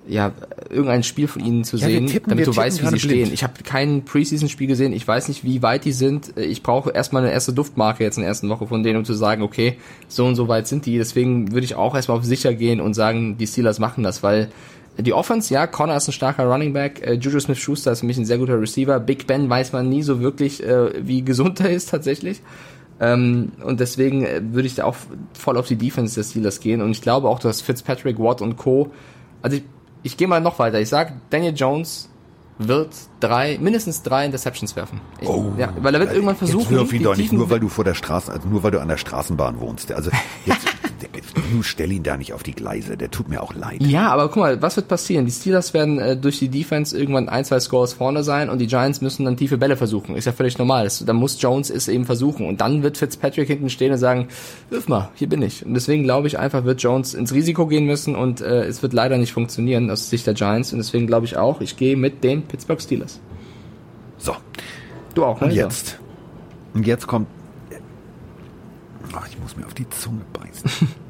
[0.07, 0.33] ja,
[0.69, 3.33] irgendein Spiel von ihnen zu ja, sehen, tippen, damit du weißt, wie sie stehen.
[3.33, 6.37] Ich habe kein Preseason-Spiel gesehen, ich weiß nicht, wie weit die sind.
[6.37, 9.15] Ich brauche erstmal eine erste Duftmarke jetzt in der ersten Woche von denen, um zu
[9.15, 9.79] sagen, okay,
[10.09, 10.99] so und so weit sind die.
[10.99, 14.51] Deswegen würde ich auch erstmal auf sicher gehen und sagen, die Steelers machen das, weil
[14.99, 18.17] die Offense, ja, Connor ist ein starker Running Back, äh, Juju Smith-Schuster ist für mich
[18.17, 21.71] ein sehr guter Receiver, Big Ben weiß man nie so wirklich, äh, wie gesund er
[21.71, 22.43] ist tatsächlich.
[23.01, 24.95] Ähm, und deswegen äh, würde ich da auch
[25.33, 28.57] voll auf die Defense des Steelers gehen und ich glaube auch, dass Fitzpatrick, Watt und
[28.57, 28.93] Co.,
[29.43, 29.65] also ich,
[30.05, 30.81] ich gehe mal noch weiter.
[30.81, 32.09] Ich sag, Daniel Jones
[32.59, 35.01] wird drei, mindestens drei Interceptions werfen.
[35.21, 36.79] Ich, oh, ja, weil er wird irgendwann versuchen.
[36.79, 38.89] Jetzt ihn doch nicht, nur weil du vor der Straße, also nur weil du an
[38.89, 39.91] der Straßenbahn wohnst.
[39.91, 40.11] Also
[40.47, 40.67] jetzt,
[41.53, 43.83] du stell ihn da nicht auf die Gleise, der tut mir auch leid.
[43.83, 45.27] Ja, aber guck mal, was wird passieren?
[45.27, 48.67] Die Steelers werden äh, durch die Defense irgendwann ein, zwei Scores vorne sein und die
[48.67, 50.17] Giants müssen dann tiefe Bälle versuchen.
[50.17, 50.89] Ist ja völlig normal.
[51.07, 52.47] Da muss Jones es eben versuchen.
[52.47, 54.29] Und dann wird Fitzpatrick hinten stehen und sagen,
[54.71, 55.65] wirf mal, hier bin ich.
[55.65, 58.93] Und deswegen glaube ich einfach, wird Jones ins Risiko gehen müssen und äh, es wird
[58.93, 60.73] leider nicht funktionieren aus Sicht der Giants.
[60.73, 63.21] Und deswegen glaube ich auch, ich gehe mit den Pittsburgh Steelers.
[64.19, 64.35] So.
[65.15, 65.49] Du auch, ne?
[65.49, 65.99] Und jetzt.
[66.75, 67.29] Und jetzt kommt.
[69.13, 70.89] Ach, ich muss mir auf die Zunge beißen.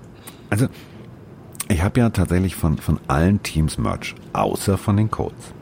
[0.55, 0.69] also,
[1.69, 5.53] ich habe ja tatsächlich von, von allen Teams Merch, außer von den Colts.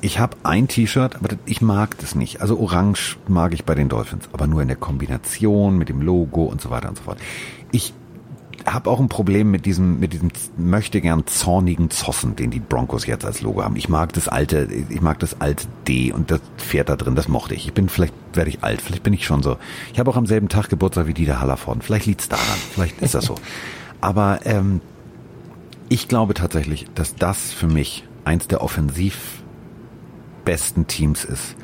[0.00, 2.40] Ich habe ein T-Shirt, aber ich mag das nicht.
[2.40, 6.42] Also orange mag ich bei den Dolphins, aber nur in der Kombination mit dem Logo
[6.42, 7.18] und so weiter und so fort.
[7.70, 7.94] Ich
[8.66, 13.06] habe auch ein Problem mit diesem, mit diesem möchte gern zornigen Zossen, den die Broncos
[13.06, 13.76] jetzt als Logo haben.
[13.76, 17.28] Ich mag das alte, ich mag das alte D und das Pferd da drin, das
[17.28, 17.66] mochte ich.
[17.66, 19.56] Ich bin, vielleicht werde ich alt, vielleicht bin ich schon so.
[19.92, 21.82] Ich habe auch am selben Tag Geburtstag wie Dieter Hallervorden.
[21.82, 23.36] Vielleicht liegt's daran, vielleicht ist das so.
[24.04, 24.82] Aber ähm,
[25.88, 29.42] ich glaube tatsächlich, dass das für mich eins der offensiv
[30.44, 31.56] besten Teams ist,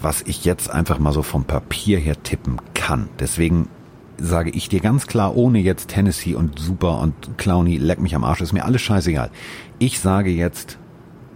[0.00, 3.10] was ich jetzt einfach mal so vom Papier her tippen kann.
[3.20, 3.68] Deswegen
[4.16, 8.24] sage ich dir ganz klar, ohne jetzt Tennessee und Super und Clowny, leck mich am
[8.24, 9.30] Arsch, ist mir alles scheißegal.
[9.78, 10.78] Ich sage jetzt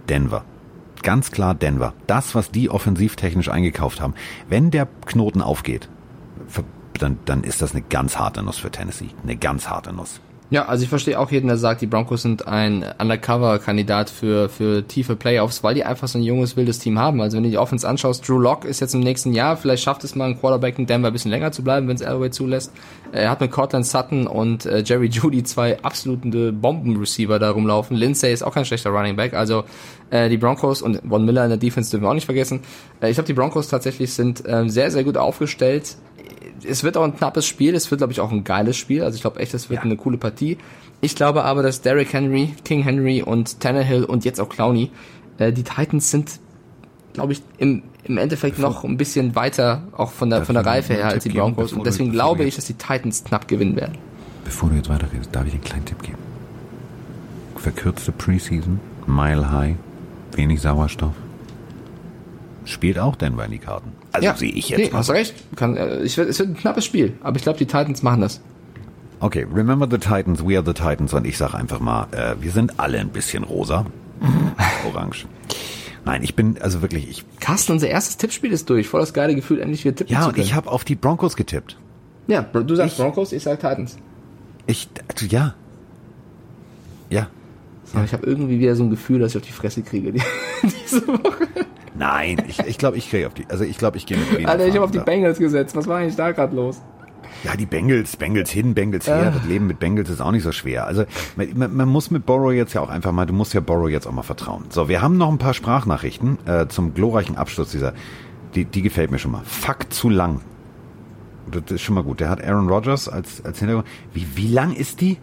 [0.09, 0.45] Denver.
[1.03, 1.93] Ganz klar Denver.
[2.07, 4.15] Das, was die offensivtechnisch eingekauft haben,
[4.49, 5.89] wenn der Knoten aufgeht,
[6.99, 9.09] dann, dann ist das eine ganz harte Nuss für Tennessee.
[9.23, 10.21] Eine ganz harte Nuss.
[10.53, 14.87] Ja, also ich verstehe auch jeden, der sagt, die Broncos sind ein Undercover-Kandidat für, für
[14.87, 17.21] tiefe Playoffs, weil die einfach so ein junges, wildes Team haben.
[17.21, 20.03] Also wenn du die Offense anschaust, Drew Locke ist jetzt im nächsten Jahr, vielleicht schafft
[20.03, 22.71] es mal ein Quarterback in Denver ein bisschen länger zu bleiben, wenn es Elway zulässt.
[23.11, 27.97] Er hat mit Cortland Sutton und äh, Jerry Judy zwei absolute Bomben-Receiver da rumlaufen.
[27.97, 29.33] Lindsay ist auch kein schlechter Running Back.
[29.33, 29.63] Also
[30.13, 32.61] äh, die Broncos und Von Miller in der Defense dürfen wir auch nicht vergessen.
[33.01, 35.97] Äh, ich glaube, die Broncos tatsächlich sind äh, sehr, sehr gut aufgestellt
[36.65, 39.03] es wird auch ein knappes Spiel, es wird, glaube ich, auch ein geiles Spiel.
[39.03, 39.85] Also ich glaube echt, es wird ja.
[39.85, 40.57] eine coole Partie.
[41.01, 44.91] Ich glaube aber, dass Derrick Henry, King Henry und Tannehill und jetzt auch Clowney,
[45.37, 46.39] äh, die Titans sind,
[47.13, 50.65] glaube ich, im, im Endeffekt bevor, noch ein bisschen weiter, auch von der, von der
[50.65, 51.69] Reife her als die Broncos.
[51.69, 53.97] Geben, und deswegen du, glaube ich, dass die Titans knapp gewinnen werden.
[54.45, 56.17] Bevor du jetzt weiterredest, darf ich einen kleinen Tipp geben?
[57.57, 59.75] Verkürzte Preseason, Mile High,
[60.37, 61.13] wenig Sauerstoff.
[62.65, 63.91] Spielt auch Denver in die Karten.
[64.11, 64.79] Also ja, sehe ich jetzt.
[64.79, 64.99] Nee, mal.
[64.99, 65.33] hast recht.
[65.55, 68.41] Kann, äh, ich, es wird ein knappes Spiel, aber ich glaube, die Titans machen das.
[69.19, 72.51] Okay, remember the Titans, we are the Titans und ich sag einfach mal, äh, wir
[72.51, 73.85] sind alle ein bisschen rosa.
[74.87, 75.25] Orange.
[76.05, 77.25] Nein, ich bin also wirklich ich.
[77.39, 78.87] Carsten, unser erstes Tippspiel ist durch.
[78.87, 81.77] Voll das geile Gefühl, endlich wieder tippen Ja, und ich habe auf die Broncos getippt.
[82.27, 83.97] Ja, du sagst ich, Broncos, ich sag Titans.
[84.67, 85.55] Ich also, ja.
[87.09, 87.27] Ja.
[87.93, 88.03] Ja.
[88.03, 90.13] Ich habe irgendwie wieder so ein Gefühl, dass ich auf die Fresse kriege
[90.63, 91.47] diese Woche.
[91.95, 93.45] Nein, ich, ich glaube, ich gehe auf die.
[93.49, 94.47] Also ich glaube, ich gehe mit Green.
[94.47, 95.75] Alter, ich habe auf die Bengals gesetzt.
[95.75, 96.81] Was war eigentlich da gerade los?
[97.43, 99.31] Ja, die Bengals, Bengals hin, Bengals her.
[99.31, 100.87] Das Leben mit Bengals ist auch nicht so schwer.
[100.87, 103.89] Also man, man, muss mit Borrow jetzt ja auch einfach mal, du musst ja Borrow
[103.89, 104.65] jetzt auch mal vertrauen.
[104.69, 107.93] So, wir haben noch ein paar Sprachnachrichten äh, zum glorreichen Abschluss dieser.
[108.55, 109.41] Die, die gefällt mir schon mal.
[109.43, 110.41] Fuck zu lang.
[111.51, 112.19] Das ist schon mal gut.
[112.19, 113.87] Der hat Aaron Rodgers als, als Hintergrund.
[114.13, 115.17] Wie, wie lang ist die?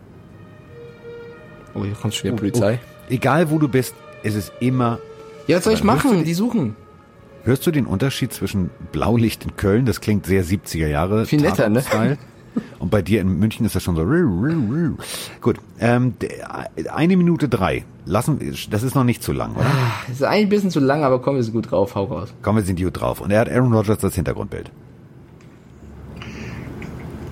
[1.74, 2.78] Oh, hier kommt schon wieder Polizei.
[2.82, 3.12] Oh, oh.
[3.12, 4.98] Egal wo du bist, ist es immer
[5.50, 6.22] ja, was soll ich machen?
[6.22, 6.76] Die suchen.
[7.42, 9.84] Hörst du den Unterschied zwischen Blaulicht in Köln?
[9.84, 11.26] Das klingt sehr 70er Jahre.
[11.26, 11.82] Viel netter, ne?
[12.78, 14.04] Und bei dir in München ist das schon so.
[15.40, 16.14] Gut, ähm,
[16.92, 17.84] eine Minute drei.
[18.06, 18.38] Lassen,
[18.70, 19.66] das ist noch nicht zu lang, oder?
[19.66, 21.96] Ah, das ist eigentlich ein bisschen zu lang, aber kommen wir so gut drauf.
[21.96, 22.32] Hau raus.
[22.42, 23.20] Kommen wir sind gut drauf.
[23.20, 24.70] Und er hat Aaron Rodgers als Hintergrundbild.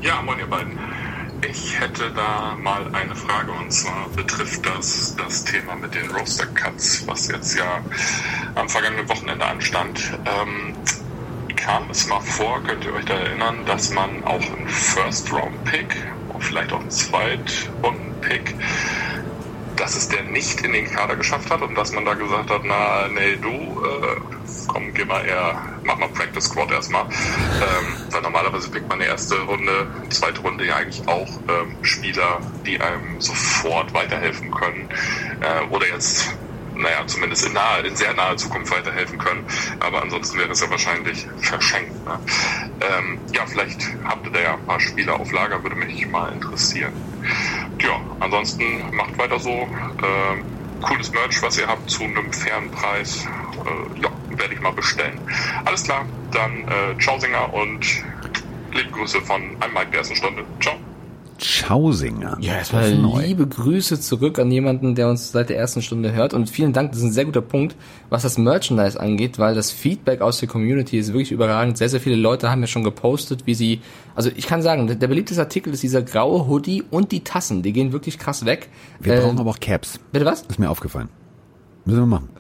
[0.03, 0.73] Ja, moin ihr beiden.
[1.43, 6.47] Ich hätte da mal eine Frage und zwar betrifft das das Thema mit den Roaster
[6.47, 7.81] Cuts, was jetzt ja
[8.55, 10.19] am vergangenen Wochenende anstand.
[10.27, 10.75] Ähm,
[11.57, 15.65] kam es mal vor, könnt ihr euch da erinnern, dass man auch einen First Round
[15.65, 15.97] Pick
[16.41, 18.55] vielleicht auch einen Zweitrunden Pick
[19.79, 22.63] dass es der nicht in den Kader geschafft hat und dass man da gesagt hat,
[22.65, 23.98] na, nee, du, äh,
[24.67, 27.05] komm, geh mal eher, mach mal Practice Squad erstmal.
[27.05, 32.41] Ähm, weil normalerweise pickt man eine erste Runde, zweite Runde ja eigentlich auch ähm, Spieler,
[32.67, 34.89] die einem sofort weiterhelfen können.
[35.41, 36.37] Äh, oder jetzt
[36.79, 39.45] naja, zumindest in, nahe, in sehr naher Zukunft weiterhelfen können.
[39.81, 41.93] Aber ansonsten wäre es ja wahrscheinlich verschenkt.
[42.07, 42.19] Ne?
[42.81, 46.33] Ähm, ja, vielleicht habt ihr da ja ein paar Spieler auf Lager, würde mich mal
[46.33, 46.93] interessieren.
[47.81, 49.51] Ja, ansonsten macht weiter so.
[49.51, 50.45] Ähm,
[50.81, 53.27] cooles Merch, was ihr habt, zu einem fairen Preis.
[53.67, 55.19] Äh, ja, werde ich mal bestellen.
[55.65, 57.85] Alles klar, dann äh, ciao Singer und
[58.73, 60.45] liebe Grüße von einem Mike der ersten Stunde.
[60.61, 60.75] Ciao.
[61.41, 62.37] Schausinger.
[62.41, 66.35] Ja, erstmal liebe Grüße zurück an jemanden, der uns seit der ersten Stunde hört.
[66.35, 67.77] Und vielen Dank, das ist ein sehr guter Punkt,
[68.11, 71.79] was das Merchandise angeht, weil das Feedback aus der Community ist wirklich überragend.
[71.79, 73.81] Sehr, sehr viele Leute haben ja schon gepostet, wie sie,
[74.15, 77.63] also ich kann sagen, der beliebteste Artikel ist dieser graue Hoodie und die Tassen.
[77.63, 78.69] Die gehen wirklich krass weg.
[78.99, 80.01] Wir äh, brauchen aber auch Caps.
[80.13, 80.43] Bitte was?
[80.43, 81.09] Ist mir aufgefallen.
[81.85, 82.38] Müssen wir machen.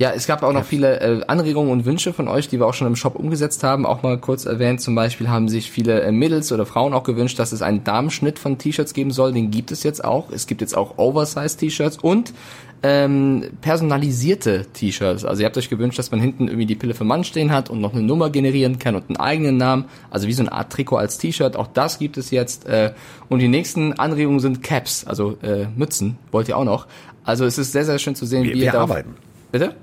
[0.00, 2.72] Ja, es gab auch noch viele äh, Anregungen und Wünsche von euch, die wir auch
[2.72, 3.84] schon im Shop umgesetzt haben.
[3.84, 7.38] Auch mal kurz erwähnt, zum Beispiel haben sich viele äh, Mädels oder Frauen auch gewünscht,
[7.38, 9.34] dass es einen Damenschnitt von T-Shirts geben soll.
[9.34, 10.30] Den gibt es jetzt auch.
[10.30, 12.32] Es gibt jetzt auch Oversize-T-Shirts und
[12.82, 15.26] ähm, personalisierte T-Shirts.
[15.26, 17.68] Also ihr habt euch gewünscht, dass man hinten irgendwie die Pille für Mann stehen hat
[17.68, 19.84] und noch eine Nummer generieren kann und einen eigenen Namen.
[20.08, 21.56] Also wie so eine Art Trikot als T-Shirt.
[21.56, 22.66] Auch das gibt es jetzt.
[22.66, 22.94] Äh,
[23.28, 26.16] und die nächsten Anregungen sind Caps, also äh, Mützen.
[26.32, 26.86] Wollt ihr auch noch?
[27.22, 29.14] Also es ist sehr, sehr schön zu sehen, Wir, wie wir ihr da arbeiten.
[29.52, 29.74] Bitte?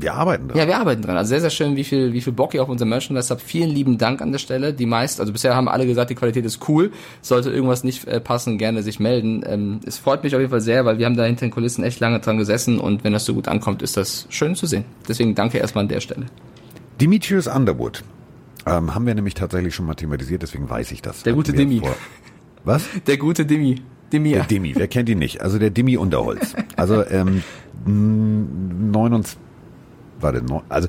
[0.00, 0.56] Wir arbeiten dran.
[0.58, 1.16] Ja, wir arbeiten dran.
[1.16, 3.40] Also sehr, sehr schön, wie viel, wie viel Bock ihr auf unser Merchandise habt.
[3.42, 4.72] Vielen lieben Dank an der Stelle.
[4.72, 6.92] Die meist, also bisher haben alle gesagt, die Qualität ist cool.
[7.20, 9.42] Sollte irgendwas nicht äh, passen, gerne sich melden.
[9.46, 11.82] Ähm, es freut mich auf jeden Fall sehr, weil wir haben da hinter den Kulissen
[11.82, 14.84] echt lange dran gesessen und wenn das so gut ankommt, ist das schön zu sehen.
[15.08, 16.26] Deswegen danke erstmal an der Stelle.
[17.00, 18.04] Demetrius Underwood.
[18.66, 21.22] Ähm, haben wir nämlich tatsächlich schon mal thematisiert, deswegen weiß ich das.
[21.22, 21.78] Der gute Demi.
[21.80, 21.96] vor-
[22.64, 22.84] Was?
[23.06, 23.80] Der gute Demi.
[24.12, 24.30] Demi.
[24.32, 25.42] Der Demi, wer kennt ihn nicht?
[25.42, 26.54] Also der Demi Unterholz.
[26.76, 27.42] Also ähm,
[27.86, 29.38] 29,
[30.20, 30.88] warte, also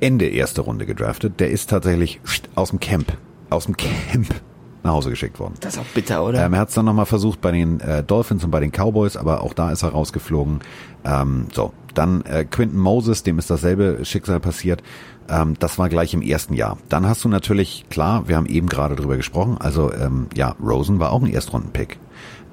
[0.00, 1.40] Ende erste Runde gedraftet.
[1.40, 2.20] Der ist tatsächlich
[2.54, 3.16] aus dem Camp,
[3.48, 4.34] aus dem Camp
[4.82, 5.54] nach Hause geschickt worden.
[5.60, 6.44] Das ist auch bitter, oder?
[6.44, 9.16] Ähm, er hat es dann nochmal versucht bei den äh, Dolphins und bei den Cowboys,
[9.16, 10.60] aber auch da ist er rausgeflogen.
[11.04, 14.82] Ähm, so, dann äh, Quinton Moses, dem ist dasselbe Schicksal passiert.
[15.28, 16.78] Ähm, das war gleich im ersten Jahr.
[16.88, 20.98] Dann hast du natürlich, klar, wir haben eben gerade drüber gesprochen, also ähm, ja, Rosen
[20.98, 21.98] war auch ein Erstrundenpick.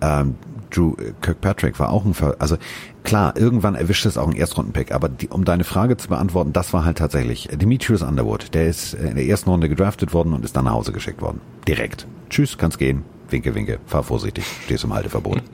[0.02, 0.36] Ähm,
[0.70, 2.58] Drew äh, Kirkpatrick war auch ein, Ver also
[3.04, 6.74] klar, irgendwann erwischt es auch ein Erstrundenpick, aber die, um deine Frage zu beantworten, das
[6.74, 8.54] war halt tatsächlich äh, Demetrius Underwood.
[8.54, 11.22] Der ist äh, in der ersten Runde gedraftet worden und ist dann nach Hause geschickt
[11.22, 11.42] worden.
[11.68, 12.08] Direkt.
[12.30, 13.04] Tschüss, kann's gehen.
[13.30, 15.42] Winke, winke, fahr vorsichtig, stehst im Halteverbot.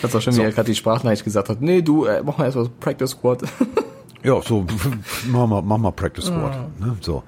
[0.00, 1.60] Das war schön, wie er gerade die Sprachnachricht gesagt hat.
[1.60, 3.44] Nee, du, äh, mach mal erst mal Practice Squad.
[4.24, 4.66] Ja, so,
[5.30, 6.56] mach mal, mach mal Practice Squad.
[6.80, 7.22] Ne, so.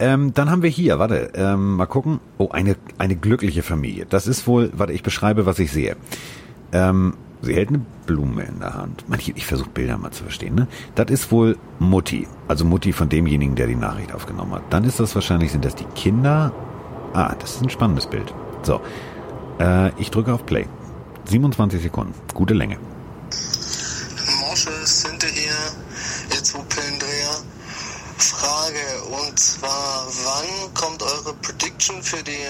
[0.00, 2.20] Ähm, dann haben wir hier, warte, ähm, mal gucken.
[2.38, 4.06] Oh, eine, eine glückliche Familie.
[4.08, 5.94] Das ist wohl, warte, ich beschreibe, was ich sehe.
[6.72, 9.04] Ähm, sie hält eine Blume in der Hand.
[9.18, 10.54] Ich, ich versuche Bilder mal zu verstehen.
[10.54, 10.68] Ne?
[10.94, 12.26] Das ist wohl Mutti.
[12.48, 14.62] Also Mutti von demjenigen, der die Nachricht aufgenommen hat.
[14.70, 16.50] Dann ist das wahrscheinlich, sind das die Kinder.
[17.12, 18.32] Ah, das ist ein spannendes Bild.
[18.62, 18.80] So,
[19.58, 20.66] äh, ich drücke auf Play.
[21.26, 22.14] 27 Sekunden.
[22.32, 22.78] Gute Länge.
[24.40, 25.52] Mosche Sinte hier,
[26.30, 27.44] ihr zwei Pillendreher.
[28.20, 32.46] Frage, und zwar, wann kommt eure Prediction für die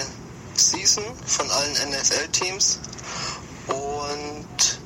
[0.55, 2.79] Season von allen NFL-Teams?
[3.67, 4.79] Und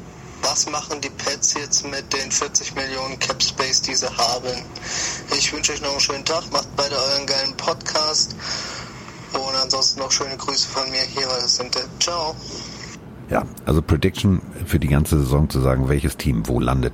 [0.44, 4.64] was machen die Pets jetzt mit den 40 Millionen Cap Space, die sie haben?
[5.36, 8.36] Ich wünsche euch noch einen schönen Tag, macht beide euren geilen Podcast.
[9.34, 11.80] Und ansonsten noch schöne Grüße von mir hier, eure Sinte.
[12.00, 12.36] Ciao.
[13.30, 16.94] Ja, also Prediction für die ganze Saison zu sagen, welches Team wo landet,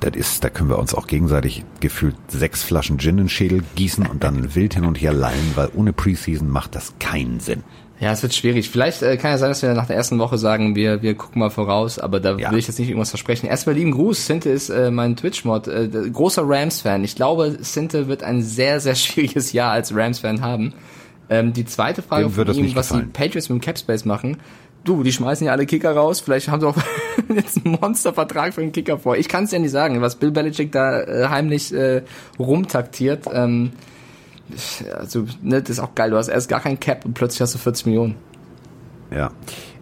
[0.00, 3.62] das ist, da können wir uns auch gegenseitig gefühlt sechs Flaschen Gin in den Schädel
[3.76, 7.62] gießen und dann wild hin und her lallen, weil ohne Preseason macht das keinen Sinn.
[8.00, 8.70] Ja, es wird schwierig.
[8.70, 11.38] Vielleicht äh, kann ja sein, dass wir nach der ersten Woche sagen, wir, wir gucken
[11.40, 12.50] mal voraus, aber da Ja.
[12.50, 13.46] will ich jetzt nicht irgendwas versprechen.
[13.46, 17.04] Erstmal lieben Gruß, Sinte ist äh, mein Twitch-Mod, äh, großer Rams-Fan.
[17.04, 20.72] Ich glaube, Sinte wird ein sehr, sehr schwieriges Jahr als Rams-Fan haben.
[21.28, 23.06] Ähm, die zweite Frage Dem von ihm, was gefallen.
[23.12, 24.38] die Patriots mit dem Capspace machen.
[24.84, 26.20] Du, die schmeißen ja alle Kicker raus.
[26.20, 26.76] Vielleicht haben sie auch
[27.34, 29.16] jetzt einen Monstervertrag für den Kicker vor.
[29.16, 32.02] Ich kann es ja nicht sagen, was Bill Belichick da äh, heimlich äh,
[32.38, 33.26] rumtaktiert.
[33.32, 33.72] Ähm,
[34.96, 36.10] also, ne, das ist auch geil.
[36.10, 38.16] Du hast erst gar kein Cap und plötzlich hast du 40 Millionen.
[39.10, 39.30] Ja.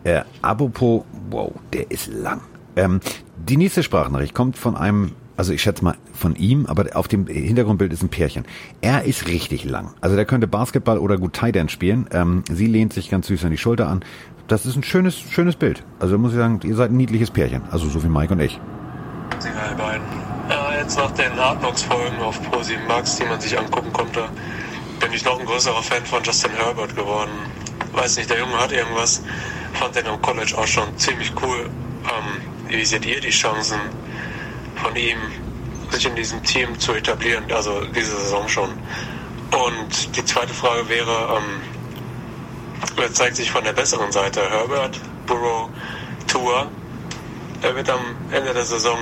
[0.04, 2.40] Äh, apropos, wow, der ist lang.
[2.76, 3.00] Ähm,
[3.36, 7.26] die nächste Sprachnachricht kommt von einem, also ich schätze mal von ihm, aber auf dem
[7.26, 8.44] Hintergrundbild ist ein Pärchen.
[8.80, 9.94] Er ist richtig lang.
[10.00, 12.06] Also der könnte Basketball oder gut Tight End spielen.
[12.12, 14.04] Ähm, sie lehnt sich ganz süß an die Schulter an.
[14.48, 15.84] Das ist ein schönes, schönes Bild.
[16.00, 17.62] Also muss ich sagen, ihr seid ein niedliches Pärchen.
[17.70, 18.58] Also so wie Mike und ich.
[19.40, 20.06] Sie beiden.
[20.48, 24.24] Ja, jetzt nach den Hard Knocks Folgen auf Pro7 Max, die man sich angucken konnte,
[25.00, 27.30] bin ich noch ein größerer Fan von Justin Herbert geworden.
[27.92, 29.22] Weiß nicht, der Junge hat irgendwas.
[29.74, 31.68] Fand den am College auch schon ziemlich cool.
[32.04, 33.78] Ähm, wie seht ihr die Chancen
[34.76, 35.18] von ihm,
[35.90, 37.44] sich in diesem Team zu etablieren?
[37.52, 38.70] Also diese Saison schon.
[38.70, 41.77] Und die zweite Frage wäre, ähm,
[42.96, 44.48] wer zeigt sich von der besseren Seite?
[44.48, 45.68] Herbert, Burrow,
[46.26, 46.68] Tua?
[47.62, 48.00] Er wird am
[48.30, 48.98] Ende der Saison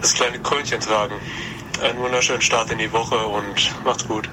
[0.00, 1.14] das kleine Krönchen tragen.
[1.82, 4.28] Einen wunderschönen Start in die Woche und macht's gut.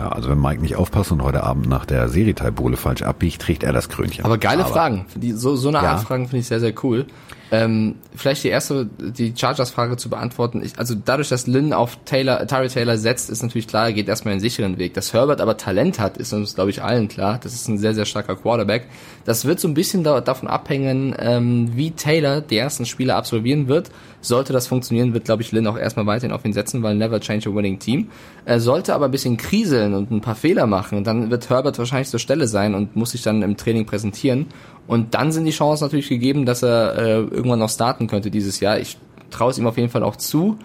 [0.00, 3.62] Ja, also wenn Mike nicht aufpasst und heute Abend nach der Serieteilbowle falsch abbiegt, trägt
[3.62, 4.24] er das Krönchen.
[4.24, 5.04] Aber geile Fragen.
[5.14, 5.92] Die, so, so eine Ja.
[5.92, 7.04] Art Fragen finde ich sehr, sehr cool.
[7.52, 10.62] Ähm, vielleicht die erste, die Chargers-Frage zu beantworten.
[10.64, 14.08] Ich, also dadurch, dass Lynn auf Taylor, Tyree Taylor setzt, ist natürlich klar, er geht
[14.08, 14.94] erstmal einen sicheren Weg.
[14.94, 17.38] Dass Herbert aber Talent hat, ist uns, glaube ich, allen klar.
[17.42, 18.86] Das ist ein sehr, sehr starker Quarterback.
[19.26, 23.68] Das wird so ein bisschen da, davon abhängen, ähm, wie Taylor die ersten Spiele absolvieren
[23.68, 23.90] wird.
[24.22, 27.20] Sollte das funktionieren, wird, glaube ich, Lynn auch erstmal weiterhin auf ihn setzen, weil never
[27.20, 28.08] change a winning team.
[28.44, 32.08] Er sollte aber ein bisschen kriseln und ein paar Fehler machen, dann wird Herbert wahrscheinlich
[32.08, 34.46] zur Stelle sein und muss sich dann im Training präsentieren.
[34.86, 38.60] Und dann sind die Chancen natürlich gegeben, dass er äh, irgendwann noch starten könnte dieses
[38.60, 38.78] Jahr.
[38.78, 38.98] Ich
[39.30, 40.58] traue es ihm auf jeden Fall auch zu.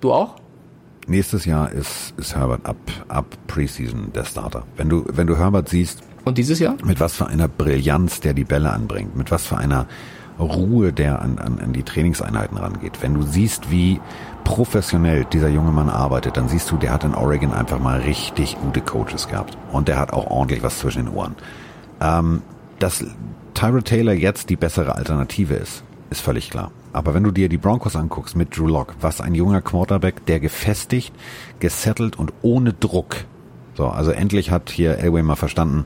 [0.00, 0.36] Du auch?
[1.08, 2.76] nächstes Jahr ist, ist Herbert ab,
[3.08, 4.64] ab Preseason der Starter.
[4.76, 6.76] Wenn du, wenn du Herbert siehst, Und dieses Jahr?
[6.84, 9.86] mit was für einer Brillanz der die Bälle anbringt, mit was für einer
[10.38, 13.02] Ruhe der an, an, an die Trainingseinheiten rangeht.
[13.02, 14.00] Wenn du siehst, wie
[14.44, 18.56] professionell dieser junge Mann arbeitet, dann siehst du, der hat in Oregon einfach mal richtig
[18.60, 19.58] gute Coaches gehabt.
[19.72, 21.34] Und der hat auch ordentlich was zwischen den Ohren.
[22.00, 22.42] Ähm,
[22.78, 23.04] dass
[23.54, 26.70] Tyra Taylor jetzt die bessere Alternative ist, ist völlig klar.
[26.92, 30.40] Aber wenn du dir die Broncos anguckst mit Drew Lock, was ein junger Quarterback, der
[30.40, 31.12] gefestigt,
[31.60, 33.16] gesettelt und ohne Druck.
[33.74, 35.84] So, also endlich hat hier Elway mal verstanden,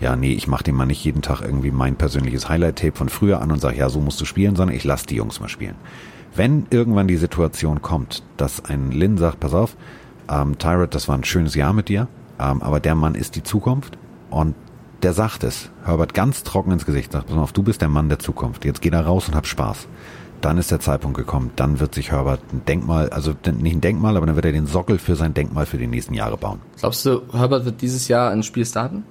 [0.00, 3.40] ja, nee, ich mache dem mal nicht jeden Tag irgendwie mein persönliches Highlight-Tape von früher
[3.40, 5.74] an und sage, ja, so musst du spielen, sondern ich lass die Jungs mal spielen.
[6.34, 9.76] Wenn irgendwann die Situation kommt, dass ein Lynn sagt, pass auf,
[10.30, 12.06] ähm, Tyrod, das war ein schönes Jahr mit dir,
[12.38, 13.98] ähm, aber der Mann ist die Zukunft
[14.30, 14.54] und
[15.02, 18.08] der sagt es, Herbert ganz trocken ins Gesicht, sagt, pass auf, du bist der Mann
[18.08, 19.88] der Zukunft, jetzt geh da raus und hab Spaß.
[20.40, 24.16] Dann ist der Zeitpunkt gekommen, dann wird sich Herbert ein Denkmal, also nicht ein Denkmal,
[24.16, 26.60] aber dann wird er den Sockel für sein Denkmal für die nächsten Jahre bauen.
[26.78, 29.02] Glaubst du, Herbert wird dieses Jahr ein Spiel starten?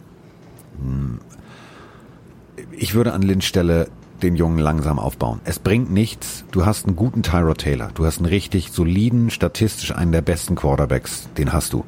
[2.72, 3.90] Ich würde an Lynns Stelle
[4.22, 5.41] den Jungen langsam aufbauen.
[5.44, 6.44] Es bringt nichts.
[6.52, 7.91] Du hast einen guten Tyrod Taylor.
[7.94, 11.30] Du hast einen richtig soliden, statistisch einen der besten Quarterbacks.
[11.38, 11.86] Den hast du.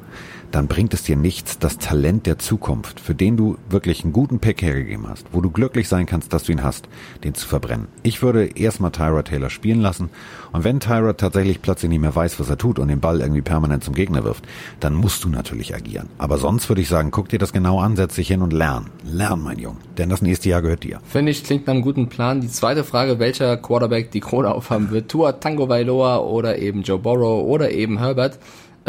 [0.50, 4.40] Dann bringt es dir nichts, das Talent der Zukunft, für den du wirklich einen guten
[4.40, 6.88] Pick hergegeben hast, wo du glücklich sein kannst, dass du ihn hast,
[7.22, 7.86] den zu verbrennen.
[8.02, 10.10] Ich würde erstmal Tyrod Taylor spielen lassen.
[10.52, 13.42] Und wenn Tyrod tatsächlich plötzlich nicht mehr weiß, was er tut und den Ball irgendwie
[13.42, 14.44] permanent zum Gegner wirft,
[14.80, 16.08] dann musst du natürlich agieren.
[16.18, 18.90] Aber sonst würde ich sagen, guck dir das genau an, setz dich hin und lern.
[19.04, 19.78] Lern, mein Junge.
[19.98, 21.00] Denn das nächste Jahr gehört dir.
[21.04, 22.40] Finde ich, klingt nach einem guten Plan.
[22.40, 26.98] Die zweite Frage, welcher Quarterback die Krone aufhaben wird, Tua Tango Vailoa oder eben Joe
[26.98, 28.40] Burrow oder eben Herbert.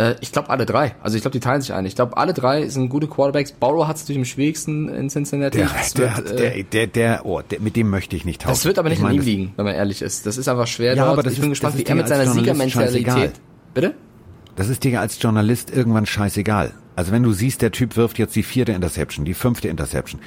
[0.01, 0.95] Äh, ich glaube alle drei.
[1.03, 1.85] Also ich glaube, die teilen sich ein.
[1.85, 3.51] Ich glaube, alle drei sind gute Quarterbacks.
[3.51, 5.57] Burrow hat es natürlich am schwierigsten in Cincinnati.
[5.59, 8.25] Der, Das der, wird, hat, äh, der, der, der, oh, der, mit dem möchte ich
[8.25, 8.53] nicht tauschen.
[8.53, 10.25] das wird aber nicht ich an meine, ihm liegen, wenn man ehrlich ist.
[10.25, 11.13] Das ist einfach schwer Ja, dort.
[11.13, 13.33] aber das ich bin ist- gespannt, das wie er mit seiner Siegermentalität...
[13.73, 13.93] Bitte?
[14.55, 16.71] Das ist dir als Journalist irgendwann scheißegal.
[16.95, 20.19] Also wenn du siehst, der Typ wirft jetzt die vierte Interception, die fünfte Interception.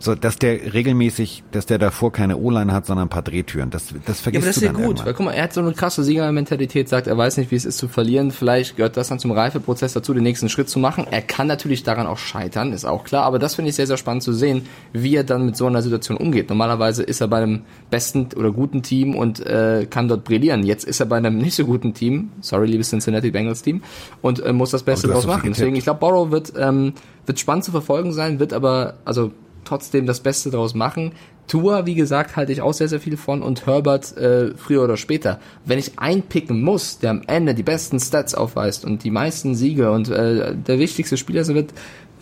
[0.00, 3.70] So, dass der regelmäßig, dass der davor keine O-Line hat, sondern ein paar Drehtüren.
[3.70, 5.06] Das, das Ja, vergisst aber das ist du ja gut, irgendwann.
[5.06, 7.64] weil guck mal, er hat so eine krasse Siegermentalität, sagt, er weiß nicht, wie es
[7.64, 8.30] ist zu verlieren.
[8.30, 11.06] Vielleicht gehört das dann zum Reifeprozess dazu, den nächsten Schritt zu machen.
[11.10, 13.96] Er kann natürlich daran auch scheitern, ist auch klar, aber das finde ich sehr, sehr
[13.96, 16.48] spannend zu sehen, wie er dann mit so einer Situation umgeht.
[16.48, 20.62] Normalerweise ist er bei einem besten oder guten Team und äh, kann dort brillieren.
[20.64, 23.82] Jetzt ist er bei einem nicht so guten Team, sorry, liebes Cincinnati Bengals Team,
[24.22, 25.50] und äh, muss das Beste draus machen.
[25.52, 26.92] Deswegen, ich glaube, Borrow wird, ähm,
[27.26, 29.32] wird spannend zu verfolgen sein, wird aber, also
[29.68, 31.12] trotzdem das Beste draus machen.
[31.46, 34.96] Tua, wie gesagt, halte ich auch sehr, sehr viel von und Herbert äh, früher oder
[34.96, 35.40] später.
[35.64, 39.90] Wenn ich einpicken muss, der am Ende die besten Stats aufweist und die meisten Siege
[39.90, 41.72] und äh, der wichtigste Spieler wird,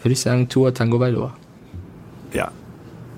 [0.03, 1.35] würde ich sagen Tua Tango Bailoa.
[2.33, 2.51] Ja.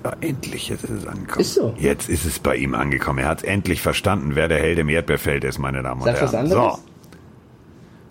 [0.03, 0.13] ja.
[0.21, 1.41] Endlich jetzt ist es angekommen.
[1.41, 1.73] Ist so.
[1.77, 3.19] Jetzt ist es bei ihm angekommen.
[3.19, 6.19] Er hat es endlich verstanden, wer der Held im Erdbeerfeld ist, meine Damen und was
[6.19, 6.35] Herren.
[6.35, 6.79] anderes?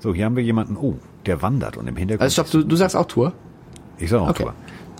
[0.00, 0.10] So.
[0.10, 0.96] so, hier haben wir jemanden, oh,
[1.26, 2.22] der wandert und im Hintergrund.
[2.22, 3.32] Also stopp, du, du sagst auch Tua?
[3.98, 4.44] ich sag auch Okay.
[4.44, 4.52] okay.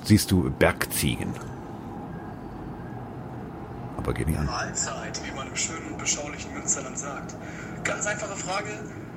[0.09, 1.35] Siehst du Bergziegen.
[3.99, 4.47] Aber an.
[4.47, 7.35] Mahlzeit, wie man im schönen, beschaulichen Münsterland sagt.
[7.85, 8.71] Ganz einfache Frage.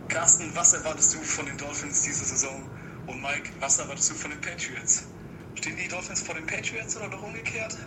[0.10, 2.64] Carsten, was erwartest du von den Dolphins diese Saison?
[3.08, 5.06] Und Mike, was erwartest du von den Patriots?
[5.56, 7.78] Stehen die Dolphins vor den Patriots oder doch umgekehrt?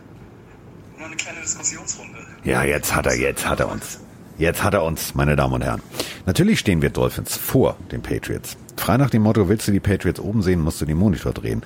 [0.97, 2.21] Nur eine kleine Diskussionsrunde.
[2.45, 3.99] Ja, jetzt hat er, jetzt hat er uns.
[4.39, 5.83] Jetzt hat er uns, meine Damen und Herren.
[6.25, 8.57] Natürlich stehen wir Dolphins vor den Patriots.
[8.77, 11.63] Frei nach dem Motto, willst du die Patriots oben sehen, musst du den Monitor drehen.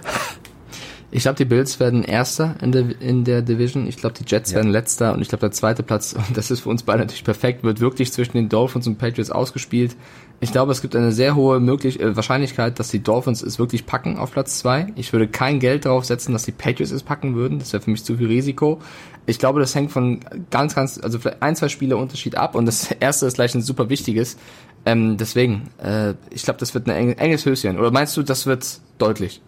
[1.10, 3.86] Ich glaube, die Bills werden Erster in der, in der Division.
[3.86, 5.14] Ich glaube, die Jets werden Letzter.
[5.14, 7.80] Und ich glaube, der zweite Platz, und das ist für uns beide natürlich perfekt, wird
[7.80, 9.96] wirklich zwischen den Dolphins und Patriots ausgespielt.
[10.40, 13.86] Ich glaube, es gibt eine sehr hohe möglich äh, Wahrscheinlichkeit, dass die Dolphins es wirklich
[13.86, 14.92] packen auf Platz zwei.
[14.96, 17.58] Ich würde kein Geld darauf setzen, dass die Patriots es packen würden.
[17.58, 18.78] Das wäre für mich zu viel Risiko.
[19.24, 20.20] Ich glaube, das hängt von
[20.50, 22.54] ganz, ganz, also vielleicht ein, zwei Spiele Unterschied ab.
[22.54, 24.36] Und das erste ist gleich ein super wichtiges.
[24.84, 27.78] Ähm, deswegen, äh, ich glaube, das wird ein eng, enges Höschen.
[27.78, 29.40] Oder meinst du, das wird deutlich?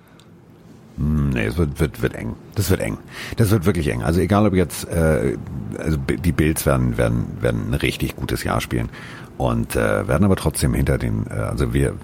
[1.02, 2.34] Nee, es wird, wird, wird eng.
[2.56, 2.98] Das wird eng.
[3.36, 4.02] Das wird wirklich eng.
[4.02, 5.38] Also egal ob jetzt, äh,
[5.78, 8.90] also die Bills werden, werden, werden ein richtig gutes Jahr spielen.
[9.38, 11.94] Und äh, werden aber trotzdem hinter den, äh, also wir,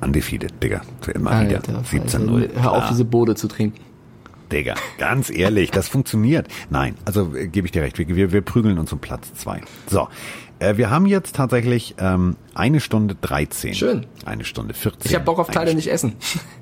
[0.00, 0.80] undefeated, Digga.
[1.14, 1.58] Immer wieder.
[1.58, 2.48] Alter, 17-0.
[2.48, 3.78] also, hör auf, diese Bode zu trinken.
[4.50, 6.48] Digga, ganz ehrlich, das funktioniert.
[6.70, 9.60] Nein, also äh, gebe ich dir recht, wir, wir, wir prügeln uns um Platz zwei.
[9.86, 10.08] So,
[10.58, 13.74] äh, wir haben jetzt tatsächlich ähm, eine Stunde 13.
[13.74, 14.06] Schön.
[14.24, 15.02] Eine Stunde 14.
[15.04, 16.14] Ich habe Bock auf Teile nicht essen.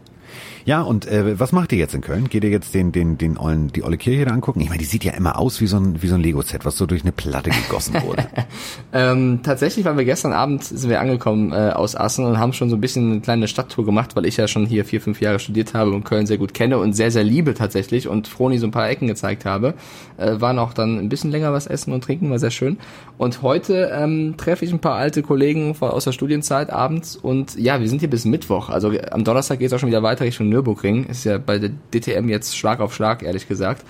[0.69, 2.28] Ja, und äh, was macht ihr jetzt in Köln?
[2.28, 4.61] Geht ihr jetzt den, den, den ollen, die olle Kirche da angucken?
[4.61, 6.77] Ich meine, die sieht ja immer aus wie so ein, wie so ein Lego-Set, was
[6.77, 8.27] so durch eine Platte gegossen wurde.
[8.93, 12.69] ähm, tatsächlich waren wir gestern Abend, sind wir angekommen äh, aus Assen und haben schon
[12.69, 15.39] so ein bisschen eine kleine Stadttour gemacht, weil ich ja schon hier vier, fünf Jahre
[15.39, 18.66] studiert habe und Köln sehr gut kenne und sehr, sehr liebe tatsächlich und Froni so
[18.66, 19.73] ein paar Ecken gezeigt habe.
[20.19, 22.77] Äh, waren auch dann ein bisschen länger was essen und trinken, war sehr schön.
[23.16, 27.81] Und heute ähm, treffe ich ein paar alte Kollegen aus der Studienzeit abends und ja,
[27.81, 28.69] wir sind hier bis Mittwoch.
[28.69, 31.05] Also am Donnerstag geht es auch schon wieder weiter Richtung Nürburgring.
[31.05, 33.85] Ist ja bei der DTM jetzt Schlag auf Schlag, ehrlich gesagt.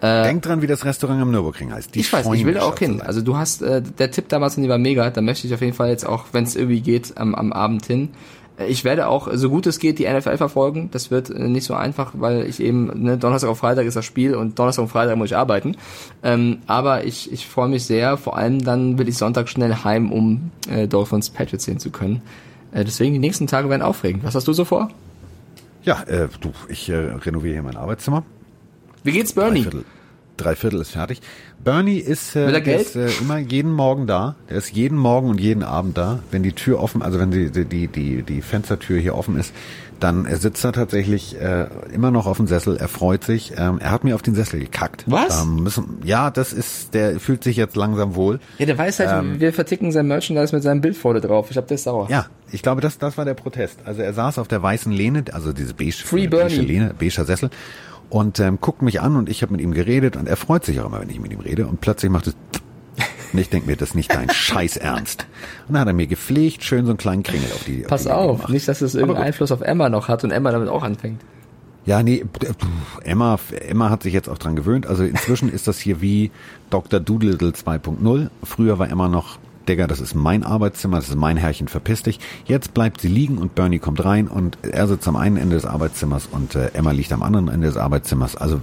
[0.00, 1.94] Äh, Denk dran, wie das Restaurant am Nürburgring heißt.
[1.94, 3.00] Die ich weiß, ich will da auch hin.
[3.00, 5.90] Also du hast, äh, der Tipp damals war mega, da möchte ich auf jeden Fall
[5.90, 8.08] jetzt auch, wenn es irgendwie geht, am, am Abend hin.
[8.58, 10.88] Äh, ich werde auch, so gut es geht, die NFL verfolgen.
[10.92, 14.04] Das wird äh, nicht so einfach, weil ich eben, ne, Donnerstag auf Freitag ist das
[14.04, 15.76] Spiel und Donnerstag und Freitag muss ich arbeiten.
[16.22, 18.16] Ähm, aber ich, ich freue mich sehr.
[18.16, 22.22] Vor allem dann will ich Sonntag schnell heim, um äh, Dolphins Patriots sehen zu können.
[22.72, 24.24] Äh, deswegen die nächsten Tage werden aufregend.
[24.24, 24.90] Was hast du so vor?
[25.84, 28.24] Ja, äh, du, ich äh, renoviere hier mein Arbeitszimmer.
[29.02, 29.62] Wie geht's Bernie?
[29.62, 29.84] Drei Viertel,
[30.38, 31.20] drei Viertel ist fertig.
[31.62, 34.36] Bernie ist, äh, ist äh, immer jeden Morgen da.
[34.48, 36.22] Der ist jeden Morgen und jeden Abend da.
[36.30, 39.52] Wenn die Tür offen, also wenn die, die, die, die Fenstertür hier offen ist,
[40.04, 42.76] dann er sitzt er tatsächlich äh, immer noch auf dem Sessel.
[42.76, 43.54] Er freut sich.
[43.56, 45.04] Ähm, er hat mir auf den Sessel gekackt.
[45.06, 45.42] Was?
[45.42, 48.38] Ähm, müssen, ja, das ist, der fühlt sich jetzt langsam wohl.
[48.58, 51.50] Ja, der weiß halt, ähm, wir verticken sein Merchandise mit seinem Bild vorne drauf.
[51.50, 52.08] Ich hab das sauer.
[52.10, 53.78] Ja, ich glaube, das, das war der Protest.
[53.86, 57.48] Also er saß auf der weißen Lehne, also diese beige, Free beige Lehne, beiger Sessel
[58.10, 60.80] und ähm, guckt mich an und ich habe mit ihm geredet und er freut sich
[60.80, 62.36] auch immer, wenn ich mit ihm rede und plötzlich macht es
[63.32, 65.26] und ich denke mir, das ist nicht dein Scheiß Ernst.
[65.66, 68.44] Und dann hat er mir gepflegt, schön so einen kleinen Kringel auf die Pass auf
[68.44, 71.20] auf, nicht, dass es irgendeinen Einfluss auf Emma noch hat und Emma damit auch anfängt.
[71.86, 72.24] Ja, nee,
[73.02, 73.38] Emma,
[73.68, 74.86] Emma hat sich jetzt auch dran gewöhnt.
[74.86, 76.30] Also inzwischen ist das hier wie
[76.70, 76.98] Dr.
[76.98, 78.30] Doodle 2.0.
[78.42, 79.38] Früher war Emma noch
[79.68, 82.20] Digga, das ist mein Arbeitszimmer, das ist mein Herrchen, verpiss dich.
[82.44, 85.64] Jetzt bleibt sie liegen und Bernie kommt rein und er sitzt am einen Ende des
[85.64, 88.36] Arbeitszimmers und äh, Emma liegt am anderen Ende des Arbeitszimmers.
[88.36, 88.60] Also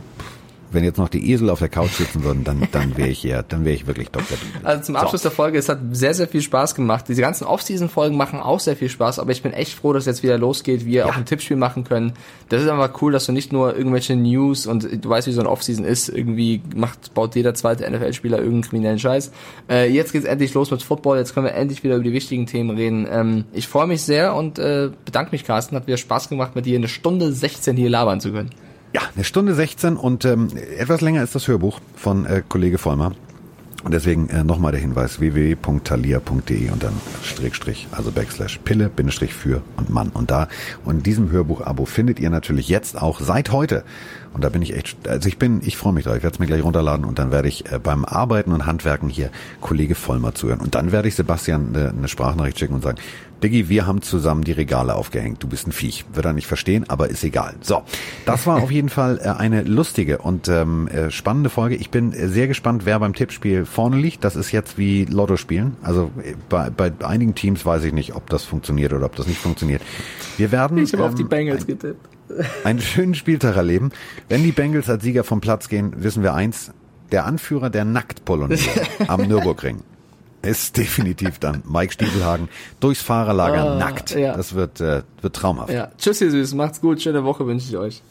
[0.71, 3.43] wenn jetzt noch die Esel auf der Couch sitzen würden, dann, dann wäre ich ja,
[3.43, 4.37] dann wäre ich wirklich Dr.
[4.37, 4.67] Doodle.
[4.67, 5.29] Also zum Abschluss so.
[5.29, 7.05] der Folge, es hat sehr, sehr viel Spaß gemacht.
[7.07, 10.23] Diese ganzen Off-Season-Folgen machen auch sehr viel Spaß, aber ich bin echt froh, dass jetzt
[10.23, 11.05] wieder losgeht, wir ja.
[11.05, 12.13] auch ein Tippspiel machen können.
[12.49, 15.41] Das ist einfach cool, dass du nicht nur irgendwelche News und du weißt, wie so
[15.41, 19.31] ein Off-Season ist, irgendwie macht, baut jeder zweite NFL-Spieler irgendeinen kriminellen Scheiß.
[19.69, 22.45] Äh, jetzt geht's endlich los mit Football, jetzt können wir endlich wieder über die wichtigen
[22.45, 23.07] Themen reden.
[23.09, 25.75] Ähm, ich freue mich sehr und äh, bedanke mich, Carsten.
[25.75, 28.51] Hat wieder Spaß gemacht, mit dir eine Stunde 16 hier labern zu können.
[28.93, 33.13] Ja, eine Stunde 16 und ähm, etwas länger ist das Hörbuch von äh, Kollege Vollmer.
[33.83, 36.93] Und deswegen äh, nochmal der Hinweis www.thalia.de und dann
[37.23, 40.09] Strich, also Backslash Pille, Bindestrich für und Mann.
[40.09, 40.49] Und da
[40.83, 43.83] und in diesem Hörbuch-Abo findet ihr natürlich jetzt auch seit heute
[44.33, 46.15] und da bin ich echt, also ich bin, ich freue mich drauf.
[46.15, 49.09] Ich werde es mir gleich runterladen und dann werde ich äh, beim Arbeiten und Handwerken
[49.09, 49.29] hier
[49.59, 50.61] Kollege Vollmer zuhören.
[50.61, 52.97] Und dann werde ich Sebastian äh, eine Sprachnachricht schicken und sagen,
[53.43, 55.41] Diggi, wir haben zusammen die Regale aufgehängt.
[55.43, 56.05] Du bist ein Viech.
[56.13, 57.55] Wird er nicht verstehen, aber ist egal.
[57.61, 57.81] So,
[58.25, 61.75] das war auf jeden Fall äh, eine lustige und ähm, äh, spannende Folge.
[61.75, 64.23] Ich bin sehr gespannt, wer beim Tippspiel vorne liegt.
[64.23, 65.75] Das ist jetzt wie Lotto spielen.
[65.81, 66.11] Also
[66.47, 69.81] bei, bei einigen Teams weiß ich nicht, ob das funktioniert oder ob das nicht funktioniert.
[70.37, 70.77] Wir werden.
[70.77, 72.10] Ich habe ähm, auf die ähm, Bengals getippt
[72.63, 73.91] einen schönen Spieltag erleben.
[74.29, 76.71] Wenn die Bengals als Sieger vom Platz gehen, wissen wir eins,
[77.11, 78.59] der Anführer der Nacktpolonie
[79.07, 79.83] am Nürburgring
[80.41, 82.49] ist definitiv dann Mike Stiefelhagen
[82.79, 84.11] durchs Fahrerlager oh, nackt.
[84.11, 84.35] Ja.
[84.35, 85.71] Das wird, äh, wird traumhaft.
[85.71, 85.91] Ja.
[85.97, 86.57] Tschüss, ihr Süßen.
[86.57, 87.01] Macht's gut.
[87.01, 88.01] Schöne Woche wünsche ich euch.